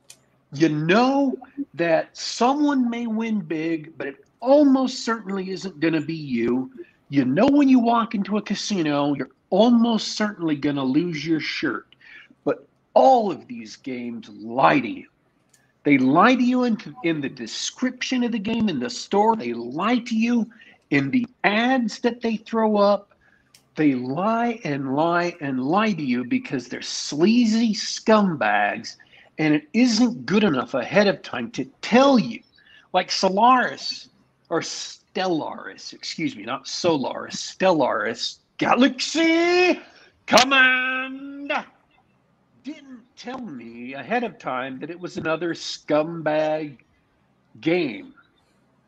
you 0.53 0.69
know 0.69 1.37
that 1.75 2.17
someone 2.17 2.89
may 2.89 3.07
win 3.07 3.41
big 3.41 3.97
but 3.99 4.07
it 4.07 4.25
almost 4.41 5.05
certainly 5.05 5.51
isn't 5.51 5.81
going 5.81 5.95
to 5.95 6.01
be 6.01 6.15
you 6.15 6.71
you 7.15 7.25
know, 7.25 7.47
when 7.47 7.69
you 7.69 7.79
walk 7.79 8.17
into 8.17 8.39
a 8.39 8.43
casino, 8.43 9.15
you're 9.15 9.31
almost 9.51 10.17
certainly 10.17 10.57
going 10.57 10.75
to 10.77 10.83
lose 10.83 11.25
your 11.25 11.39
shirt. 11.39 11.95
But 12.45 12.67
all 12.95 13.31
of 13.31 13.47
these 13.47 13.77
games 13.77 14.29
lie 14.31 14.81
to 14.81 14.89
you. 14.89 15.07
They 15.85 15.99
lie 15.99 16.35
to 16.35 16.43
you 16.43 16.65
in, 16.65 16.79
in 17.05 17.21
the 17.21 17.29
description 17.29 18.25
of 18.25 18.33
the 18.33 18.39
game 18.39 18.69
in 18.69 18.81
the 18.81 18.89
store. 18.91 19.37
They 19.37 19.53
lie 19.53 19.99
to 19.99 20.17
you 20.17 20.51
in 20.91 21.11
the 21.11 21.27
ads 21.45 21.99
that 22.01 22.21
they 22.21 22.37
throw 22.37 22.77
up. 22.77 23.15
They 23.77 23.95
lie 23.95 24.61
and 24.65 24.95
lie 24.95 25.37
and 25.41 25.65
lie 25.65 25.93
to 25.93 26.03
you 26.03 26.25
because 26.25 26.69
they're 26.69 26.83
sleazy 26.83 27.75
scumbags 27.75 28.97
and 29.39 29.55
it 29.55 29.69
isn't 29.73 30.27
good 30.27 30.45
enough 30.45 30.75
ahead 30.75 31.09
of 31.09 31.23
time 31.23 31.51
to 31.53 31.65
tell 31.83 32.19
you. 32.19 32.41
Like 32.93 33.11
Solaris 33.11 34.09
or 34.49 34.61
Stellaris, 34.61 35.93
excuse 35.93 36.37
me, 36.37 36.45
not 36.45 36.69
Solaris, 36.69 37.57
Stellaris 37.57 38.39
Galaxy 38.59 39.81
Command 40.27 41.53
didn't 42.63 43.03
tell 43.17 43.41
me 43.41 43.93
ahead 43.95 44.25
of 44.25 44.39
time 44.39 44.79
that 44.81 44.91
it 44.91 44.99
was 44.99 45.17
another 45.17 45.53
scumbag 45.53 46.79
game. 47.61 48.15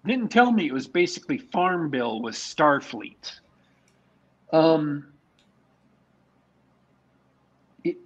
Didn't 0.07 0.28
tell 0.28 0.52
me 0.52 0.66
it 0.66 0.72
was 0.72 0.86
basically 0.86 1.38
FarmVille 1.38 2.22
with 2.22 2.36
Starfleet. 2.36 3.40
Um, 4.52 5.09
it, 7.82 7.96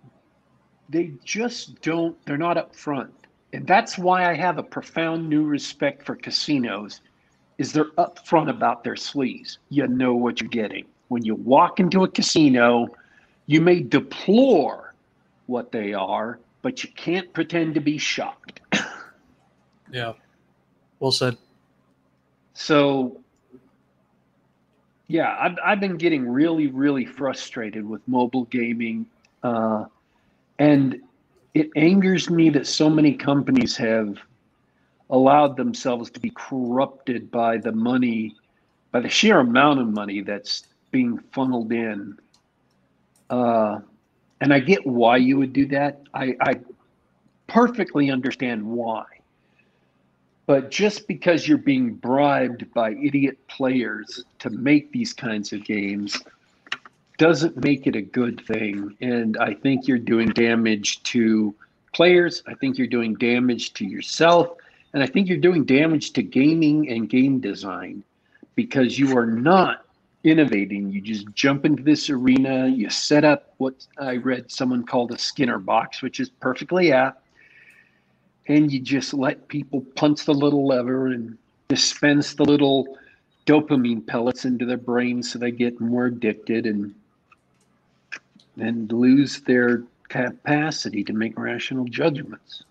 they 0.89 1.13
just 1.25 1.81
don't, 1.83 2.17
they're 2.25 2.39
not 2.39 2.57
up 2.57 2.75
front. 2.75 3.13
And 3.53 3.67
that's 3.67 3.99
why 3.99 4.31
I 4.31 4.35
have 4.35 4.59
a 4.59 4.63
profound 4.63 5.29
new 5.29 5.45
respect 5.45 6.07
for 6.07 6.15
casinos 6.15 7.03
is 7.59 7.73
they're 7.73 7.91
upfront 7.99 8.49
about 8.49 8.83
their 8.83 8.95
sleaze. 8.95 9.59
You 9.69 9.87
know 9.87 10.15
what 10.15 10.41
you're 10.41 10.49
getting. 10.49 10.87
When 11.09 11.25
you 11.25 11.35
walk 11.35 11.81
into 11.81 12.05
a 12.05 12.09
casino, 12.09 12.89
you 13.45 13.61
may 13.61 13.81
deplore 13.81 14.95
what 15.47 15.73
they 15.73 15.93
are, 15.93 16.39
but 16.63 16.83
you 16.83 16.91
can't 16.91 17.31
pretend 17.35 17.75
to 17.75 17.81
be 17.81 17.99
shocked. 17.99 18.61
yeah. 19.93 20.15
Well 21.01 21.11
said. 21.11 21.37
So, 22.61 23.19
yeah, 25.09 25.35
I've, 25.41 25.57
I've 25.65 25.81
been 25.81 25.97
getting 25.97 26.29
really, 26.29 26.67
really 26.67 27.07
frustrated 27.07 27.89
with 27.89 28.07
mobile 28.07 28.45
gaming. 28.45 29.07
Uh, 29.43 29.87
and 30.59 31.01
it 31.55 31.71
angers 31.75 32.29
me 32.29 32.51
that 32.51 32.67
so 32.67 32.91
many 32.91 33.15
companies 33.15 33.79
have 33.79 34.19
allowed 35.09 35.57
themselves 35.57 36.11
to 36.11 36.21
be 36.21 36.31
corrupted 36.37 37.31
by 37.31 37.57
the 37.57 37.73
money, 37.73 38.37
by 38.93 39.01
the 39.01 39.09
sheer 39.09 39.41
amount 39.41 39.81
of 39.81 39.89
money 39.89 40.21
that's 40.21 40.65
being 40.91 41.19
funneled 41.33 41.73
in. 41.73 42.15
Uh, 43.31 43.81
and 44.43 44.53
I 44.53 44.61
get 44.61 44.87
why 44.87 45.17
you 45.17 45.39
would 45.39 45.55
do 45.55 45.65
that. 45.69 46.03
I, 46.13 46.37
I 46.43 46.61
perfectly 47.47 48.11
understand 48.11 48.63
why. 48.63 49.05
But 50.51 50.69
just 50.69 51.07
because 51.07 51.47
you're 51.47 51.59
being 51.59 51.95
bribed 51.95 52.75
by 52.75 52.95
idiot 52.95 53.39
players 53.47 54.25
to 54.41 54.51
make 54.51 54.91
these 54.91 55.13
kinds 55.13 55.53
of 55.53 55.63
games 55.63 56.21
doesn't 57.19 57.63
make 57.63 57.87
it 57.87 57.95
a 57.95 58.03
good 58.03 58.45
thing. 58.49 58.97
And 59.01 59.37
I 59.37 59.55
think 59.55 59.87
you're 59.87 59.97
doing 59.97 60.31
damage 60.31 61.05
to 61.05 61.55
players. 61.95 62.43
I 62.49 62.55
think 62.55 62.79
you're 62.79 62.89
doing 62.89 63.15
damage 63.15 63.75
to 63.75 63.85
yourself. 63.85 64.49
And 64.93 65.05
I 65.05 65.07
think 65.07 65.29
you're 65.29 65.39
doing 65.39 65.65
damage 65.65 66.15
to 66.15 66.23
gaming 66.25 66.91
and 66.91 67.09
game 67.09 67.39
design 67.39 68.03
because 68.57 68.99
you 68.99 69.17
are 69.17 69.27
not 69.27 69.85
innovating. 70.25 70.91
You 70.91 71.01
just 71.01 71.33
jump 71.33 71.65
into 71.65 71.85
this 71.85 72.11
arena, 72.11 72.67
you 72.67 72.91
set 72.91 73.25
up 73.25 73.55
what 73.59 73.87
I 73.99 74.17
read 74.17 74.51
someone 74.51 74.85
called 74.85 75.13
a 75.13 75.19
Skinner 75.19 75.61
box, 75.61 76.03
which 76.03 76.19
is 76.19 76.29
perfectly 76.29 76.91
apt, 76.91 77.23
and 78.47 78.73
you 78.73 78.81
just 78.81 79.15
let 79.15 79.49
people 79.49 79.83
punch 79.95 80.25
the 80.25 80.35
little 80.35 80.67
lever 80.67 81.09
and 81.09 81.37
dispense 81.69 82.35
the 82.35 82.45
little 82.45 82.99
dopamine 83.47 84.07
pellets 84.07 84.45
into 84.45 84.67
their 84.67 84.77
brains 84.77 85.33
so 85.33 85.39
they 85.39 85.51
get 85.51 85.81
more 85.81 86.07
addicted 86.07 86.67
and 86.67 86.95
and 88.59 88.93
lose 88.93 89.41
their 89.43 89.83
capacity 90.09 91.03
to 91.05 91.13
make 91.13 91.39
rational 91.39 91.85
judgments. 91.87 92.65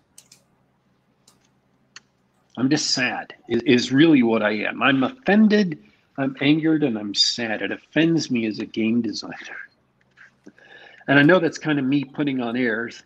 I'm 2.56 2.68
just 2.68 2.90
sad, 2.90 3.34
is, 3.48 3.62
is 3.62 3.92
really 3.92 4.22
what 4.22 4.42
I 4.42 4.52
am. 4.52 4.82
I'm 4.82 5.02
offended, 5.02 5.78
I'm 6.18 6.36
angered, 6.40 6.82
and 6.82 6.98
I'm 6.98 7.14
sad. 7.14 7.62
It 7.62 7.72
offends 7.72 8.30
me 8.30 8.46
as 8.46 8.58
a 8.58 8.66
game 8.66 9.00
designer. 9.00 9.34
And 11.08 11.18
I 11.18 11.22
know 11.22 11.38
that's 11.40 11.58
kind 11.58 11.78
of 11.78 11.84
me 11.84 12.04
putting 12.04 12.40
on 12.40 12.56
airs, 12.56 13.02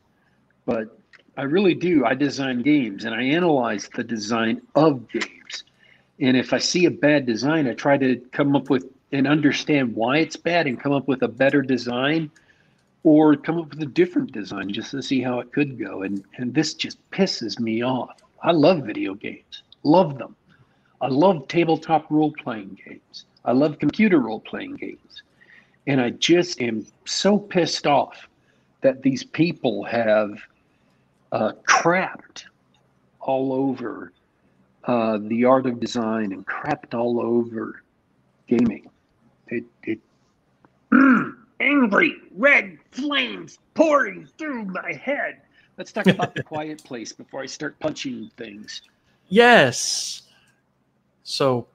but 0.67 0.99
I 1.37 1.43
really 1.43 1.75
do. 1.75 2.05
I 2.05 2.15
design 2.15 2.63
games 2.63 3.05
and 3.05 3.15
I 3.15 3.23
analyze 3.23 3.89
the 3.89 4.05
design 4.05 4.63
of 4.75 5.09
games. 5.09 5.65
And 6.21 6.37
if 6.37 6.53
I 6.53 6.59
see 6.59 6.85
a 6.85 6.91
bad 6.91 7.27
design, 7.27 7.67
I 7.67 7.75
try 7.75 7.99
to 7.99 8.17
come 8.33 8.55
up 8.55 8.71
with 8.71 8.87
and 9.13 9.27
understand 9.27 9.95
why 9.95 10.19
it's 10.19 10.37
bad 10.37 10.67
and 10.67 10.81
come 10.81 10.93
up 10.93 11.07
with 11.09 11.23
a 11.23 11.29
better 11.29 11.63
design 11.63 12.31
or 13.03 13.37
come 13.37 13.59
up 13.59 13.71
with 13.71 13.83
a 13.83 13.87
different 13.87 14.33
design 14.33 14.73
just 14.73 14.91
to 14.93 15.03
see 15.03 15.21
how 15.23 15.41
it 15.41 15.53
could 15.53 15.79
go. 15.79 16.03
And 16.03 16.25
and 16.37 16.55
this 16.55 16.75
just 16.75 16.99
pisses 17.11 17.59
me 17.59 17.83
off. 17.83 18.23
I 18.43 18.53
love 18.53 18.85
video 18.85 19.15
games, 19.15 19.63
love 19.83 20.19
them. 20.19 20.37
I 21.01 21.09
love 21.09 21.49
tabletop 21.49 22.11
role 22.11 22.33
playing 22.33 22.79
games. 22.87 23.27
I 23.45 23.53
love 23.53 23.79
computer 23.79 24.21
role 24.21 24.41
playing 24.41 24.77
games. 24.77 25.23
And 25.87 26.01
I 26.01 26.11
just 26.11 26.63
am 26.63 26.87
so 27.05 27.39
pissed 27.39 27.87
off 27.87 28.29
that 28.81 29.03
these 29.03 29.23
people 29.23 29.85
have 29.85 30.39
uh, 31.35 31.53
crapped 31.69 32.45
all 33.21 33.53
over 33.53 34.13
uh, 34.85 35.19
the 35.23 35.45
art 35.45 35.67
of 35.67 35.81
design 35.81 36.33
and 36.33 36.47
crapped 36.47 36.95
all 36.95 37.21
over 37.21 37.83
gaming. 38.47 38.89
It, 39.49 39.65
it 39.83 39.99
angry 41.61 42.15
red 42.37 42.79
flames 42.93 43.59
pouring 43.75 44.29
through 44.39 44.67
my 44.67 44.93
head. 44.93 45.41
Let's 45.77 45.91
talk 45.91 46.07
about 46.07 46.37
the 46.37 46.43
quiet 46.55 46.85
place 46.85 47.13
before 47.13 47.43
I 47.43 47.47
start 47.47 47.79
punching 47.81 48.31
things. 48.37 48.83
Yes. 49.29 50.23
So, 51.25 51.67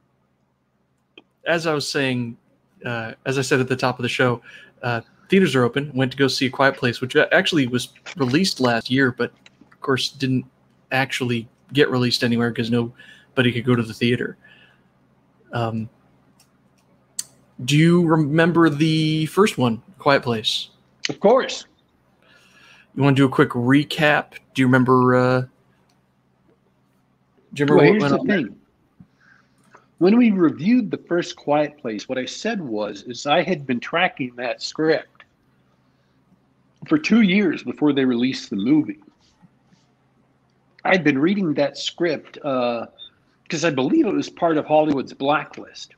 as 1.45 1.67
I 1.67 1.73
was 1.73 1.91
saying, 1.91 2.37
uh, 2.85 3.13
as 3.25 3.37
I 3.37 3.41
said 3.41 3.59
at 3.59 3.67
the 3.67 3.75
top 3.75 3.99
of 3.99 4.03
the 4.03 4.09
show, 4.09 4.41
uh, 4.83 5.01
theaters 5.29 5.53
are 5.55 5.63
open. 5.63 5.91
Went 5.93 6.11
to 6.11 6.17
go 6.17 6.27
see 6.29 6.45
A 6.45 6.49
Quiet 6.49 6.77
Place, 6.77 7.01
which 7.01 7.15
actually 7.15 7.67
was 7.67 7.89
released 8.15 8.61
last 8.61 8.89
year, 8.89 9.11
but 9.11 9.31
of 9.79 9.83
course 9.83 10.09
didn't 10.09 10.45
actually 10.91 11.47
get 11.71 11.89
released 11.89 12.21
anywhere 12.21 12.49
because 12.49 12.69
nobody 12.69 13.53
could 13.53 13.63
go 13.63 13.75
to 13.75 13.83
the 13.83 13.93
theater. 13.93 14.37
Um, 15.53 15.87
do 17.63 17.77
you 17.77 18.05
remember 18.05 18.69
the 18.69 19.25
first 19.27 19.57
one, 19.57 19.81
Quiet 19.97 20.21
Place? 20.21 20.71
Of 21.07 21.21
course. 21.21 21.65
You 22.93 23.03
want 23.03 23.15
to 23.15 23.21
do 23.21 23.25
a 23.25 23.29
quick 23.29 23.51
recap? 23.51 24.33
Do 24.53 24.61
you 24.61 24.67
remember? 24.67 25.15
Uh, 25.15 25.41
do 27.53 27.63
you 27.63 27.65
remember 27.65 27.75
well, 27.75 28.09
here's 28.09 28.11
the 28.11 28.27
thing. 28.27 28.55
When 29.99 30.17
we 30.17 30.31
reviewed 30.31 30.91
the 30.91 30.97
first 30.97 31.37
Quiet 31.37 31.77
Place, 31.77 32.09
what 32.09 32.17
I 32.17 32.25
said 32.25 32.59
was, 32.59 33.03
is 33.03 33.25
I 33.25 33.43
had 33.43 33.65
been 33.65 33.79
tracking 33.79 34.35
that 34.35 34.61
script 34.61 35.23
for 36.87 36.97
two 36.97 37.21
years 37.21 37.63
before 37.63 37.93
they 37.93 38.03
released 38.03 38.49
the 38.49 38.57
movie. 38.57 38.99
I'd 40.85 41.03
been 41.03 41.17
reading 41.17 41.53
that 41.55 41.77
script 41.77 42.33
because 42.33 43.63
uh, 43.63 43.67
I 43.67 43.69
believe 43.69 44.05
it 44.05 44.13
was 44.13 44.29
part 44.29 44.57
of 44.57 44.65
Hollywood's 44.65 45.13
blacklist. 45.13 45.95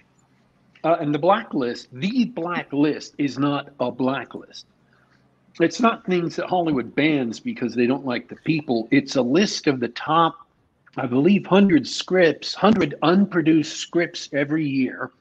Uh, 0.84 0.98
and 1.00 1.14
the 1.14 1.20
blacklist, 1.20 1.88
the 1.92 2.26
blacklist, 2.26 3.14
is 3.20 3.38
not 3.38 3.70
a 3.80 3.92
blacklist. 3.92 4.66
It's 5.60 5.80
not 5.80 6.06
things 6.06 6.36
that 6.38 6.48
Hollywood 6.48 6.96
bans 6.96 7.40
because 7.40 7.76
they 7.76 7.86
don't 7.86 8.06
like 8.06 8.28
the 8.28 8.38
people. 8.38 8.88
It's 8.90 9.16
a 9.16 9.22
list 9.22 9.68
of 9.68 9.80
the 9.80 9.90
top, 9.90 10.48
I 10.98 11.06
believe, 11.06 11.44
100 11.44 11.88
scripts, 11.88 12.56
100 12.56 12.96
unproduced 13.04 13.78
scripts 13.78 14.30
every 14.34 14.68
year. 14.68 15.12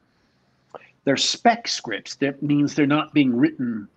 They're 1.04 1.16
spec 1.16 1.68
scripts. 1.68 2.14
That 2.16 2.42
means 2.42 2.74
they're 2.74 2.86
not 2.86 3.12
being 3.12 3.36
written 3.36 3.88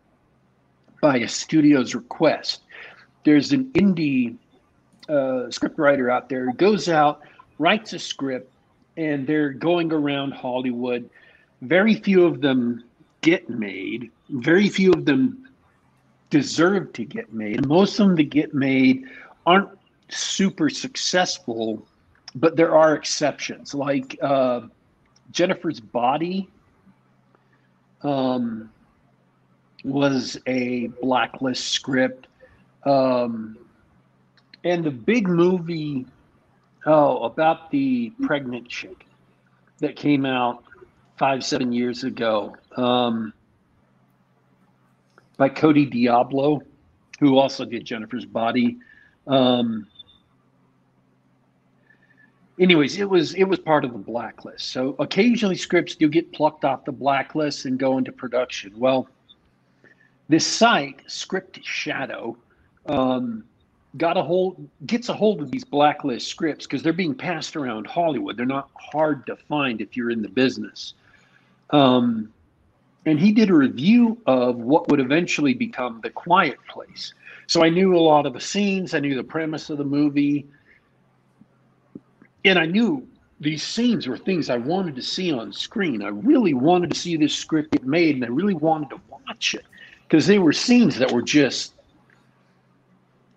by 1.02 1.18
a 1.18 1.28
studio's 1.28 1.96
request. 1.96 2.64
There's 3.24 3.54
an 3.54 3.66
indie 3.74 4.38
uh, 5.10 5.50
script 5.52 5.78
writer 5.78 6.10
out 6.10 6.30
there 6.30 6.52
goes 6.54 6.90
out, 6.90 7.22
writes 7.60 7.94
a 7.94 8.00
script, 8.00 8.52
and 8.98 9.26
they're 9.26 9.52
going 9.52 9.92
around 9.92 10.32
Hollywood. 10.32 11.10
Very 11.62 11.96
few 11.96 12.26
of 12.26 12.42
them 12.42 12.84
get 13.22 13.50
made. 13.50 14.12
Very 14.30 14.70
few 14.70 14.92
of 14.92 15.06
them 15.06 15.48
deserve 16.30 16.94
to 16.94 17.06
get 17.06 17.32
made. 17.34 17.66
Most 17.68 18.00
of 18.00 18.08
them 18.08 18.16
that 18.18 18.30
get 18.30 18.54
made 18.54 19.06
aren't 19.46 19.70
super 20.10 20.70
successful, 20.70 21.86
but 22.36 22.56
there 22.56 22.76
are 22.76 22.96
exceptions. 22.96 23.74
Like 23.74 24.18
uh, 24.22 24.62
Jennifer's 25.32 25.80
Body 25.80 26.50
um, 28.02 28.70
was 29.84 30.38
a 30.48 30.88
blacklist 31.02 31.70
script. 31.70 32.28
Um, 32.86 33.58
and 34.64 34.84
the 34.84 34.92
big 34.92 35.28
movie, 35.28 36.06
oh, 36.86 37.24
about 37.24 37.72
the 37.72 38.12
pregnant 38.22 38.68
chick 38.68 39.06
that 39.80 39.96
came 39.96 40.26
out 40.26 40.64
five, 41.18 41.44
seven 41.44 41.72
years 41.72 42.04
ago 42.04 42.56
um, 42.78 43.34
by 45.38 45.50
Cody 45.50 45.86
Diablo, 45.86 46.62
who 47.20 47.38
also 47.38 47.66
did 47.66 47.86
Jennifer's 47.86 48.26
Body. 48.26 48.78
Um, 49.28 49.88
anyways, 52.60 52.98
it 53.00 53.10
was 53.10 53.34
it 53.36 53.44
was 53.46 53.60
part 53.60 53.86
of 53.86 53.94
the 53.94 54.00
blacklist. 54.00 54.72
So 54.72 54.96
occasionally 55.00 55.56
scripts 55.56 55.96
do 55.96 56.08
get 56.08 56.32
plucked 56.32 56.66
off 56.66 56.86
the 56.86 56.92
blacklist 56.92 57.66
and 57.66 57.78
go 57.78 57.98
into 57.98 58.12
production. 58.12 58.74
Well, 58.78 59.08
this 60.30 60.48
site, 60.48 61.02
Script 61.08 61.60
Shadow, 61.64 62.38
um, 62.86 63.44
got 63.98 64.18
a 64.18 64.24
hold 64.24 64.68
gets 64.86 65.10
a 65.10 65.14
hold 65.14 65.42
of 65.42 65.52
these 65.52 65.64
blacklist 65.64 66.28
scripts 66.28 66.66
because 66.66 66.82
they're 66.82 66.94
being 66.94 67.16
passed 67.16 67.56
around 67.56 67.86
Hollywood. 67.86 68.38
They're 68.38 68.46
not 68.46 68.70
hard 68.76 69.26
to 69.28 69.36
find 69.36 69.82
if 69.82 69.96
you're 69.96 70.10
in 70.10 70.22
the 70.22 70.30
business. 70.30 70.94
Um, 71.70 72.34
and 73.06 73.20
he 73.20 73.32
did 73.32 73.50
a 73.50 73.54
review 73.54 74.18
of 74.26 74.58
what 74.58 74.90
would 74.90 75.00
eventually 75.00 75.54
become 75.54 76.00
The 76.02 76.10
Quiet 76.10 76.58
Place. 76.70 77.14
So 77.48 77.64
I 77.64 77.70
knew 77.70 77.96
a 77.96 78.00
lot 78.00 78.26
of 78.26 78.34
the 78.34 78.40
scenes. 78.40 78.94
I 78.94 79.00
knew 79.00 79.16
the 79.16 79.24
premise 79.24 79.70
of 79.70 79.78
the 79.78 79.84
movie, 79.84 80.48
and 82.46 82.58
I 82.58 82.66
knew 82.66 83.08
these 83.40 83.64
scenes 83.64 84.08
were 84.08 84.18
things 84.18 84.50
I 84.50 84.58
wanted 84.58 84.96
to 84.96 85.02
see 85.02 85.32
on 85.34 85.52
screen. 85.52 86.02
I 86.02 86.10
really 86.10 86.54
wanted 86.54 86.92
to 86.92 87.00
see 87.00 87.18
this 87.18 87.36
script 87.36 87.72
get 87.72 87.86
made, 87.86 88.16
and 88.16 88.24
I 88.24 88.30
really 88.30 88.54
wanted 88.54 88.90
to 88.92 89.02
watch 89.10 89.54
it 89.54 89.66
because 90.08 90.26
they 90.28 90.40
were 90.40 90.54
scenes 90.54 90.98
that 90.98 91.12
were 91.12 91.22
just 91.22 91.73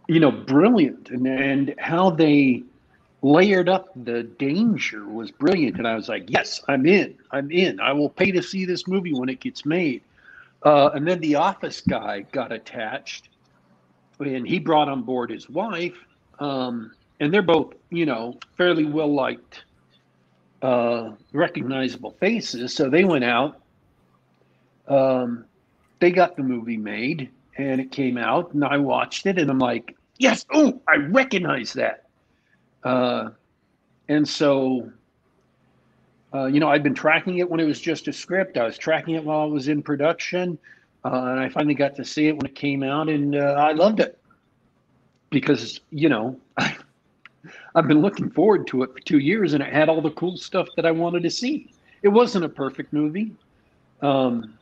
you 0.08 0.20
know, 0.20 0.30
brilliant, 0.30 1.10
and 1.10 1.26
and 1.26 1.74
how 1.78 2.10
they 2.10 2.62
layered 3.22 3.68
up 3.68 3.88
the 4.04 4.22
danger 4.22 5.06
was 5.06 5.30
brilliant. 5.30 5.78
And 5.78 5.86
I 5.86 5.94
was 5.96 6.08
like, 6.08 6.24
yes, 6.28 6.60
I'm 6.68 6.86
in. 6.86 7.16
I'm 7.32 7.50
in. 7.50 7.80
I 7.80 7.92
will 7.92 8.10
pay 8.10 8.30
to 8.30 8.42
see 8.42 8.64
this 8.64 8.86
movie 8.86 9.12
when 9.12 9.28
it 9.28 9.40
gets 9.40 9.64
made. 9.64 10.02
Uh, 10.62 10.90
and 10.94 11.06
then 11.06 11.20
the 11.20 11.34
office 11.34 11.80
guy 11.80 12.20
got 12.32 12.52
attached, 12.52 13.28
and 14.20 14.46
he 14.46 14.58
brought 14.58 14.88
on 14.88 15.02
board 15.02 15.30
his 15.30 15.48
wife, 15.48 15.96
um, 16.38 16.92
and 17.20 17.32
they're 17.32 17.42
both, 17.42 17.74
you 17.90 18.06
know, 18.06 18.38
fairly 18.56 18.84
well 18.84 19.12
liked, 19.12 19.64
uh, 20.62 21.12
recognizable 21.32 22.12
faces. 22.12 22.74
So 22.74 22.88
they 22.88 23.04
went 23.04 23.24
out. 23.24 23.60
Um, 24.88 25.44
they 25.98 26.10
got 26.10 26.36
the 26.36 26.42
movie 26.42 26.76
made, 26.76 27.30
and 27.58 27.80
it 27.80 27.90
came 27.90 28.18
out, 28.18 28.52
and 28.52 28.64
I 28.64 28.78
watched 28.78 29.26
it, 29.26 29.38
and 29.38 29.50
I'm 29.50 29.58
like, 29.58 29.96
yes, 30.18 30.44
oh, 30.52 30.80
I 30.88 30.96
recognize 30.96 31.72
that. 31.74 32.04
Uh, 32.84 33.30
and 34.08 34.28
so, 34.28 34.90
uh, 36.34 36.46
you 36.46 36.60
know, 36.60 36.68
I'd 36.68 36.82
been 36.82 36.94
tracking 36.94 37.38
it 37.38 37.50
when 37.50 37.60
it 37.60 37.64
was 37.64 37.80
just 37.80 38.08
a 38.08 38.12
script. 38.12 38.56
I 38.56 38.64
was 38.64 38.78
tracking 38.78 39.14
it 39.14 39.24
while 39.24 39.46
it 39.46 39.50
was 39.50 39.68
in 39.68 39.82
production, 39.82 40.58
uh, 41.04 41.08
and 41.08 41.40
I 41.40 41.48
finally 41.48 41.74
got 41.74 41.96
to 41.96 42.04
see 42.04 42.28
it 42.28 42.36
when 42.36 42.46
it 42.46 42.54
came 42.54 42.82
out, 42.82 43.08
and 43.08 43.34
uh, 43.34 43.54
I 43.58 43.72
loved 43.72 44.00
it 44.00 44.18
because 45.30 45.80
you 45.90 46.08
know 46.08 46.38
I, 46.56 46.76
I've 47.74 47.88
been 47.88 48.00
looking 48.00 48.30
forward 48.30 48.66
to 48.68 48.82
it 48.82 48.92
for 48.92 49.00
two 49.00 49.18
years, 49.18 49.54
and 49.54 49.62
it 49.62 49.72
had 49.72 49.88
all 49.88 50.00
the 50.00 50.10
cool 50.10 50.36
stuff 50.36 50.68
that 50.76 50.86
I 50.86 50.90
wanted 50.90 51.22
to 51.22 51.30
see. 51.30 51.72
It 52.02 52.08
wasn't 52.08 52.44
a 52.44 52.48
perfect 52.48 52.92
movie, 52.92 53.32
um, 54.02 54.56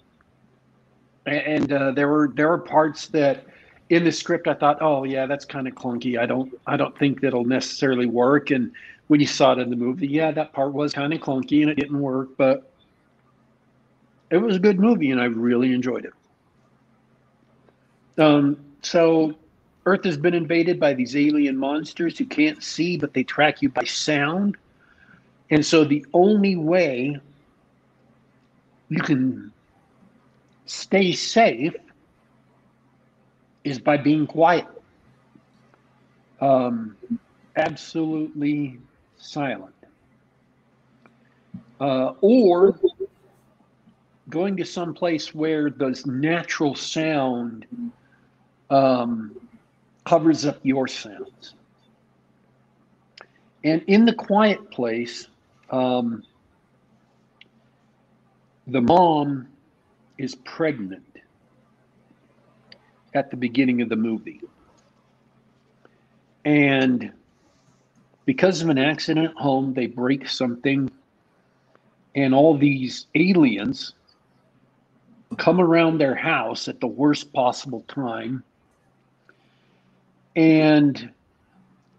and 1.27 1.72
uh, 1.72 1.93
there 1.93 2.09
were 2.09 2.33
there 2.35 2.49
were 2.49 2.59
parts 2.59 3.09
that 3.09 3.45
in 3.91 4.05
the 4.05 4.12
script 4.12 4.49
I 4.49 4.55
thought, 4.55 4.79
oh 4.81 5.05
yeah, 5.05 5.27
that's 5.27 5.45
kind 5.45 5.68
of 5.68 5.75
clunky. 5.75 6.18
I 6.18 6.27
don't 6.27 6.53
I 6.66 6.77
don't 6.77 6.97
think 6.99 7.20
that'll 7.20 7.45
necessarily 7.45 8.07
work. 8.07 8.51
And 8.51 8.72
when 9.09 9.20
you 9.20 9.27
saw 9.27 9.53
it 9.53 9.59
in 9.59 9.70
the 9.70 9.77
movie, 9.77 10.09
yeah, 10.09 10.31
that 10.33 10.53
part 10.53 10.72
was 10.72 10.93
kind 10.93 11.12
of 11.12 11.20
clunky 11.20 11.62
and 11.62 11.70
it 11.70 11.77
didn't 11.77 12.01
work, 12.01 12.31
but 12.37 12.70
it 14.31 14.39
was 14.39 14.57
a 14.57 14.59
good 14.59 14.81
movie 14.81 15.11
and 15.11 15.20
I 15.20 15.27
really 15.27 15.72
enjoyed 15.72 16.07
it. 16.07 16.12
Um, 18.20 18.59
so 18.83 19.35
Earth 19.87 20.05
has 20.05 20.16
been 20.16 20.35
invaded 20.35 20.81
by 20.81 20.95
these 20.95 21.16
alien 21.16 21.57
monsters 21.57 22.16
who 22.16 22.25
can't 22.25 22.62
see, 22.62 22.97
but 22.97 23.12
they 23.12 23.22
track 23.22 23.61
you 23.61 23.68
by 23.68 23.85
sound. 23.85 24.57
And 25.51 25.64
so 25.64 25.85
the 25.85 26.05
only 26.14 26.57
way 26.57 27.20
you 28.89 29.01
can 29.01 29.53
stay 30.67 31.12
safe 31.12 31.75
is 33.65 33.79
by 33.79 33.97
being 33.97 34.27
quiet. 34.27 34.67
Um, 36.41 36.97
absolutely 37.57 38.79
silent. 39.17 39.75
Uh, 41.81 42.12
or 42.21 42.79
going 44.31 44.57
to 44.57 44.65
some 44.65 44.95
place 44.95 45.35
where 45.35 45.71
the 45.71 46.01
natural 46.07 46.75
sound 46.75 47.67
um, 48.71 49.35
covers 50.05 50.45
up 50.47 50.59
your 50.62 50.87
sounds. 50.87 51.55
And 53.65 53.83
in 53.87 54.05
the 54.05 54.12
quiet 54.12 54.71
place, 54.71 55.29
um, 55.71 56.23
the 58.67 58.81
mom 58.81 59.49
is 60.19 60.35
pregnant 60.35 61.03
at 63.15 63.31
the 63.31 63.37
beginning 63.37 63.83
of 63.83 63.89
the 63.89 63.97
movie. 63.97 64.41
And 66.45 67.12
because 68.27 68.62
of 68.62 68.69
an 68.69 68.79
accident 68.79 69.31
at 69.31 69.37
home, 69.37 69.75
they 69.75 69.87
break 69.87 70.29
something, 70.29 70.91
and 72.15 72.35
all 72.35 72.57
these 72.57 73.07
aliens 73.15 73.95
come 75.37 75.61
around 75.61 75.99
their 75.99 76.15
house 76.15 76.69
at 76.69 76.81
the 76.81 76.87
worst 76.87 77.33
possible 77.33 77.85
time. 77.89 78.45
And 80.37 81.11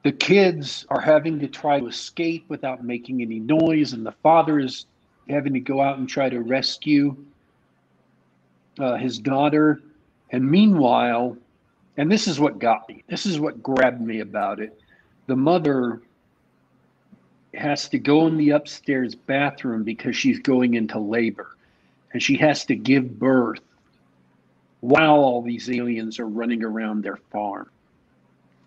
the 0.03 0.11
kids 0.11 0.85
are 0.89 1.01
having 1.01 1.39
to 1.39 1.47
try 1.47 1.79
to 1.79 1.87
escape 1.87 2.45
without 2.47 2.83
making 2.83 3.21
any 3.21 3.39
noise, 3.39 3.93
and 3.93 4.05
the 4.05 4.11
father 4.11 4.59
is 4.59 4.85
having 5.29 5.53
to 5.53 5.59
go 5.59 5.81
out 5.81 5.97
and 5.97 6.07
try 6.07 6.29
to 6.29 6.41
rescue 6.41 7.15
uh, 8.79 8.95
his 8.95 9.19
daughter, 9.19 9.81
and 10.31 10.49
meanwhile, 10.49 11.37
and 11.97 12.11
this 12.11 12.27
is 12.27 12.39
what 12.39 12.59
got 12.59 12.87
me. 12.89 13.03
This 13.07 13.25
is 13.25 13.39
what 13.39 13.63
grabbed 13.63 14.01
me 14.01 14.19
about 14.19 14.59
it. 14.59 14.79
The 15.27 15.35
mother 15.35 16.01
has 17.53 17.87
to 17.89 17.99
go 17.99 18.27
in 18.27 18.37
the 18.37 18.51
upstairs 18.51 19.15
bathroom 19.15 19.83
because 19.83 20.15
she's 20.15 20.39
going 20.39 20.73
into 20.73 20.99
labor, 20.99 21.55
and 22.13 22.21
she 22.21 22.37
has 22.37 22.65
to 22.65 22.75
give 22.75 23.17
birth 23.17 23.61
while 24.81 25.15
all 25.15 25.41
these 25.41 25.69
aliens 25.69 26.19
are 26.19 26.27
running 26.27 26.63
around 26.63 27.03
their 27.03 27.17
farm. 27.31 27.69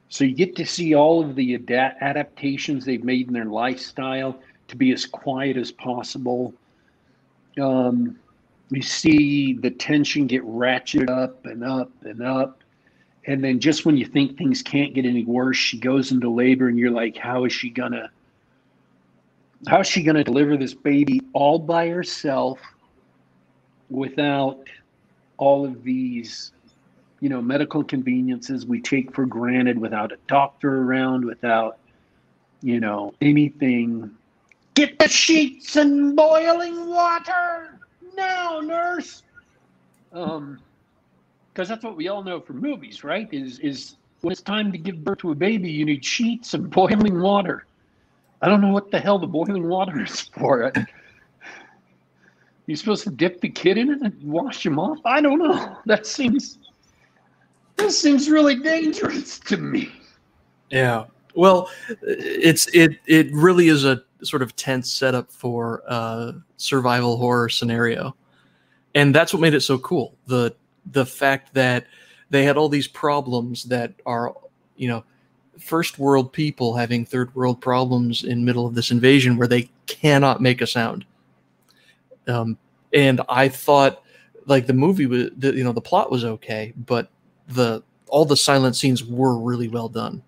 So 0.08 0.24
you 0.24 0.34
get 0.34 0.56
to 0.56 0.66
see 0.66 0.94
all 0.94 1.20
of 1.22 1.34
the 1.34 1.54
ad- 1.54 1.96
adaptations 2.00 2.84
they've 2.84 3.04
made 3.04 3.28
in 3.28 3.34
their 3.34 3.44
lifestyle 3.44 4.38
to 4.68 4.76
be 4.76 4.92
as 4.92 5.04
quiet 5.06 5.56
as 5.56 5.70
possible. 5.70 6.54
Um, 7.60 8.18
you 8.70 8.82
see 8.82 9.54
the 9.54 9.70
tension 9.70 10.26
get 10.26 10.42
ratcheted 10.44 11.10
up 11.10 11.46
and 11.46 11.64
up 11.64 11.90
and 12.02 12.22
up. 12.22 12.62
And 13.26 13.42
then 13.42 13.60
just 13.60 13.84
when 13.84 13.96
you 13.96 14.06
think 14.06 14.38
things 14.38 14.62
can't 14.62 14.94
get 14.94 15.04
any 15.04 15.24
worse, 15.24 15.56
she 15.56 15.78
goes 15.78 16.12
into 16.12 16.30
labor 16.30 16.68
and 16.68 16.78
you're 16.78 16.90
like, 16.90 17.16
how 17.16 17.44
is 17.44 17.52
she 17.52 17.70
gonna 17.70 18.10
how 19.66 19.80
is 19.80 19.88
she 19.88 20.02
gonna 20.02 20.22
deliver 20.22 20.56
this 20.56 20.74
baby 20.74 21.20
all 21.32 21.58
by 21.58 21.88
herself 21.88 22.60
without 23.90 24.60
all 25.36 25.64
of 25.64 25.82
these 25.82 26.52
you 27.20 27.28
know 27.28 27.42
medical 27.42 27.82
conveniences 27.82 28.66
we 28.66 28.80
take 28.80 29.12
for 29.14 29.26
granted 29.26 29.78
without 29.78 30.12
a 30.12 30.18
doctor 30.28 30.82
around 30.82 31.24
without 31.24 31.78
you 32.62 32.78
know 32.78 33.12
anything 33.20 34.10
get 34.74 34.98
the 34.98 35.08
sheets 35.08 35.74
and 35.74 36.14
boiling 36.14 36.88
water 36.88 37.77
now 38.18 38.60
nurse. 38.60 39.22
Um 40.12 40.60
because 41.52 41.68
that's 41.68 41.82
what 41.82 41.96
we 41.96 42.08
all 42.08 42.22
know 42.22 42.40
from 42.40 42.60
movies 42.60 43.02
right? 43.04 43.28
Is 43.32 43.58
is 43.60 43.96
when 44.20 44.32
it's 44.32 44.42
time 44.42 44.70
to 44.72 44.78
give 44.78 45.04
birth 45.04 45.18
to 45.18 45.30
a 45.30 45.34
baby 45.34 45.70
you 45.70 45.84
need 45.84 46.04
sheets 46.04 46.54
and 46.54 46.68
boiling 46.70 47.20
water. 47.20 47.64
I 48.42 48.48
don't 48.48 48.60
know 48.60 48.72
what 48.72 48.90
the 48.90 49.00
hell 49.00 49.18
the 49.18 49.26
boiling 49.26 49.68
water 49.68 50.02
is 50.02 50.20
for. 50.20 50.72
You're 52.66 52.76
supposed 52.76 53.04
to 53.04 53.10
dip 53.10 53.40
the 53.40 53.48
kid 53.48 53.78
in 53.78 53.90
it 53.90 54.02
and 54.02 54.22
wash 54.22 54.64
him 54.66 54.78
off? 54.78 54.98
I 55.06 55.22
don't 55.22 55.38
know. 55.38 55.78
That 55.86 56.06
seems 56.06 56.58
this 57.76 57.98
seems 57.98 58.28
really 58.28 58.56
dangerous 58.56 59.38
to 59.40 59.56
me. 59.56 59.90
Yeah. 60.68 61.04
Well, 61.34 61.70
it's 62.02 62.66
it 62.74 62.98
it 63.06 63.32
really 63.32 63.68
is 63.68 63.84
a 63.84 64.02
sort 64.22 64.42
of 64.42 64.56
tense 64.56 64.90
setup 64.92 65.30
for 65.30 65.82
a 65.86 66.34
survival 66.56 67.16
horror 67.16 67.48
scenario. 67.48 68.14
And 68.94 69.14
that's 69.14 69.32
what 69.32 69.40
made 69.40 69.54
it 69.54 69.60
so 69.60 69.78
cool. 69.78 70.16
The 70.26 70.54
the 70.90 71.06
fact 71.06 71.54
that 71.54 71.86
they 72.30 72.44
had 72.44 72.56
all 72.56 72.68
these 72.68 72.88
problems 72.88 73.64
that 73.64 73.92
are, 74.06 74.34
you 74.76 74.88
know, 74.88 75.04
first 75.58 75.98
world 75.98 76.32
people 76.32 76.74
having 76.76 77.04
third 77.04 77.34
world 77.34 77.60
problems 77.60 78.24
in 78.24 78.44
middle 78.44 78.66
of 78.66 78.74
this 78.74 78.90
invasion 78.90 79.36
where 79.36 79.48
they 79.48 79.70
cannot 79.86 80.40
make 80.40 80.60
a 80.60 80.66
sound. 80.66 81.04
Um, 82.26 82.56
and 82.92 83.20
I 83.28 83.48
thought 83.48 84.02
like 84.46 84.66
the 84.66 84.72
movie 84.72 85.06
was, 85.06 85.30
the, 85.36 85.54
you 85.54 85.64
know, 85.64 85.72
the 85.72 85.80
plot 85.80 86.10
was 86.10 86.24
okay, 86.24 86.72
but 86.76 87.10
the 87.48 87.82
all 88.08 88.24
the 88.24 88.36
silent 88.36 88.74
scenes 88.76 89.04
were 89.04 89.38
really 89.38 89.68
well 89.68 89.88
done. 89.88 90.22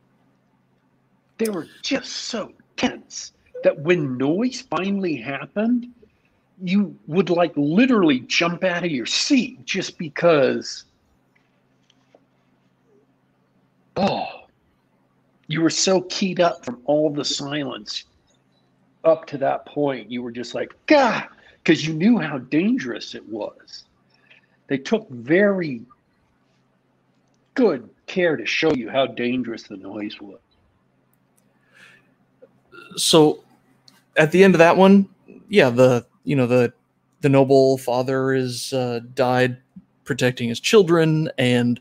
They 1.38 1.49
were 1.49 1.66
just 1.82 2.12
so 2.12 2.53
tense 2.76 3.32
that 3.62 3.78
when 3.80 4.16
noise 4.16 4.62
finally 4.62 5.16
happened, 5.16 5.86
you 6.62 6.96
would 7.06 7.30
like 7.30 7.52
literally 7.56 8.20
jump 8.20 8.64
out 8.64 8.84
of 8.84 8.90
your 8.90 9.06
seat 9.06 9.64
just 9.64 9.96
because 9.98 10.84
oh 13.96 14.26
you 15.48 15.62
were 15.62 15.70
so 15.70 16.02
keyed 16.02 16.40
up 16.40 16.64
from 16.64 16.80
all 16.84 17.11
the 17.11 17.24
silence 17.24 18.04
up 19.04 19.26
to 19.26 19.38
that 19.38 19.64
point. 19.66 20.11
You 20.11 20.22
were 20.22 20.30
just 20.30 20.54
like 20.54 20.74
god 20.86 21.26
because 21.62 21.86
you 21.86 21.94
knew 21.94 22.18
how 22.18 22.38
dangerous 22.38 23.14
it 23.14 23.26
was. 23.28 23.84
They 24.68 24.78
took 24.78 25.08
very 25.11 25.82
good 27.54 27.88
care 28.06 28.36
to 28.36 28.46
show 28.46 28.72
you 28.72 28.88
how 28.88 29.06
dangerous 29.06 29.64
the 29.64 29.76
noise 29.76 30.20
was. 30.20 30.38
So 32.96 33.42
at 34.16 34.32
the 34.32 34.44
end 34.44 34.54
of 34.54 34.58
that 34.58 34.76
one, 34.76 35.08
yeah, 35.48 35.70
the 35.70 36.06
you 36.24 36.36
know 36.36 36.46
the 36.46 36.72
the 37.20 37.28
noble 37.28 37.78
father 37.78 38.32
is 38.32 38.72
uh, 38.72 39.00
died 39.14 39.58
protecting 40.04 40.48
his 40.48 40.61
children 40.61 41.30
and 41.38 41.80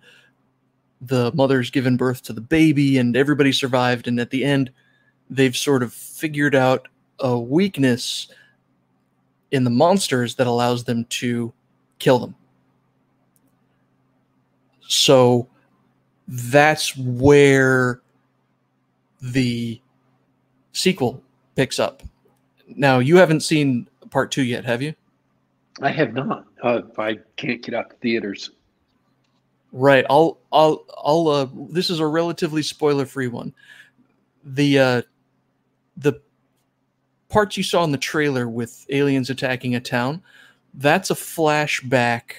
the 1.02 1.32
mother's 1.34 1.72
given 1.72 1.98
birth 1.98 2.22
to 2.24 2.34
the 2.34 2.42
baby 2.42 2.98
and 2.98 3.16
everybody 3.16 3.52
survived 3.52 4.08
and 4.08 4.20
at 4.20 4.30
the 4.30 4.44
end 4.44 4.70
they've 5.30 5.56
sort 5.56 5.82
of 5.82 5.94
figured 5.94 6.54
out 6.54 6.90
a 7.20 7.40
weakness 7.40 8.28
in 9.52 9.64
the 9.64 9.70
monsters 9.70 10.36
that 10.36 10.46
allows 10.46 10.84
them 10.84 11.06
to 11.06 11.52
kill 12.00 12.20
them 12.20 12.36
so 14.90 15.48
that's 16.28 16.98
where 16.98 18.02
the 19.22 19.80
sequel 20.74 21.22
picks 21.56 21.80
up. 21.80 22.02
Now, 22.76 23.00
you 23.00 23.18
haven't 23.18 23.42
seen 23.42 23.88
part 24.10 24.32
two 24.32 24.44
yet, 24.44 24.66
have 24.66 24.82
you? 24.82 24.94
I 25.82 25.92
have 25.92 26.14
not. 26.14 26.46
Uh, 26.62 26.82
I 26.98 27.20
can't 27.36 27.62
get 27.62 27.74
out 27.74 27.90
to 27.90 27.96
theaters. 27.98 28.52
Right. 29.72 30.06
I'll. 30.10 30.40
I'll. 30.52 30.86
I'll. 30.98 31.28
Uh, 31.28 31.48
this 31.70 31.90
is 31.90 32.00
a 32.00 32.06
relatively 32.06 32.64
spoiler-free 32.64 33.28
one. 33.28 33.54
The 34.44 34.80
uh, 34.80 35.02
the 35.98 36.22
parts 37.30 37.56
you 37.56 37.64
saw 37.64 37.84
in 37.84 37.92
the 37.92 37.98
trailer 37.98 38.50
with 38.50 38.86
aliens 38.90 39.30
attacking 39.30 39.76
a 39.76 39.80
town, 39.80 40.22
that's 40.74 41.12
a 41.12 41.16
flashback 41.16 42.32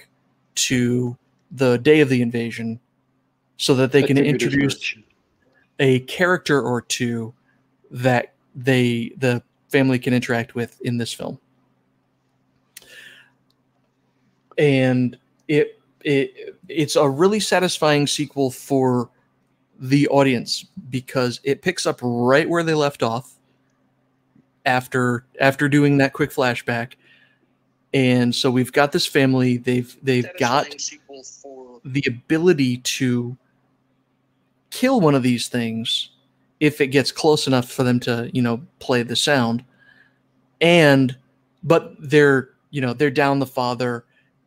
to 0.56 1.16
the 1.52 1.78
day 1.78 2.00
of 2.00 2.08
the 2.08 2.22
invasion 2.22 2.80
so 3.56 3.74
that 3.74 3.92
they 3.92 4.02
can 4.02 4.18
introduce 4.18 4.96
a 5.78 6.00
character 6.00 6.60
or 6.60 6.82
two 6.82 7.32
that 7.90 8.34
they 8.54 9.12
the 9.18 9.42
family 9.70 9.98
can 9.98 10.12
interact 10.12 10.54
with 10.54 10.80
in 10.82 10.98
this 10.98 11.12
film. 11.12 11.38
And 14.58 15.16
it 15.48 15.80
it 16.04 16.56
it's 16.68 16.96
a 16.96 17.08
really 17.08 17.40
satisfying 17.40 18.06
sequel 18.06 18.50
for 18.50 19.10
the 19.78 20.06
audience 20.08 20.66
because 20.90 21.40
it 21.42 21.62
picks 21.62 21.86
up 21.86 21.98
right 22.02 22.48
where 22.48 22.62
they 22.62 22.74
left 22.74 23.02
off 23.02 23.34
after 24.66 25.24
after 25.40 25.68
doing 25.68 25.96
that 25.98 26.12
quick 26.12 26.30
flashback 26.30 26.92
and 27.94 28.34
so 28.34 28.50
we've 28.50 28.72
got 28.72 28.92
this 28.92 29.06
family 29.06 29.56
they've 29.56 29.96
they've 30.02 30.28
got 30.38 30.66
the 31.84 32.04
ability 32.06 32.76
to 32.78 33.36
kill 34.70 35.00
one 35.00 35.14
of 35.14 35.22
these 35.22 35.48
things 35.48 36.10
if 36.60 36.80
it 36.80 36.88
gets 36.88 37.10
close 37.10 37.46
enough 37.46 37.70
for 37.70 37.82
them 37.82 37.98
to, 38.00 38.30
you 38.32 38.42
know, 38.42 38.60
play 38.78 39.02
the 39.02 39.16
sound. 39.16 39.64
And 40.60 41.16
but 41.62 41.94
they're, 41.98 42.50
you 42.70 42.80
know, 42.80 42.92
they're 42.92 43.10
down 43.10 43.38
the 43.38 43.46
father 43.46 44.04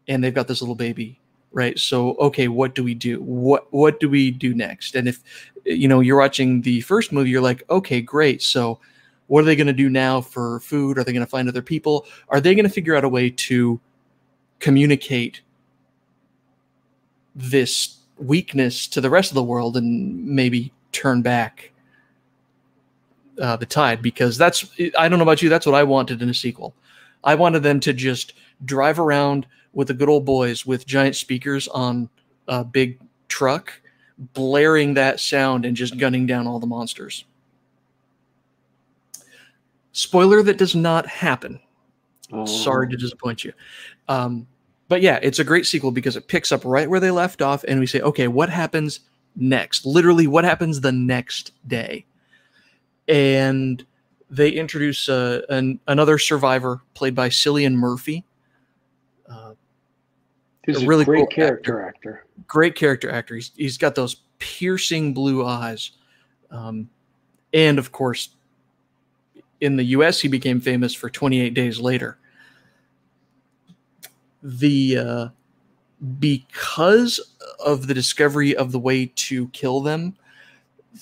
and 0.08 0.24
they've 0.24 0.34
got 0.34 0.48
this 0.48 0.62
little 0.62 0.76
baby, 0.76 1.20
right? 1.52 1.78
So 1.78 2.16
okay, 2.16 2.48
what 2.48 2.76
do 2.76 2.84
we 2.84 2.94
do? 2.94 3.22
What 3.22 3.72
what 3.74 4.00
do 4.00 4.10
we 4.10 4.32
do 4.32 4.54
next? 4.54 4.96
And 4.96 5.08
if 5.08 5.24
you 5.66 5.88
know, 5.88 6.02
you're 6.02 6.20
watching 6.20 6.62
the 6.62 6.82
first 6.82 7.12
movie, 7.12 7.30
you're 7.30 7.42
like, 7.42 7.64
okay, 7.70 8.02
great. 8.02 8.42
So 8.42 8.80
what 9.28 9.42
are 9.42 9.46
they 9.46 9.56
going 9.56 9.68
to 9.68 9.74
do 9.74 9.90
now 9.90 10.22
for 10.22 10.60
food? 10.60 10.98
Are 10.98 11.04
they 11.04 11.14
going 11.14 11.26
to 11.26 11.30
find 11.30 11.48
other 11.48 11.62
people? 11.62 12.06
Are 12.30 12.42
they 12.42 12.54
going 12.54 12.68
to 12.68 12.74
figure 12.74 12.96
out 12.96 13.04
a 13.04 13.10
way 13.10 13.30
to 13.30 13.80
communicate 14.60 15.42
this 17.36 17.98
weakness 18.18 18.88
to 18.88 19.02
the 19.02 19.10
rest 19.10 19.32
of 19.32 19.36
the 19.36 19.44
world 19.44 19.76
and 19.76 20.26
maybe 20.26 20.72
turn 20.92 21.22
back 21.22 21.73
uh, 23.42 23.56
the 23.56 23.66
tide 23.66 24.02
because 24.02 24.38
that's 24.38 24.66
I 24.98 25.10
don't 25.10 25.20
know 25.20 25.24
about 25.24 25.42
you 25.42 25.50
that's 25.50 25.66
what 25.66 25.76
I 25.76 25.84
wanted 25.84 26.22
in 26.22 26.30
a 26.30 26.34
sequel. 26.34 26.76
I 27.24 27.36
wanted 27.36 27.64
them 27.64 27.80
to 27.82 27.94
just 27.94 28.34
drive 28.66 29.00
around 29.00 29.48
with 29.74 29.88
the 29.88 29.94
good 29.94 30.10
old 30.10 30.26
boys 30.26 30.66
with 30.66 30.86
giant 30.86 31.16
speakers 31.16 31.68
on 31.70 32.10
a 32.48 32.64
big 32.64 33.00
truck 33.28 33.74
blaring 34.18 34.94
that 34.94 35.20
sound 35.20 35.66
and 35.66 35.76
just 35.76 35.98
gunning 35.98 36.26
down 36.28 36.48
all 36.48 36.60
the 36.60 36.68
monsters. 36.68 37.26
Spoiler 39.92 40.44
that 40.44 40.58
does 40.58 40.76
not 40.76 41.08
happen. 41.08 41.60
Oh. 42.32 42.46
Sorry 42.46 42.90
to 42.90 42.98
disappoint 42.98 43.44
you. 43.44 43.54
Um, 44.08 44.48
but 44.88 45.02
yeah, 45.02 45.20
it's 45.22 45.40
a 45.40 45.44
great 45.44 45.66
sequel 45.66 45.92
because 45.92 46.16
it 46.16 46.28
picks 46.28 46.52
up 46.52 46.66
right 46.66 46.90
where 46.90 47.00
they 47.00 47.12
left 47.12 47.42
off, 47.42 47.64
and 47.68 47.80
we 47.80 47.88
say, 47.88 48.02
okay, 48.02 48.28
what 48.28 48.50
happens 48.50 49.02
next? 49.36 49.86
Literally, 49.86 50.28
what 50.28 50.44
happens 50.44 50.82
the 50.82 50.92
next 50.92 51.52
day? 51.68 52.06
And 53.08 53.86
they 54.30 54.50
introduce 54.50 55.10
uh, 55.10 55.42
an, 55.50 55.80
another 55.88 56.18
survivor 56.18 56.82
played 56.94 57.16
by 57.16 57.30
Cillian 57.30 57.74
Murphy. 57.74 58.24
Uh, 59.30 59.54
He's 60.66 60.82
a 60.82 60.88
really 60.88 61.06
great 61.06 61.20
cool 61.20 61.28
character 61.28 61.82
actor. 61.82 62.26
great 62.48 62.76
character 62.76 63.12
actor. 63.12 63.36
He's, 63.36 63.52
he's 63.56 63.78
got 63.78 63.96
those 63.96 64.18
piercing 64.40 65.14
blue 65.14 65.46
eyes. 65.46 65.92
Um, 66.50 66.90
and 67.54 67.78
of 67.78 67.92
course, 67.92 68.30
in 69.62 69.78
the 69.78 69.84
US, 69.86 70.20
he 70.22 70.28
became 70.28 70.60
famous 70.60 70.94
for 70.94 71.10
28 71.10 71.54
Days 71.54 71.80
Later. 71.80 72.18
The 74.42 74.98
uh, 74.98 75.28
because 76.20 77.20
of 77.64 77.88
the 77.88 77.94
discovery 77.94 78.56
of 78.56 78.72
the 78.72 78.80
way 78.80 79.12
to 79.16 79.48
kill 79.50 79.80
them, 79.80 80.18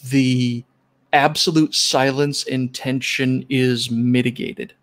the 0.10 0.64
absolute 1.14 1.74
silence 1.76 2.45
and 2.47 2.74
tension 2.74 3.45
is 3.49 3.91
mitigated. 3.91 4.74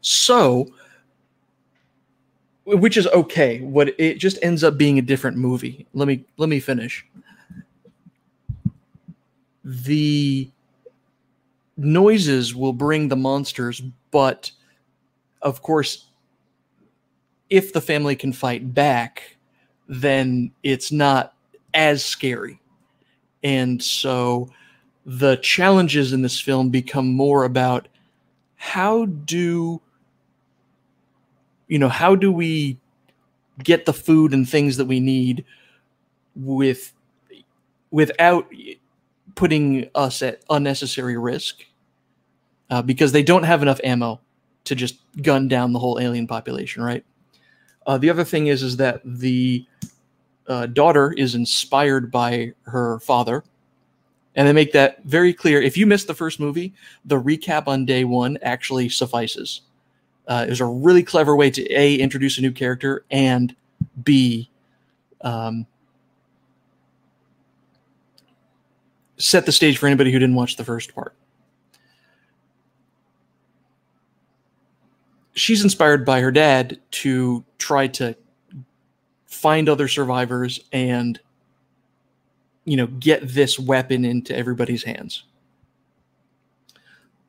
So, 0.00 0.68
which 2.64 2.96
is 2.96 3.06
okay. 3.08 3.60
What 3.60 3.94
it 3.98 4.18
just 4.18 4.38
ends 4.42 4.64
up 4.64 4.76
being 4.76 4.98
a 4.98 5.02
different 5.02 5.36
movie. 5.36 5.86
Let 5.94 6.08
me 6.08 6.24
let 6.36 6.48
me 6.48 6.60
finish. 6.60 7.06
The 9.64 10.50
noises 11.76 12.54
will 12.54 12.72
bring 12.72 13.08
the 13.08 13.16
monsters, 13.16 13.80
but 14.10 14.50
of 15.40 15.62
course, 15.62 16.06
if 17.48 17.72
the 17.72 17.80
family 17.80 18.16
can 18.16 18.32
fight 18.32 18.74
back, 18.74 19.36
then 19.88 20.50
it's 20.62 20.90
not 20.90 21.34
as 21.74 22.04
scary. 22.04 22.61
And 23.42 23.82
so 23.82 24.48
the 25.04 25.36
challenges 25.36 26.12
in 26.12 26.22
this 26.22 26.38
film 26.40 26.70
become 26.70 27.12
more 27.12 27.44
about 27.44 27.88
how 28.56 29.06
do 29.06 29.80
you 31.66 31.78
know 31.78 31.88
how 31.88 32.14
do 32.14 32.30
we 32.30 32.78
get 33.62 33.86
the 33.86 33.92
food 33.92 34.32
and 34.32 34.48
things 34.48 34.76
that 34.76 34.84
we 34.84 35.00
need 35.00 35.44
with 36.36 36.92
without 37.90 38.46
putting 39.34 39.90
us 39.94 40.22
at 40.22 40.42
unnecessary 40.48 41.16
risk 41.16 41.64
uh, 42.70 42.82
because 42.82 43.12
they 43.12 43.22
don't 43.22 43.42
have 43.42 43.62
enough 43.62 43.80
ammo 43.82 44.20
to 44.64 44.74
just 44.74 45.00
gun 45.22 45.48
down 45.48 45.72
the 45.72 45.78
whole 45.78 45.98
alien 45.98 46.26
population 46.26 46.82
right? 46.82 47.04
Uh, 47.86 47.98
the 47.98 48.10
other 48.10 48.24
thing 48.24 48.46
is 48.46 48.62
is 48.62 48.76
that 48.76 49.00
the 49.04 49.66
uh, 50.48 50.66
daughter 50.66 51.12
is 51.12 51.34
inspired 51.34 52.10
by 52.10 52.52
her 52.62 52.98
father. 53.00 53.44
And 54.34 54.48
they 54.48 54.52
make 54.52 54.72
that 54.72 55.04
very 55.04 55.34
clear. 55.34 55.60
If 55.60 55.76
you 55.76 55.86
missed 55.86 56.06
the 56.06 56.14
first 56.14 56.40
movie 56.40 56.72
the 57.04 57.20
recap 57.20 57.68
on 57.68 57.84
day 57.84 58.04
one 58.04 58.38
actually 58.42 58.88
suffices. 58.88 59.62
Uh, 60.26 60.44
it 60.46 60.50
was 60.50 60.60
a 60.60 60.66
really 60.66 61.02
clever 61.02 61.36
way 61.36 61.50
to 61.50 61.70
a 61.72 61.96
introduce 61.96 62.38
a 62.38 62.40
new 62.40 62.52
character 62.52 63.04
and 63.10 63.54
b 64.04 64.48
um, 65.22 65.66
set 69.16 69.46
the 69.46 69.52
stage 69.52 69.78
for 69.78 69.86
anybody 69.86 70.12
who 70.12 70.18
didn't 70.18 70.34
watch 70.34 70.56
the 70.56 70.64
first 70.64 70.94
part. 70.94 71.14
She's 75.34 75.62
inspired 75.62 76.04
by 76.04 76.20
her 76.20 76.30
dad 76.30 76.78
to 76.90 77.44
try 77.58 77.86
to 77.88 78.16
find 79.32 79.68
other 79.68 79.88
survivors 79.88 80.60
and 80.72 81.18
you 82.64 82.76
know 82.76 82.86
get 82.86 83.26
this 83.26 83.58
weapon 83.58 84.04
into 84.04 84.36
everybody's 84.36 84.84
hands. 84.84 85.24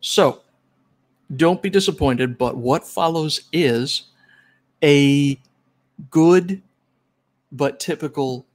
So 0.01 0.41
don't 1.35 1.61
be 1.61 1.69
disappointed 1.69 2.37
but 2.37 2.57
what 2.57 2.85
follows 2.85 3.47
is 3.53 4.03
a 4.83 5.39
good 6.11 6.61
but 7.51 7.79
typical 7.79 8.45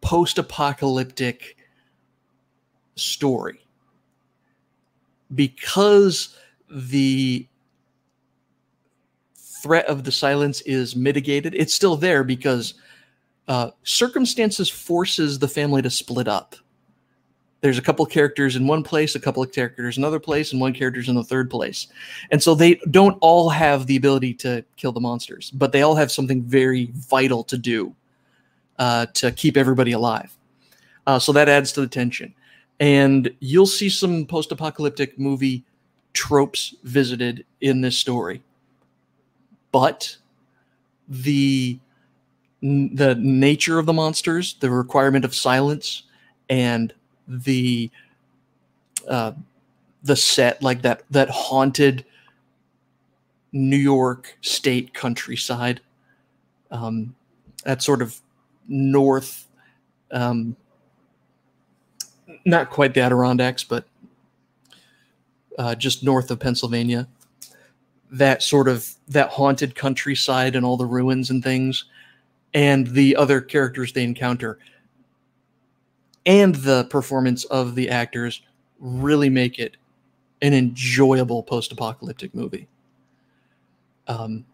post-apocalyptic 0.00 1.56
story. 2.96 3.64
Because 5.34 6.36
the 6.70 7.46
threat 9.62 9.86
of 9.86 10.04
the 10.04 10.12
silence 10.12 10.60
is 10.62 10.94
mitigated 10.94 11.54
it's 11.54 11.74
still 11.74 11.96
there 11.96 12.22
because 12.22 12.74
uh, 13.48 13.70
circumstances 13.82 14.68
forces 14.68 15.38
the 15.38 15.48
family 15.48 15.82
to 15.82 15.90
split 15.90 16.28
up. 16.28 16.54
There's 17.60 17.78
a 17.78 17.82
couple 17.82 18.06
characters 18.06 18.54
in 18.54 18.68
one 18.68 18.84
place 18.84 19.16
a 19.16 19.20
couple 19.20 19.42
of 19.42 19.50
characters 19.52 19.96
in 19.96 20.04
another 20.04 20.20
place 20.20 20.52
and 20.52 20.60
one 20.60 20.72
character's 20.74 21.08
in 21.08 21.16
the 21.16 21.24
third 21.24 21.50
place. 21.50 21.88
And 22.30 22.40
so 22.40 22.54
they 22.54 22.76
don't 22.90 23.18
all 23.20 23.48
have 23.48 23.86
the 23.86 23.96
ability 23.96 24.34
to 24.34 24.64
kill 24.76 24.92
the 24.92 25.00
monsters 25.00 25.50
but 25.50 25.72
they 25.72 25.82
all 25.82 25.96
have 25.96 26.12
something 26.12 26.42
very 26.42 26.90
vital 26.94 27.42
to 27.44 27.58
do 27.58 27.94
uh, 28.78 29.06
to 29.14 29.32
keep 29.32 29.56
everybody 29.56 29.92
alive. 29.92 30.36
Uh, 31.06 31.18
so 31.18 31.32
that 31.32 31.48
adds 31.48 31.72
to 31.72 31.80
the 31.80 31.88
tension. 31.88 32.32
And 32.78 33.34
you'll 33.40 33.66
see 33.66 33.88
some 33.88 34.24
post-apocalyptic 34.24 35.18
movie 35.18 35.64
tropes 36.12 36.76
visited 36.84 37.44
in 37.60 37.80
this 37.80 37.98
story. 37.98 38.40
But 39.72 40.16
the 41.08 41.80
the 42.60 43.16
nature 43.18 43.78
of 43.78 43.86
the 43.86 43.92
monsters, 43.92 44.54
the 44.60 44.70
requirement 44.70 45.24
of 45.24 45.34
silence, 45.34 46.02
and 46.48 46.92
the 47.26 47.90
uh, 49.08 49.32
the 50.02 50.16
set 50.16 50.62
like 50.62 50.82
that 50.82 51.02
that 51.10 51.30
haunted 51.30 52.04
New 53.52 53.76
York 53.76 54.36
state 54.40 54.92
countryside, 54.92 55.80
um, 56.70 57.14
that 57.64 57.82
sort 57.82 58.02
of 58.02 58.20
north, 58.66 59.46
um, 60.10 60.56
not 62.44 62.70
quite 62.70 62.94
the 62.94 63.00
Adirondacks, 63.00 63.64
but 63.64 63.86
uh, 65.58 65.74
just 65.74 66.02
north 66.02 66.30
of 66.30 66.40
Pennsylvania. 66.40 67.08
That 68.10 68.42
sort 68.42 68.68
of 68.68 68.88
that 69.06 69.30
haunted 69.30 69.74
countryside 69.74 70.56
and 70.56 70.64
all 70.64 70.76
the 70.76 70.86
ruins 70.86 71.30
and 71.30 71.42
things 71.44 71.84
and 72.54 72.86
the 72.88 73.16
other 73.16 73.40
characters 73.40 73.92
they 73.92 74.04
encounter 74.04 74.58
and 76.26 76.54
the 76.56 76.84
performance 76.84 77.44
of 77.44 77.74
the 77.74 77.88
actors 77.88 78.42
really 78.78 79.28
make 79.28 79.58
it 79.58 79.76
an 80.42 80.54
enjoyable 80.54 81.42
post-apocalyptic 81.42 82.34
movie. 82.34 82.68
Um, 84.06 84.44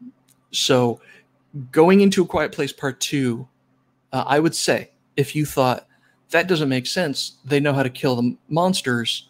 so 0.50 1.00
going 1.70 2.00
into 2.00 2.22
a 2.22 2.26
quiet 2.26 2.50
place 2.50 2.72
part 2.72 2.98
two 3.00 3.46
uh, 4.12 4.24
i 4.26 4.40
would 4.40 4.56
say 4.56 4.90
if 5.16 5.36
you 5.36 5.46
thought 5.46 5.86
that 6.34 6.48
doesn't 6.48 6.68
make 6.68 6.88
sense. 6.88 7.36
They 7.44 7.60
know 7.60 7.72
how 7.72 7.84
to 7.84 7.90
kill 7.90 8.16
the 8.16 8.36
monsters. 8.48 9.28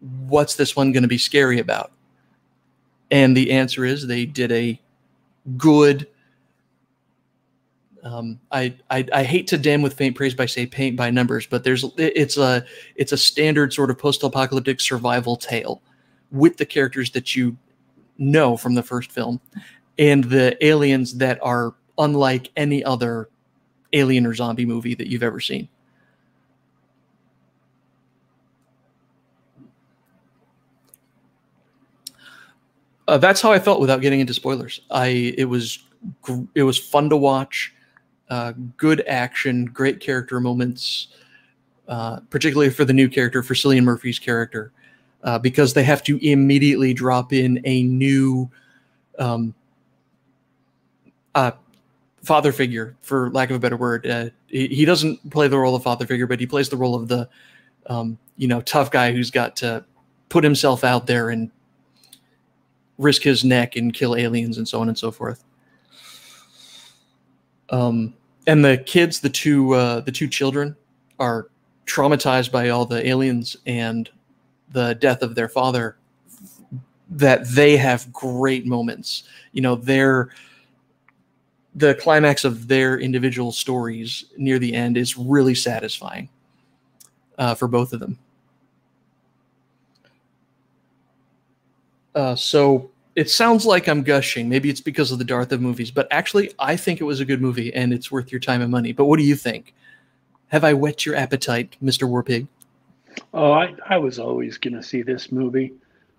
What's 0.00 0.54
this 0.54 0.76
one 0.76 0.92
going 0.92 1.02
to 1.02 1.08
be 1.08 1.18
scary 1.18 1.58
about? 1.58 1.90
And 3.10 3.36
the 3.36 3.50
answer 3.50 3.84
is 3.84 4.06
they 4.06 4.24
did 4.24 4.52
a 4.52 4.80
good. 5.56 6.06
Um, 8.06 8.38
I, 8.52 8.72
I 8.88 9.04
I 9.12 9.24
hate 9.24 9.48
to 9.48 9.58
damn 9.58 9.82
with 9.82 9.94
faint 9.94 10.14
praise 10.14 10.32
by 10.32 10.46
say 10.46 10.64
paint 10.64 10.96
by 10.96 11.10
numbers, 11.10 11.44
but 11.44 11.64
there's 11.64 11.84
it's 11.96 12.36
a 12.36 12.64
it's 12.94 13.10
a 13.10 13.16
standard 13.16 13.72
sort 13.72 13.90
of 13.90 13.98
post-apocalyptic 13.98 14.80
survival 14.80 15.34
tale 15.34 15.82
with 16.30 16.56
the 16.56 16.66
characters 16.66 17.10
that 17.10 17.34
you 17.34 17.56
know 18.16 18.56
from 18.56 18.74
the 18.74 18.82
first 18.82 19.10
film 19.10 19.40
and 19.98 20.22
the 20.22 20.56
aliens 20.64 21.14
that 21.14 21.40
are 21.42 21.74
unlike 21.98 22.50
any 22.56 22.84
other 22.84 23.28
alien 23.92 24.24
or 24.24 24.34
zombie 24.34 24.66
movie 24.66 24.94
that 24.94 25.08
you've 25.08 25.24
ever 25.24 25.40
seen. 25.40 25.68
Uh, 33.08 33.18
that's 33.18 33.40
how 33.40 33.50
I 33.50 33.58
felt 33.58 33.80
without 33.80 34.00
getting 34.00 34.20
into 34.20 34.34
spoilers. 34.34 34.82
I 34.92 35.34
it 35.36 35.46
was 35.46 35.82
it 36.54 36.62
was 36.62 36.78
fun 36.78 37.10
to 37.10 37.16
watch, 37.16 37.72
uh, 38.28 38.52
good 38.76 39.02
action, 39.06 39.66
great 39.66 40.00
character 40.00 40.40
moments, 40.40 41.08
uh, 41.88 42.20
particularly 42.30 42.70
for 42.70 42.84
the 42.84 42.92
new 42.92 43.08
character 43.08 43.42
for 43.42 43.54
Cillian 43.54 43.84
Murphy's 43.84 44.18
character, 44.18 44.72
uh, 45.22 45.38
because 45.38 45.74
they 45.74 45.84
have 45.84 46.02
to 46.04 46.18
immediately 46.26 46.92
drop 46.92 47.32
in 47.32 47.60
a 47.64 47.82
new 47.84 48.50
um, 49.18 49.54
uh, 51.34 51.52
father 52.22 52.52
figure, 52.52 52.96
for 53.00 53.30
lack 53.30 53.50
of 53.50 53.56
a 53.56 53.60
better 53.60 53.76
word. 53.76 54.06
Uh, 54.06 54.30
he, 54.48 54.66
he, 54.68 54.84
doesn't 54.84 55.30
play 55.30 55.48
the 55.48 55.58
role 55.58 55.76
of 55.76 55.82
father 55.82 56.06
figure, 56.06 56.26
but 56.26 56.40
he 56.40 56.46
plays 56.46 56.68
the 56.68 56.76
role 56.76 56.94
of 56.94 57.08
the 57.08 57.28
um, 57.86 58.18
you 58.36 58.48
know 58.48 58.60
tough 58.62 58.90
guy 58.90 59.12
who's 59.12 59.30
got 59.30 59.56
to 59.56 59.84
put 60.28 60.42
himself 60.42 60.82
out 60.82 61.06
there 61.06 61.30
and 61.30 61.50
risk 62.98 63.22
his 63.22 63.44
neck 63.44 63.76
and 63.76 63.94
kill 63.94 64.16
aliens 64.16 64.58
and 64.58 64.66
so 64.66 64.80
on 64.80 64.88
and 64.88 64.98
so 64.98 65.10
forth. 65.10 65.44
Um, 67.70 68.14
and 68.46 68.64
the 68.64 68.78
kids, 68.78 69.20
the 69.20 69.30
two 69.30 69.74
uh, 69.74 70.00
the 70.00 70.12
two 70.12 70.28
children, 70.28 70.76
are 71.18 71.48
traumatized 71.86 72.50
by 72.50 72.68
all 72.68 72.84
the 72.84 73.06
aliens 73.06 73.56
and 73.66 74.10
the 74.72 74.94
death 74.94 75.22
of 75.22 75.34
their 75.34 75.48
father 75.48 75.96
that 77.10 77.48
they 77.48 77.76
have 77.76 78.12
great 78.12 78.66
moments. 78.66 79.24
You 79.52 79.62
know, 79.62 79.76
they're 79.76 80.30
the 81.74 81.94
climax 81.94 82.44
of 82.44 82.68
their 82.68 82.98
individual 82.98 83.52
stories 83.52 84.24
near 84.36 84.58
the 84.58 84.72
end 84.72 84.96
is 84.96 85.16
really 85.16 85.54
satisfying 85.54 86.28
uh, 87.38 87.54
for 87.54 87.68
both 87.68 87.92
of 87.92 88.00
them. 88.00 88.18
Uh, 92.14 92.34
so 92.34 92.90
it 93.16 93.30
sounds 93.30 93.64
like 93.64 93.88
I'm 93.88 94.02
gushing. 94.02 94.48
Maybe 94.48 94.68
it's 94.68 94.82
because 94.82 95.10
of 95.10 95.18
the 95.18 95.24
Darth 95.24 95.50
of 95.50 95.60
movies, 95.62 95.90
but 95.90 96.06
actually, 96.10 96.52
I 96.58 96.76
think 96.76 97.00
it 97.00 97.04
was 97.04 97.18
a 97.18 97.24
good 97.24 97.40
movie 97.40 97.72
and 97.74 97.92
it's 97.92 98.12
worth 98.12 98.30
your 98.30 98.40
time 98.40 98.60
and 98.60 98.70
money. 98.70 98.92
But 98.92 99.06
what 99.06 99.18
do 99.18 99.24
you 99.24 99.34
think? 99.34 99.74
Have 100.48 100.62
I 100.62 100.74
whet 100.74 101.06
your 101.06 101.16
appetite, 101.16 101.76
Mr. 101.82 102.08
Warpig? 102.08 102.46
Oh, 103.32 103.52
I, 103.52 103.74
I 103.88 103.96
was 103.96 104.18
always 104.18 104.58
going 104.58 104.74
to 104.74 104.82
see 104.82 105.00
this 105.00 105.32
movie. 105.32 105.72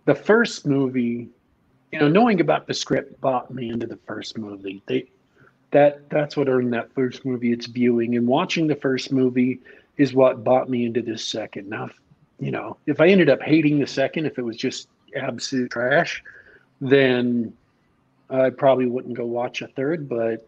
The 0.05 0.15
first 0.15 0.65
movie, 0.65 1.29
you 1.91 1.99
know, 1.99 2.07
knowing 2.07 2.41
about 2.41 2.65
the 2.65 2.73
script 2.73 3.21
bought 3.21 3.53
me 3.53 3.69
into 3.69 3.85
the 3.85 3.99
first 4.07 4.35
movie. 4.37 4.81
They 4.87 5.07
that 5.71 6.09
that's 6.09 6.37
what 6.37 6.47
earned 6.47 6.73
that 6.73 6.91
first 6.93 7.25
movie 7.25 7.51
its 7.51 7.65
viewing 7.65 8.15
and 8.15 8.25
watching 8.25 8.67
the 8.67 8.75
first 8.75 9.11
movie 9.11 9.59
is 9.97 10.13
what 10.13 10.43
bought 10.43 10.69
me 10.69 10.85
into 10.85 11.01
this 11.01 11.23
second 11.23 11.67
now 11.67 11.89
you 12.39 12.51
know 12.51 12.77
if 12.85 13.01
i 13.01 13.07
ended 13.07 13.29
up 13.29 13.41
hating 13.41 13.77
the 13.77 13.87
second 13.87 14.25
if 14.25 14.37
it 14.37 14.43
was 14.43 14.55
just 14.55 14.87
absolute 15.15 15.69
trash 15.69 16.23
then 16.81 17.53
i 18.29 18.49
probably 18.49 18.85
wouldn't 18.85 19.15
go 19.15 19.25
watch 19.25 19.61
a 19.61 19.67
third 19.67 20.07
but 20.07 20.47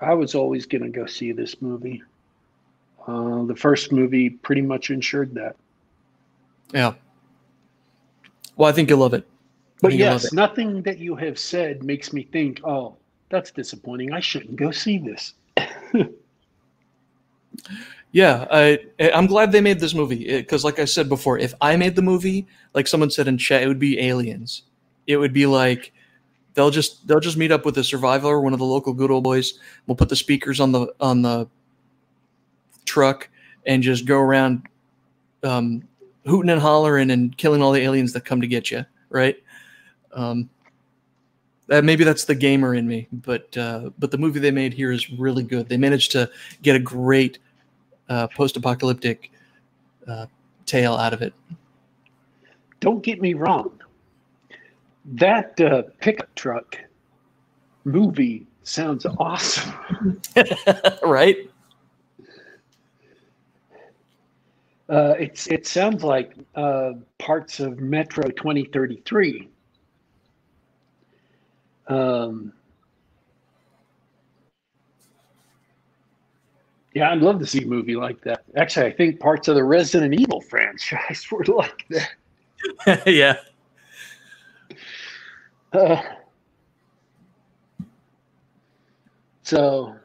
i 0.00 0.12
was 0.12 0.34
always 0.34 0.66
going 0.66 0.82
to 0.82 0.88
go 0.88 1.06
see 1.06 1.32
this 1.32 1.60
movie 1.62 2.02
uh, 3.06 3.42
the 3.44 3.56
first 3.56 3.90
movie 3.92 4.30
pretty 4.30 4.62
much 4.62 4.90
ensured 4.90 5.34
that 5.34 5.56
yeah 6.72 6.92
well 8.56 8.68
i 8.68 8.72
think 8.72 8.90
you'll 8.90 8.98
love 8.98 9.14
it 9.14 9.26
but 9.80 9.92
yes 9.92 10.32
nothing 10.32 10.82
that 10.82 10.98
you 10.98 11.14
have 11.14 11.38
said 11.38 11.82
makes 11.82 12.12
me 12.12 12.22
think 12.24 12.60
oh 12.64 12.96
that's 13.28 13.50
disappointing. 13.50 14.12
I 14.12 14.20
shouldn't 14.20 14.56
go 14.56 14.70
see 14.70 14.98
this. 14.98 15.34
yeah, 18.12 18.46
I 18.50 18.78
I'm 19.00 19.26
glad 19.26 19.52
they 19.52 19.60
made 19.60 19.80
this 19.80 19.94
movie 19.94 20.24
because, 20.36 20.64
like 20.64 20.78
I 20.78 20.84
said 20.84 21.08
before, 21.08 21.38
if 21.38 21.54
I 21.60 21.76
made 21.76 21.96
the 21.96 22.02
movie, 22.02 22.46
like 22.74 22.86
someone 22.86 23.10
said 23.10 23.28
in 23.28 23.38
chat, 23.38 23.62
it 23.62 23.68
would 23.68 23.78
be 23.78 24.00
aliens. 24.00 24.62
It 25.08 25.16
would 25.16 25.32
be 25.32 25.46
like 25.46 25.92
they'll 26.54 26.70
just 26.70 27.08
they'll 27.08 27.18
just 27.18 27.36
meet 27.36 27.50
up 27.50 27.64
with 27.64 27.78
a 27.78 27.82
survivor, 27.82 28.40
one 28.40 28.52
of 28.52 28.60
the 28.60 28.64
local 28.64 28.92
good 28.92 29.10
old 29.10 29.24
boys. 29.24 29.54
We'll 29.86 29.96
put 29.96 30.08
the 30.08 30.16
speakers 30.16 30.60
on 30.60 30.70
the 30.70 30.94
on 31.00 31.22
the 31.22 31.48
truck 32.84 33.28
and 33.66 33.82
just 33.82 34.06
go 34.06 34.18
around 34.18 34.62
um, 35.42 35.82
hooting 36.26 36.50
and 36.50 36.60
hollering 36.60 37.10
and 37.10 37.36
killing 37.36 37.62
all 37.62 37.72
the 37.72 37.80
aliens 37.80 38.12
that 38.12 38.24
come 38.24 38.40
to 38.40 38.46
get 38.46 38.70
you, 38.70 38.84
right? 39.10 39.36
Um, 40.12 40.48
uh, 41.70 41.82
maybe 41.82 42.04
that's 42.04 42.24
the 42.24 42.34
gamer 42.34 42.74
in 42.74 42.86
me, 42.86 43.08
but 43.12 43.56
uh, 43.56 43.90
but 43.98 44.10
the 44.10 44.18
movie 44.18 44.40
they 44.40 44.50
made 44.50 44.72
here 44.72 44.92
is 44.92 45.10
really 45.10 45.42
good. 45.42 45.68
They 45.68 45.76
managed 45.76 46.12
to 46.12 46.30
get 46.62 46.76
a 46.76 46.78
great 46.78 47.38
uh, 48.08 48.26
post-apocalyptic 48.28 49.30
uh, 50.06 50.26
tale 50.66 50.94
out 50.94 51.12
of 51.12 51.22
it. 51.22 51.32
Don't 52.80 53.02
get 53.02 53.20
me 53.20 53.34
wrong. 53.34 53.77
That 55.12 55.60
uh, 55.60 55.82
pickup 56.00 56.34
truck 56.34 56.78
movie 57.84 58.46
sounds 58.62 59.06
awesome, 59.18 59.72
right? 61.02 61.50
Uh, 64.88 65.14
it's 65.18 65.46
it 65.48 65.66
sounds 65.66 66.02
like 66.02 66.34
parts 67.18 67.60
of 67.60 67.78
Metro 67.78 68.28
2033 68.28 69.48
um, 71.88 72.52
yeah, 76.94 77.10
I'd 77.10 77.20
love 77.20 77.38
to 77.40 77.46
see 77.46 77.62
a 77.62 77.66
movie 77.66 77.96
like 77.96 78.20
that. 78.22 78.44
Actually, 78.56 78.86
I 78.86 78.92
think 78.92 79.20
parts 79.20 79.48
of 79.48 79.54
the 79.54 79.64
Resident 79.64 80.14
Evil 80.14 80.40
franchise 80.40 81.26
were 81.32 81.44
like 81.44 81.86
that. 81.90 83.06
yeah. 83.06 83.36
So, 89.48 89.96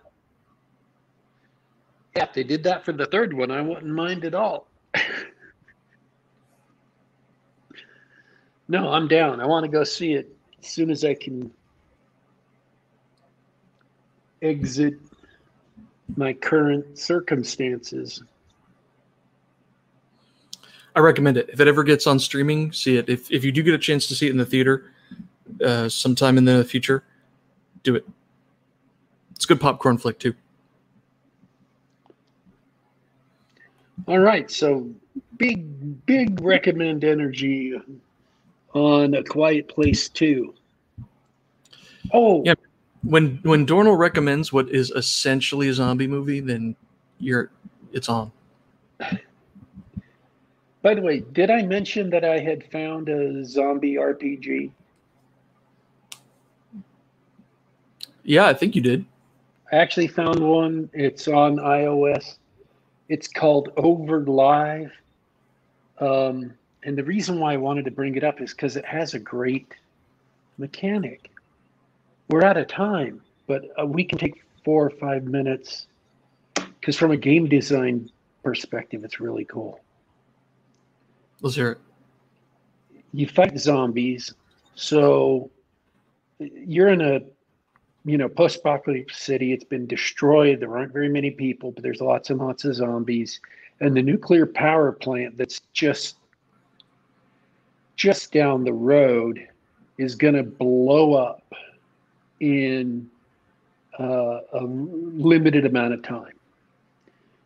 yeah, 2.16 2.24
if 2.24 2.32
they 2.32 2.46
did 2.46 2.64
that 2.64 2.86
for 2.86 2.94
the 2.94 3.08
third 3.08 3.34
one, 3.34 3.52
I 3.52 3.60
wouldn't 3.60 3.94
mind 3.94 4.24
at 4.24 4.34
all. 4.34 4.68
no, 8.70 8.88
I'm 8.88 9.10
down. 9.10 9.42
I 9.42 9.46
want 9.46 9.66
to 9.66 9.70
go 9.70 9.84
see 9.84 10.14
it 10.14 10.34
as 10.62 10.70
soon 10.70 10.90
as 10.90 11.04
I 11.04 11.14
can 11.14 11.52
exit 14.42 14.94
my 16.16 16.32
current 16.32 16.98
circumstances. 16.98 18.24
I 20.96 21.02
recommend 21.02 21.36
it. 21.36 21.50
If 21.50 21.60
it 21.60 21.68
ever 21.68 21.84
gets 21.84 22.08
on 22.08 22.18
streaming, 22.18 22.72
see 22.72 22.96
it. 22.96 23.10
If 23.10 23.30
if 23.30 23.44
you 23.44 23.52
do 23.52 23.62
get 23.62 23.74
a 23.74 23.78
chance 23.78 24.08
to 24.08 24.16
see 24.16 24.28
it 24.28 24.32
in 24.32 24.38
the 24.38 24.46
theater, 24.46 24.93
uh, 25.64 25.90
sometime 25.90 26.38
in 26.38 26.46
the 26.46 26.64
future, 26.64 27.04
do 27.84 27.96
it. 27.96 28.06
It's 29.36 29.46
a 29.46 29.48
good 29.48 29.62
popcorn 29.62 29.98
flick 29.98 30.20
too. 30.20 30.34
All 34.08 34.20
right, 34.20 34.50
so 34.50 34.90
big 35.38 36.06
big 36.06 36.42
recommend 36.42 37.04
energy 37.04 37.80
on 38.74 39.14
a 39.14 39.24
quiet 39.24 39.68
place 39.68 40.10
too. 40.10 40.54
Oh, 42.12 42.44
yeah 42.44 42.56
when 43.04 43.40
when 43.44 43.66
Dornell 43.66 43.98
recommends 43.98 44.54
what 44.54 44.70
is 44.70 44.92
essentially 44.92 45.70
a 45.70 45.74
zombie 45.74 46.08
movie, 46.08 46.40
then 46.40 46.76
you're 47.20 47.52
it's 47.92 48.10
on. 48.10 48.32
By 50.82 50.96
the 50.96 51.02
way, 51.02 51.20
did 51.32 51.50
I 51.50 51.62
mention 51.64 52.10
that 52.10 52.26
I 52.26 52.40
had 52.40 52.70
found 52.72 53.08
a 53.10 53.46
zombie 53.46 53.96
RPG? 53.96 54.72
Yeah, 58.24 58.46
I 58.46 58.54
think 58.54 58.76
you 58.76 58.82
did. 58.82 59.06
I 59.72 59.78
actually 59.78 60.08
found 60.08 60.40
one. 60.40 60.90
It's 60.94 61.28
on 61.28 61.58
iOS. 61.58 62.38
It's 63.10 63.28
called 63.28 63.76
Overlive. 63.76 64.92
Um, 66.00 66.54
and 66.84 66.98
the 66.98 67.04
reason 67.04 67.40
why 67.40 67.54
I 67.54 67.58
wanted 67.58 67.86
to 67.86 67.92
bring 67.92 68.16
it 68.16 68.24
up 68.24 68.42
is 68.42 68.52
because 68.52 68.76
it 68.76 68.86
has 68.86 69.14
a 69.14 69.20
great 69.20 69.68
mechanic 70.58 71.30
we're 72.30 72.44
out 72.44 72.58
of 72.58 72.68
time, 72.68 73.22
but 73.48 73.64
uh, 73.80 73.86
we 73.86 74.04
can 74.04 74.18
take 74.18 74.44
four 74.64 74.86
or 74.86 74.90
five 74.90 75.26
minutes 75.26 75.88
because 76.56 76.98
from 76.98 77.12
a 77.12 77.18
game 77.18 77.48
design 77.48 78.10
perspective, 78.44 79.04
it's 79.04 79.20
really 79.20 79.46
cool. 79.46 79.80
Let's 81.42 81.56
hear 81.56 81.72
it. 81.72 81.78
You 83.14 83.28
fight 83.28 83.60
zombies, 83.60 84.34
so 84.76 85.52
you're 86.40 86.90
in 86.90 87.02
a 87.02 87.22
you 88.06 88.18
know 88.18 88.30
post-apocalyptic 88.30 89.16
city. 89.16 89.54
It's 89.54 89.64
been 89.64 89.88
destroyed. 89.88 90.60
There 90.60 90.76
aren't 90.78 90.94
very 90.94 91.10
many 91.10 91.32
people, 91.32 91.72
but 91.72 91.84
there's 91.84 92.02
lots 92.02 92.30
and 92.30 92.40
lots 92.40 92.66
of 92.66 92.76
zombies. 92.76 93.40
And 93.80 93.96
the 93.96 94.02
nuclear 94.02 94.46
power 94.46 94.92
plant 94.92 95.38
that's 95.38 95.62
just 95.74 96.18
just 97.96 98.32
down 98.32 98.64
the 98.64 98.74
road 98.74 99.48
is 99.98 100.16
going 100.16 100.34
to 100.34 100.44
blow 100.44 101.14
up 101.14 101.54
in 102.40 103.10
uh, 104.00 104.40
a 104.54 104.64
limited 104.64 105.66
amount 105.66 105.94
of 105.94 106.02
time. 106.02 106.34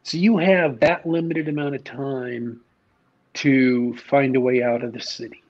So 0.04 0.18
you 0.18 0.38
have 0.38 0.80
that 0.80 1.06
limited 1.06 1.50
amount 1.50 1.76
of 1.76 1.84
time 1.84 2.62
to 3.36 3.96
find 3.98 4.36
a 4.36 4.40
way 4.40 4.64
out 4.64 4.84
of 4.84 4.94
the 4.94 5.02
city. 5.02 5.44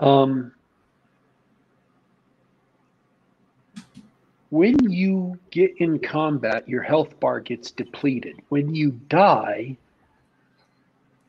Um, 0.00 0.52
when 4.52 4.90
you 4.90 5.38
get 5.50 5.72
in 5.78 5.98
combat, 5.98 6.68
your 6.68 6.82
health 6.82 7.18
bar 7.18 7.40
gets 7.40 7.70
depleted. 7.70 8.36
When 8.50 8.74
you 8.74 8.90
die, 9.08 9.78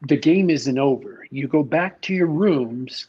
the 0.10 0.18
game 0.18 0.50
isn't 0.50 0.78
over. 0.78 1.26
You 1.32 1.48
go 1.48 1.64
back 1.64 2.02
to 2.02 2.14
your 2.14 2.28
rooms 2.28 3.08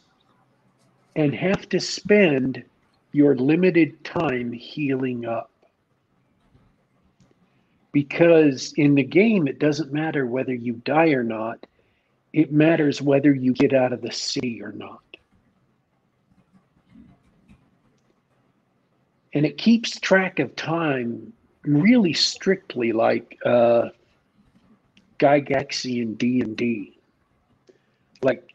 and 1.17 1.35
have 1.35 1.67
to 1.67 1.81
spend 1.81 2.63
your 3.11 3.35
limited 3.35 4.01
time 4.05 4.53
healing 4.53 5.25
up. 5.25 5.51
Because 7.91 8.71
in 8.77 8.95
the 8.95 9.03
game, 9.03 9.49
it 9.49 9.59
doesn't 9.59 9.91
matter 9.91 10.25
whether 10.25 10.53
you 10.53 10.75
die 10.85 11.09
or 11.09 11.23
not, 11.23 11.65
it 12.31 12.53
matters 12.53 13.01
whether 13.01 13.33
you 13.33 13.51
get 13.51 13.73
out 13.73 13.91
of 13.91 14.01
the 14.01 14.13
city 14.13 14.63
or 14.63 14.71
not. 14.71 15.01
And 19.35 19.45
it 19.45 19.57
keeps 19.57 19.99
track 19.99 20.39
of 20.39 20.55
time 20.55 21.33
really 21.63 22.13
strictly 22.13 22.93
like 22.93 23.37
uh, 23.45 23.89
Gygaxian 25.19 26.17
D&D. 26.17 26.97
Like 28.23 28.53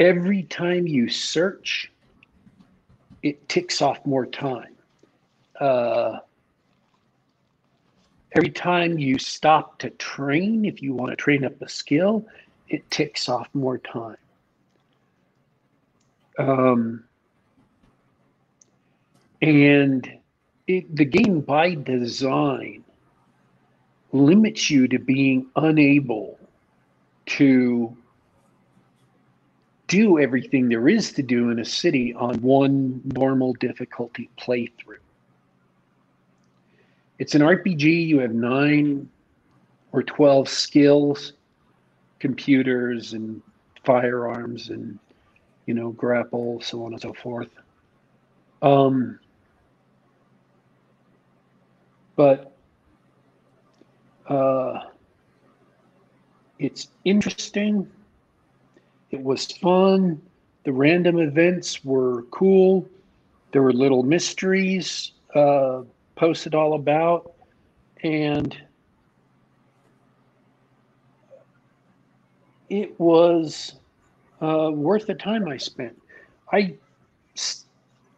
every 0.00 0.44
time 0.44 0.86
you 0.86 1.10
search, 1.10 1.92
it 3.22 3.46
ticks 3.48 3.82
off 3.82 4.04
more 4.06 4.24
time. 4.24 4.74
Uh, 5.60 6.18
every 8.34 8.50
time 8.50 8.98
you 8.98 9.18
stop 9.18 9.78
to 9.80 9.90
train, 9.90 10.64
if 10.64 10.80
you 10.80 10.94
want 10.94 11.10
to 11.10 11.16
train 11.16 11.44
up 11.44 11.60
a 11.60 11.68
skill, 11.68 12.26
it 12.68 12.90
ticks 12.90 13.28
off 13.28 13.48
more 13.52 13.78
time. 13.78 14.16
Um, 16.38 17.05
and 19.42 20.10
it, 20.66 20.94
the 20.94 21.04
game 21.04 21.40
by 21.40 21.74
design 21.74 22.84
limits 24.12 24.70
you 24.70 24.88
to 24.88 24.98
being 24.98 25.46
unable 25.56 26.38
to 27.26 27.96
do 29.88 30.18
everything 30.18 30.68
there 30.68 30.88
is 30.88 31.12
to 31.12 31.22
do 31.22 31.50
in 31.50 31.58
a 31.60 31.64
city 31.64 32.14
on 32.14 32.40
one 32.40 33.00
normal 33.04 33.52
difficulty 33.54 34.28
playthrough. 34.38 34.98
It's 37.18 37.34
an 37.34 37.42
RPG, 37.42 38.06
you 38.06 38.18
have 38.18 38.34
nine 38.34 39.08
or 39.92 40.02
12 40.02 40.48
skills, 40.48 41.34
computers 42.18 43.12
and 43.12 43.40
firearms 43.84 44.70
and, 44.70 44.98
you 45.66 45.74
know, 45.74 45.90
grapple, 45.90 46.60
so 46.60 46.84
on 46.84 46.92
and 46.92 47.00
so 47.00 47.12
forth. 47.12 47.48
Um, 48.62 49.18
but 52.16 52.56
uh, 54.28 54.80
it's 56.58 56.88
interesting. 57.04 57.88
It 59.10 59.22
was 59.22 59.46
fun. 59.52 60.22
The 60.64 60.72
random 60.72 61.18
events 61.18 61.84
were 61.84 62.22
cool. 62.30 62.88
There 63.52 63.62
were 63.62 63.72
little 63.72 64.02
mysteries 64.02 65.12
uh, 65.34 65.82
posted 66.16 66.54
all 66.54 66.74
about. 66.74 67.32
And 68.02 68.56
it 72.68 72.98
was 72.98 73.74
uh, 74.40 74.70
worth 74.72 75.06
the 75.06 75.14
time 75.14 75.48
I 75.48 75.56
spent. 75.58 75.96
I 76.52 76.78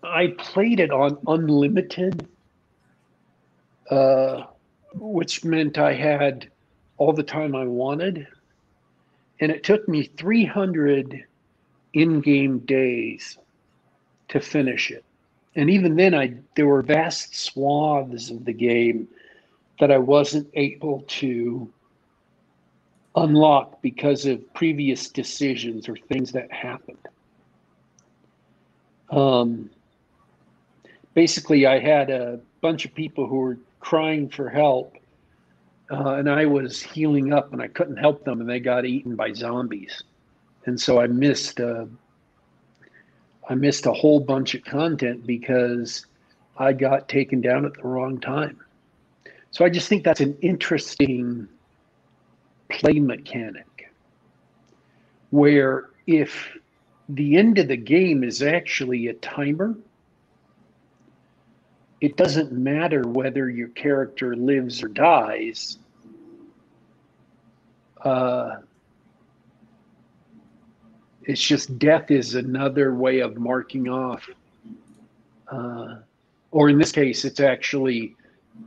I 0.04 0.28
played 0.38 0.80
it 0.80 0.90
on 0.90 1.18
unlimited, 1.26 2.28
uh, 3.90 4.44
which 4.94 5.44
meant 5.44 5.78
I 5.78 5.94
had 5.94 6.48
all 6.96 7.12
the 7.12 7.22
time 7.22 7.54
I 7.54 7.64
wanted. 7.64 8.26
And 9.40 9.52
it 9.52 9.62
took 9.62 9.88
me 9.88 10.04
300 10.04 11.24
in 11.94 12.20
game 12.20 12.58
days 12.60 13.38
to 14.28 14.40
finish 14.40 14.90
it. 14.90 15.04
And 15.54 15.70
even 15.70 15.96
then, 15.96 16.14
I 16.14 16.34
there 16.54 16.66
were 16.66 16.82
vast 16.82 17.34
swaths 17.34 18.30
of 18.30 18.44
the 18.44 18.52
game 18.52 19.08
that 19.80 19.90
I 19.90 19.98
wasn't 19.98 20.48
able 20.54 21.02
to 21.08 21.72
unlock 23.16 23.80
because 23.82 24.26
of 24.26 24.54
previous 24.54 25.08
decisions 25.08 25.88
or 25.88 25.96
things 25.96 26.32
that 26.32 26.52
happened. 26.52 26.98
Um, 29.10 29.70
basically, 31.14 31.66
I 31.66 31.78
had 31.78 32.10
a 32.10 32.38
bunch 32.60 32.84
of 32.84 32.94
people 32.94 33.26
who 33.26 33.36
were 33.36 33.58
crying 33.80 34.28
for 34.28 34.48
help 34.48 34.98
uh, 35.90 36.14
and 36.14 36.30
I 36.30 36.44
was 36.46 36.82
healing 36.82 37.32
up, 37.32 37.52
and 37.52 37.62
I 37.62 37.68
couldn't 37.68 37.96
help 37.96 38.24
them, 38.24 38.40
and 38.40 38.48
they 38.48 38.60
got 38.60 38.84
eaten 38.84 39.16
by 39.16 39.32
zombies, 39.32 40.02
and 40.66 40.78
so 40.78 41.00
I 41.00 41.06
missed. 41.06 41.60
Uh, 41.60 41.86
I 43.48 43.54
missed 43.54 43.86
a 43.86 43.92
whole 43.92 44.20
bunch 44.20 44.54
of 44.54 44.62
content 44.64 45.26
because 45.26 46.04
I 46.58 46.74
got 46.74 47.08
taken 47.08 47.40
down 47.40 47.64
at 47.64 47.72
the 47.72 47.82
wrong 47.82 48.20
time. 48.20 48.60
So 49.52 49.64
I 49.64 49.70
just 49.70 49.88
think 49.88 50.04
that's 50.04 50.20
an 50.20 50.36
interesting 50.42 51.48
play 52.68 53.00
mechanic 53.00 53.90
where 55.30 55.88
if 56.06 56.54
the 57.08 57.38
end 57.38 57.58
of 57.58 57.68
the 57.68 57.76
game 57.78 58.22
is 58.22 58.42
actually 58.42 59.06
a 59.06 59.14
timer 59.14 59.74
it 62.00 62.16
doesn't 62.16 62.52
matter 62.52 63.02
whether 63.02 63.50
your 63.50 63.68
character 63.68 64.36
lives 64.36 64.82
or 64.82 64.88
dies. 64.88 65.78
Uh, 68.04 68.56
it's 71.24 71.40
just 71.40 71.78
death 71.78 72.10
is 72.10 72.34
another 72.34 72.94
way 72.94 73.20
of 73.20 73.36
marking 73.36 73.88
off. 73.88 74.28
Uh, 75.48 75.96
or 76.52 76.68
in 76.68 76.78
this 76.78 76.92
case, 76.92 77.24
it's 77.24 77.40
actually 77.40 78.16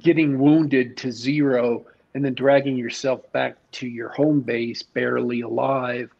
getting 0.01 0.37
wounded 0.37 0.97
to 0.97 1.11
zero 1.11 1.85
and 2.13 2.23
then 2.23 2.33
dragging 2.33 2.77
yourself 2.77 3.31
back 3.31 3.55
to 3.71 3.87
your 3.87 4.09
home 4.09 4.41
base 4.41 4.83
barely 4.83 5.41
alive 5.41 6.11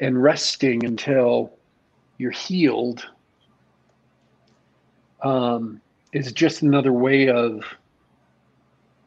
and 0.00 0.20
resting 0.22 0.84
until 0.84 1.52
you're 2.18 2.30
healed. 2.30 3.06
Um, 5.22 5.80
is 6.14 6.32
just 6.32 6.62
another 6.62 6.92
way 6.92 7.28
of 7.28 7.64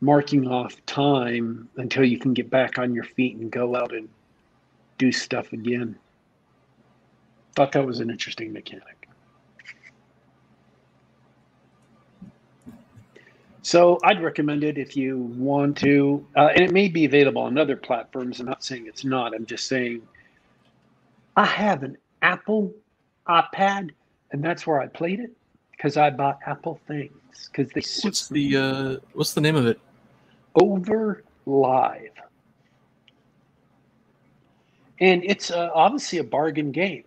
marking 0.01 0.47
off 0.47 0.75
time 0.85 1.67
until 1.77 2.03
you 2.03 2.19
can 2.19 2.34
get 2.34 2.49
back 2.49 2.77
on 2.77 2.93
your 2.93 3.05
feet 3.05 3.38
and 3.38 3.49
go 3.49 3.75
out 3.75 3.93
and 3.93 4.09
do 4.97 5.11
stuff 5.11 5.53
again. 5.53 5.97
Thought 7.55 7.71
that 7.71 7.85
was 7.85 8.01
an 8.01 8.09
interesting 8.09 8.51
mechanic. 8.53 9.07
So 13.61 13.99
I'd 14.03 14.21
recommend 14.21 14.63
it 14.63 14.77
if 14.77 14.95
you 14.95 15.17
want 15.17 15.77
to, 15.77 16.25
uh, 16.35 16.49
and 16.55 16.61
it 16.61 16.71
may 16.71 16.88
be 16.88 17.05
available 17.05 17.41
on 17.41 17.57
other 17.57 17.75
platforms. 17.75 18.39
I'm 18.39 18.45
not 18.45 18.63
saying 18.63 18.85
it's 18.88 19.03
not. 19.03 19.34
I'm 19.34 19.45
just 19.45 19.67
saying 19.67 20.01
I 21.35 21.45
have 21.45 21.84
an 21.84 21.97
Apple 22.21 22.73
iPad, 23.27 23.91
and 24.31 24.43
that's 24.43 24.65
where 24.65 24.79
I 24.79 24.88
played 24.88 25.19
it 25.19 25.31
because 25.77 25.95
I 25.95 26.09
bought 26.09 26.39
Apple 26.45 26.79
things 26.87 27.49
because 27.51 27.71
they. 27.71 27.81
What's 28.03 28.27
the 28.27 28.57
uh, 28.57 28.95
What's 29.13 29.33
the 29.33 29.41
name 29.41 29.55
of 29.55 29.67
it? 29.67 29.79
Over 30.55 31.23
Live, 31.45 32.11
and 34.99 35.23
it's 35.23 35.51
uh, 35.51 35.69
obviously 35.73 36.19
a 36.19 36.23
bargain 36.23 36.71
game. 36.71 37.03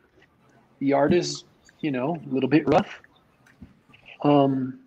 The 0.78 0.92
art 0.92 1.12
is, 1.12 1.44
you 1.80 1.90
know, 1.90 2.16
a 2.24 2.32
little 2.32 2.48
bit 2.48 2.66
rough, 2.66 3.02
um, 4.22 4.78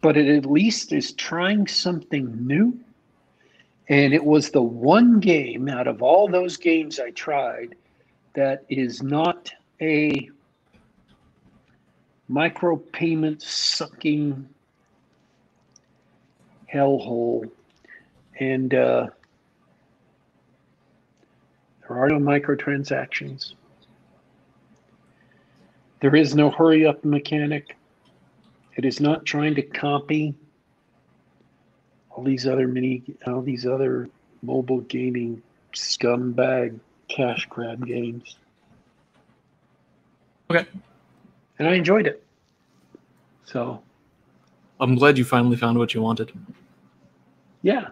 but 0.00 0.16
it 0.16 0.28
at 0.28 0.44
least 0.44 0.92
is 0.92 1.12
trying 1.12 1.66
something 1.66 2.46
new. 2.46 2.78
And 3.88 4.14
it 4.14 4.24
was 4.24 4.50
the 4.50 4.62
one 4.62 5.20
game 5.20 5.68
out 5.68 5.86
of 5.86 6.02
all 6.02 6.28
those 6.28 6.56
games 6.56 7.00
I 7.00 7.10
tried 7.10 7.74
that 8.34 8.64
is 8.68 9.02
not 9.02 9.52
a 9.80 10.30
micropayment 12.30 13.42
sucking 13.42 14.48
hellhole. 16.72 17.50
And 18.38 18.72
uh, 18.74 19.08
there 21.80 21.98
are 21.98 22.08
no 22.08 22.18
microtransactions. 22.18 23.54
There 26.00 26.16
is 26.16 26.34
no 26.34 26.50
hurry 26.50 26.86
up 26.86 27.04
mechanic. 27.04 27.76
It 28.76 28.84
is 28.84 29.00
not 29.00 29.24
trying 29.24 29.54
to 29.56 29.62
copy 29.62 30.34
all 32.10 32.24
these 32.24 32.46
other 32.46 32.66
mini, 32.66 33.02
all 33.26 33.42
these 33.42 33.66
other 33.66 34.08
mobile 34.42 34.80
gaming 34.80 35.42
scumbag 35.74 36.80
cash 37.08 37.46
grab 37.48 37.86
games. 37.86 38.36
Okay 40.50 40.66
and 41.62 41.70
I 41.70 41.76
enjoyed 41.76 42.08
it. 42.08 42.24
So 43.44 43.80
I'm 44.80 44.96
glad 44.96 45.16
you 45.16 45.24
finally 45.24 45.56
found 45.56 45.78
what 45.78 45.94
you 45.94 46.02
wanted. 46.02 46.32
Yeah. 47.62 47.88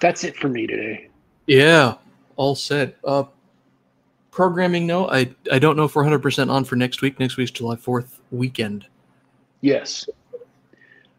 That's 0.00 0.24
it 0.24 0.36
for 0.36 0.48
me 0.48 0.66
today. 0.66 1.08
Yeah, 1.46 1.94
all 2.34 2.56
set. 2.56 2.96
Uh, 3.04 3.24
programming, 4.32 4.88
no, 4.88 5.08
I 5.08 5.32
I 5.52 5.60
don't 5.60 5.76
know 5.76 5.84
if 5.84 5.94
we're 5.94 6.04
100% 6.04 6.50
on 6.50 6.64
for 6.64 6.74
next 6.74 7.00
week. 7.00 7.20
Next 7.20 7.36
week's 7.36 7.52
July 7.52 7.76
4th 7.76 8.18
weekend. 8.32 8.86
Yes. 9.60 10.08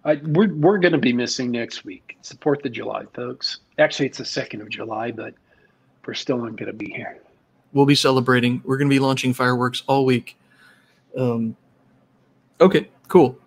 I, 0.04 0.16
we're 0.16 0.54
we're 0.54 0.78
going 0.78 0.92
to 0.92 1.00
be 1.00 1.14
missing 1.14 1.52
next 1.52 1.86
week. 1.86 2.18
It's 2.20 2.30
the 2.30 2.38
4th 2.38 2.66
of 2.66 2.74
July, 2.74 3.06
folks. 3.14 3.62
Actually, 3.80 4.08
it's 4.08 4.18
the 4.18 4.26
2nd 4.26 4.62
of 4.62 4.70
July, 4.70 5.12
but 5.12 5.34
we're 6.06 6.14
still 6.14 6.38
not 6.38 6.58
going 6.58 6.68
to 6.68 6.74
be 6.74 6.92
here 6.92 7.22
we'll 7.76 7.86
be 7.86 7.94
celebrating. 7.94 8.62
We're 8.66 8.78
going 8.78 8.90
to 8.90 8.94
be 8.94 9.00
launching 9.00 9.34
fireworks 9.34 9.84
all 9.86 10.06
week. 10.06 10.38
Um, 11.16 11.56
okay, 12.60 12.90
cool. 13.10 13.38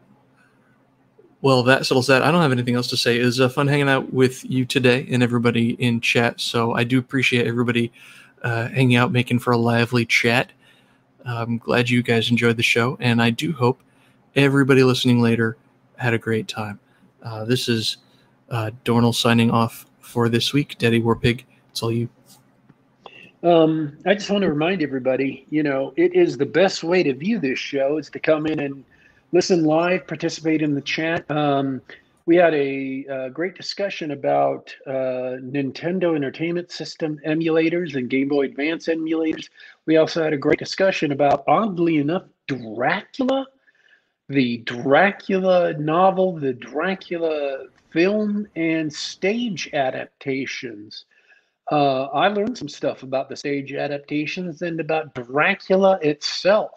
Well, 1.40 1.62
that 1.64 1.86
settles 1.86 2.06
that. 2.08 2.22
I 2.22 2.30
don't 2.30 2.42
have 2.42 2.52
anything 2.52 2.74
else 2.74 2.88
to 2.88 2.96
say. 2.96 3.18
It 3.20 3.24
was 3.24 3.40
uh, 3.40 3.48
fun 3.48 3.66
hanging 3.66 3.88
out 3.88 4.12
with 4.12 4.44
you 4.44 4.64
today 4.64 5.08
and 5.10 5.22
everybody 5.22 5.70
in 5.82 6.00
chat. 6.00 6.40
So 6.40 6.74
I 6.74 6.84
do 6.84 6.98
appreciate 6.98 7.46
everybody 7.46 7.90
uh, 8.42 8.68
hanging 8.68 8.96
out, 8.96 9.12
making 9.12 9.38
for 9.38 9.52
a 9.52 9.56
lively 9.56 10.04
chat. 10.04 10.52
I'm 11.24 11.58
glad 11.58 11.90
you 11.90 12.02
guys 12.02 12.30
enjoyed 12.30 12.56
the 12.56 12.62
show, 12.62 12.96
and 13.00 13.20
I 13.20 13.30
do 13.30 13.52
hope 13.52 13.82
everybody 14.36 14.82
listening 14.82 15.20
later 15.20 15.56
had 15.96 16.14
a 16.14 16.18
great 16.18 16.48
time. 16.48 16.80
Uh, 17.22 17.44
this 17.44 17.68
is 17.68 17.98
uh, 18.50 18.70
Dornell 18.84 19.14
signing 19.14 19.50
off 19.50 19.86
for 20.00 20.28
this 20.28 20.52
week. 20.52 20.76
Daddy 20.78 21.00
Warpig, 21.00 21.44
it's 21.70 21.82
all 21.82 21.92
you. 21.92 22.08
Um, 23.42 23.96
I 24.04 24.14
just 24.14 24.30
want 24.30 24.42
to 24.42 24.48
remind 24.48 24.82
everybody, 24.82 25.46
you 25.50 25.62
know, 25.62 25.92
it 25.96 26.14
is 26.14 26.36
the 26.36 26.46
best 26.46 26.82
way 26.82 27.02
to 27.04 27.14
view 27.14 27.38
this 27.38 27.58
show 27.58 27.98
is 27.98 28.10
to 28.10 28.18
come 28.18 28.46
in 28.46 28.58
and 28.58 28.84
listen 29.32 29.64
live, 29.64 30.06
participate 30.08 30.60
in 30.60 30.74
the 30.74 30.80
chat. 30.80 31.30
Um, 31.30 31.80
we 32.26 32.36
had 32.36 32.52
a, 32.52 33.06
a, 33.08 33.30
great 33.30 33.54
discussion 33.54 34.10
about 34.10 34.74
uh, 34.86 35.40
Nintendo 35.40 36.14
Entertainment 36.14 36.70
System 36.70 37.18
emulators 37.26 37.94
and 37.94 38.10
Game 38.10 38.28
Boy 38.28 38.44
Advance 38.46 38.86
emulators. 38.88 39.48
We 39.86 39.96
also 39.96 40.22
had 40.22 40.34
a 40.34 40.36
great 40.36 40.58
discussion 40.58 41.12
about, 41.12 41.44
oddly 41.46 41.96
enough, 41.96 42.24
Dracula, 42.46 43.46
the 44.28 44.58
Dracula 44.58 45.72
novel, 45.74 46.36
the 46.36 46.52
Dracula 46.52 47.66
film 47.90 48.46
and 48.56 48.92
stage 48.92 49.70
adaptations. 49.72 51.06
Uh, 51.70 52.04
I 52.04 52.28
learned 52.28 52.56
some 52.56 52.68
stuff 52.68 53.02
about 53.02 53.28
the 53.28 53.36
stage 53.36 53.72
adaptations 53.72 54.62
and 54.62 54.80
about 54.80 55.14
Dracula 55.14 55.98
itself. 56.02 56.70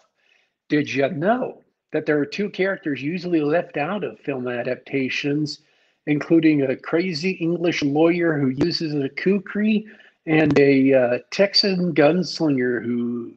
Did 0.68 0.92
you 0.92 1.08
know 1.10 1.62
that 1.92 2.06
there 2.06 2.18
are 2.18 2.26
two 2.26 2.50
characters 2.50 3.02
usually 3.02 3.40
left 3.40 3.76
out 3.76 4.04
of 4.04 4.18
film 4.20 4.48
adaptations, 4.48 5.60
including 6.06 6.62
a 6.62 6.76
crazy 6.76 7.32
English 7.32 7.82
lawyer 7.82 8.38
who 8.38 8.48
uses 8.48 8.94
a 8.94 9.08
kukri 9.08 9.86
and 10.26 10.58
a 10.58 10.92
uh, 10.92 11.18
Texan 11.30 11.94
gunslinger 11.94 12.84
who 12.84 13.32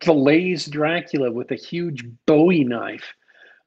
fillets 0.00 0.66
Dracula 0.66 1.30
with 1.30 1.50
a 1.50 1.56
huge 1.56 2.06
Bowie 2.26 2.64
knife, 2.64 3.12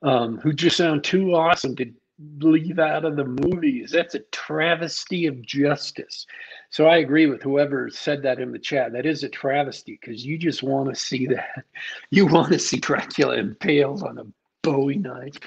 um, 0.02 0.38
who 0.38 0.54
just 0.54 0.78
sound 0.78 1.04
too 1.04 1.36
awesome 1.36 1.76
to 1.76 1.92
leave 2.40 2.80
out 2.80 3.06
of 3.06 3.16
the 3.16 3.26
movies. 3.26 3.92
That's 3.92 4.16
a 4.16 4.20
travesty 4.32 5.26
of 5.26 5.42
justice. 5.42 6.26
So 6.70 6.86
I 6.86 6.98
agree 6.98 7.28
with 7.28 7.42
whoever 7.42 7.90
said 7.90 8.22
that 8.24 8.40
in 8.40 8.52
the 8.52 8.60
chat. 8.60 8.92
That 8.92 9.06
is 9.06 9.24
a 9.24 9.30
travesty 9.30 9.98
because 10.00 10.26
you 10.26 10.38
just 10.38 10.62
want 10.62 10.90
to 10.90 10.96
see 10.96 11.28
that. 11.28 11.64
You 12.12 12.26
want 12.26 12.52
to 12.52 12.60
see 12.60 12.78
Dracula 12.78 13.38
impaled 13.38 14.04
on 14.04 14.18
a 14.18 14.26
Bowie 14.64 14.98
knife 14.98 15.38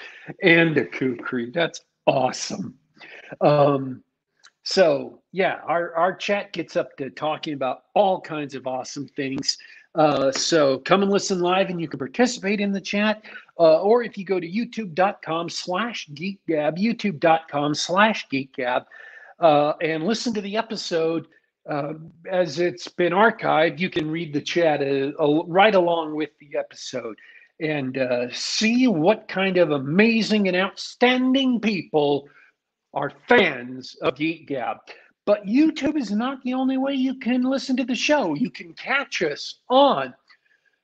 and 0.42 0.76
a 0.78 0.86
kukri. 0.86 1.50
That's 1.50 1.80
awesome. 2.06 2.78
Um, 3.40 4.02
so 4.62 5.20
yeah, 5.32 5.58
our, 5.66 5.94
our 5.94 6.14
chat 6.14 6.52
gets 6.52 6.76
up 6.76 6.96
to 6.96 7.10
talking 7.10 7.54
about 7.54 7.84
all 7.94 8.20
kinds 8.20 8.54
of 8.54 8.66
awesome 8.66 9.08
things. 9.08 9.58
Uh, 9.94 10.32
so 10.32 10.78
come 10.78 11.02
and 11.02 11.10
listen 11.10 11.40
live 11.40 11.68
and 11.68 11.80
you 11.80 11.88
can 11.88 11.98
participate 11.98 12.60
in 12.60 12.72
the 12.72 12.80
chat. 12.80 13.22
Uh, 13.58 13.80
or 13.82 14.02
if 14.02 14.16
you 14.16 14.24
go 14.24 14.40
to 14.40 14.48
youtube.com 14.48 15.48
slash 15.48 16.08
geekgab, 16.14 16.78
youtube.com 16.78 17.74
slash 17.74 18.26
geekgab, 18.28 18.84
uh, 19.40 19.74
and 19.82 20.04
listen 20.04 20.32
to 20.32 20.40
the 20.40 20.56
episode 20.56 21.26
uh, 21.68 21.92
as 22.30 22.58
it's 22.58 22.88
been 22.88 23.12
archived, 23.12 23.78
you 23.78 23.90
can 23.90 24.10
read 24.10 24.32
the 24.32 24.40
chat 24.40 24.80
uh, 24.82 25.44
right 25.44 25.74
along 25.74 26.14
with 26.14 26.30
the 26.40 26.56
episode 26.56 27.16
and 27.60 27.98
uh, 27.98 28.32
see 28.32 28.88
what 28.88 29.28
kind 29.28 29.58
of 29.58 29.70
amazing 29.70 30.48
and 30.48 30.56
outstanding 30.56 31.60
people 31.60 32.28
are 32.94 33.12
fans 33.28 33.96
of 34.02 34.16
Geek 34.16 34.48
Gab. 34.48 34.78
But 35.24 35.46
YouTube 35.46 35.96
is 35.96 36.10
not 36.10 36.42
the 36.42 36.54
only 36.54 36.78
way 36.78 36.94
you 36.94 37.14
can 37.18 37.42
listen 37.42 37.76
to 37.76 37.84
the 37.84 37.94
show. 37.94 38.34
You 38.34 38.50
can 38.50 38.72
catch 38.74 39.22
us 39.22 39.60
on 39.68 40.14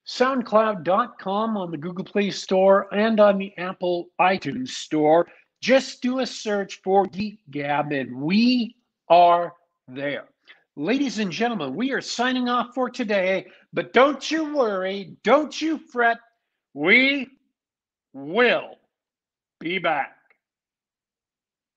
SoundCloud.com, 0.06 1.56
on 1.56 1.70
the 1.70 1.76
Google 1.76 2.04
Play 2.04 2.30
Store, 2.30 2.92
and 2.94 3.18
on 3.20 3.38
the 3.38 3.52
Apple 3.58 4.08
iTunes 4.20 4.68
Store. 4.68 5.26
Just 5.60 6.02
do 6.02 6.20
a 6.20 6.26
search 6.26 6.80
for 6.84 7.04
Geek 7.06 7.40
Gab, 7.50 7.92
and 7.92 8.14
we 8.14 8.76
are 9.08 9.54
there. 9.88 10.28
Ladies 10.76 11.18
and 11.18 11.32
gentlemen, 11.32 11.74
we 11.74 11.90
are 11.90 12.00
signing 12.00 12.48
off 12.48 12.72
for 12.72 12.88
today, 12.88 13.46
but 13.72 13.92
don't 13.92 14.30
you 14.30 14.54
worry, 14.54 15.16
don't 15.24 15.60
you 15.60 15.78
fret. 15.78 16.18
We 16.74 17.28
will 18.12 18.76
be 19.58 19.78
back. 19.78 20.17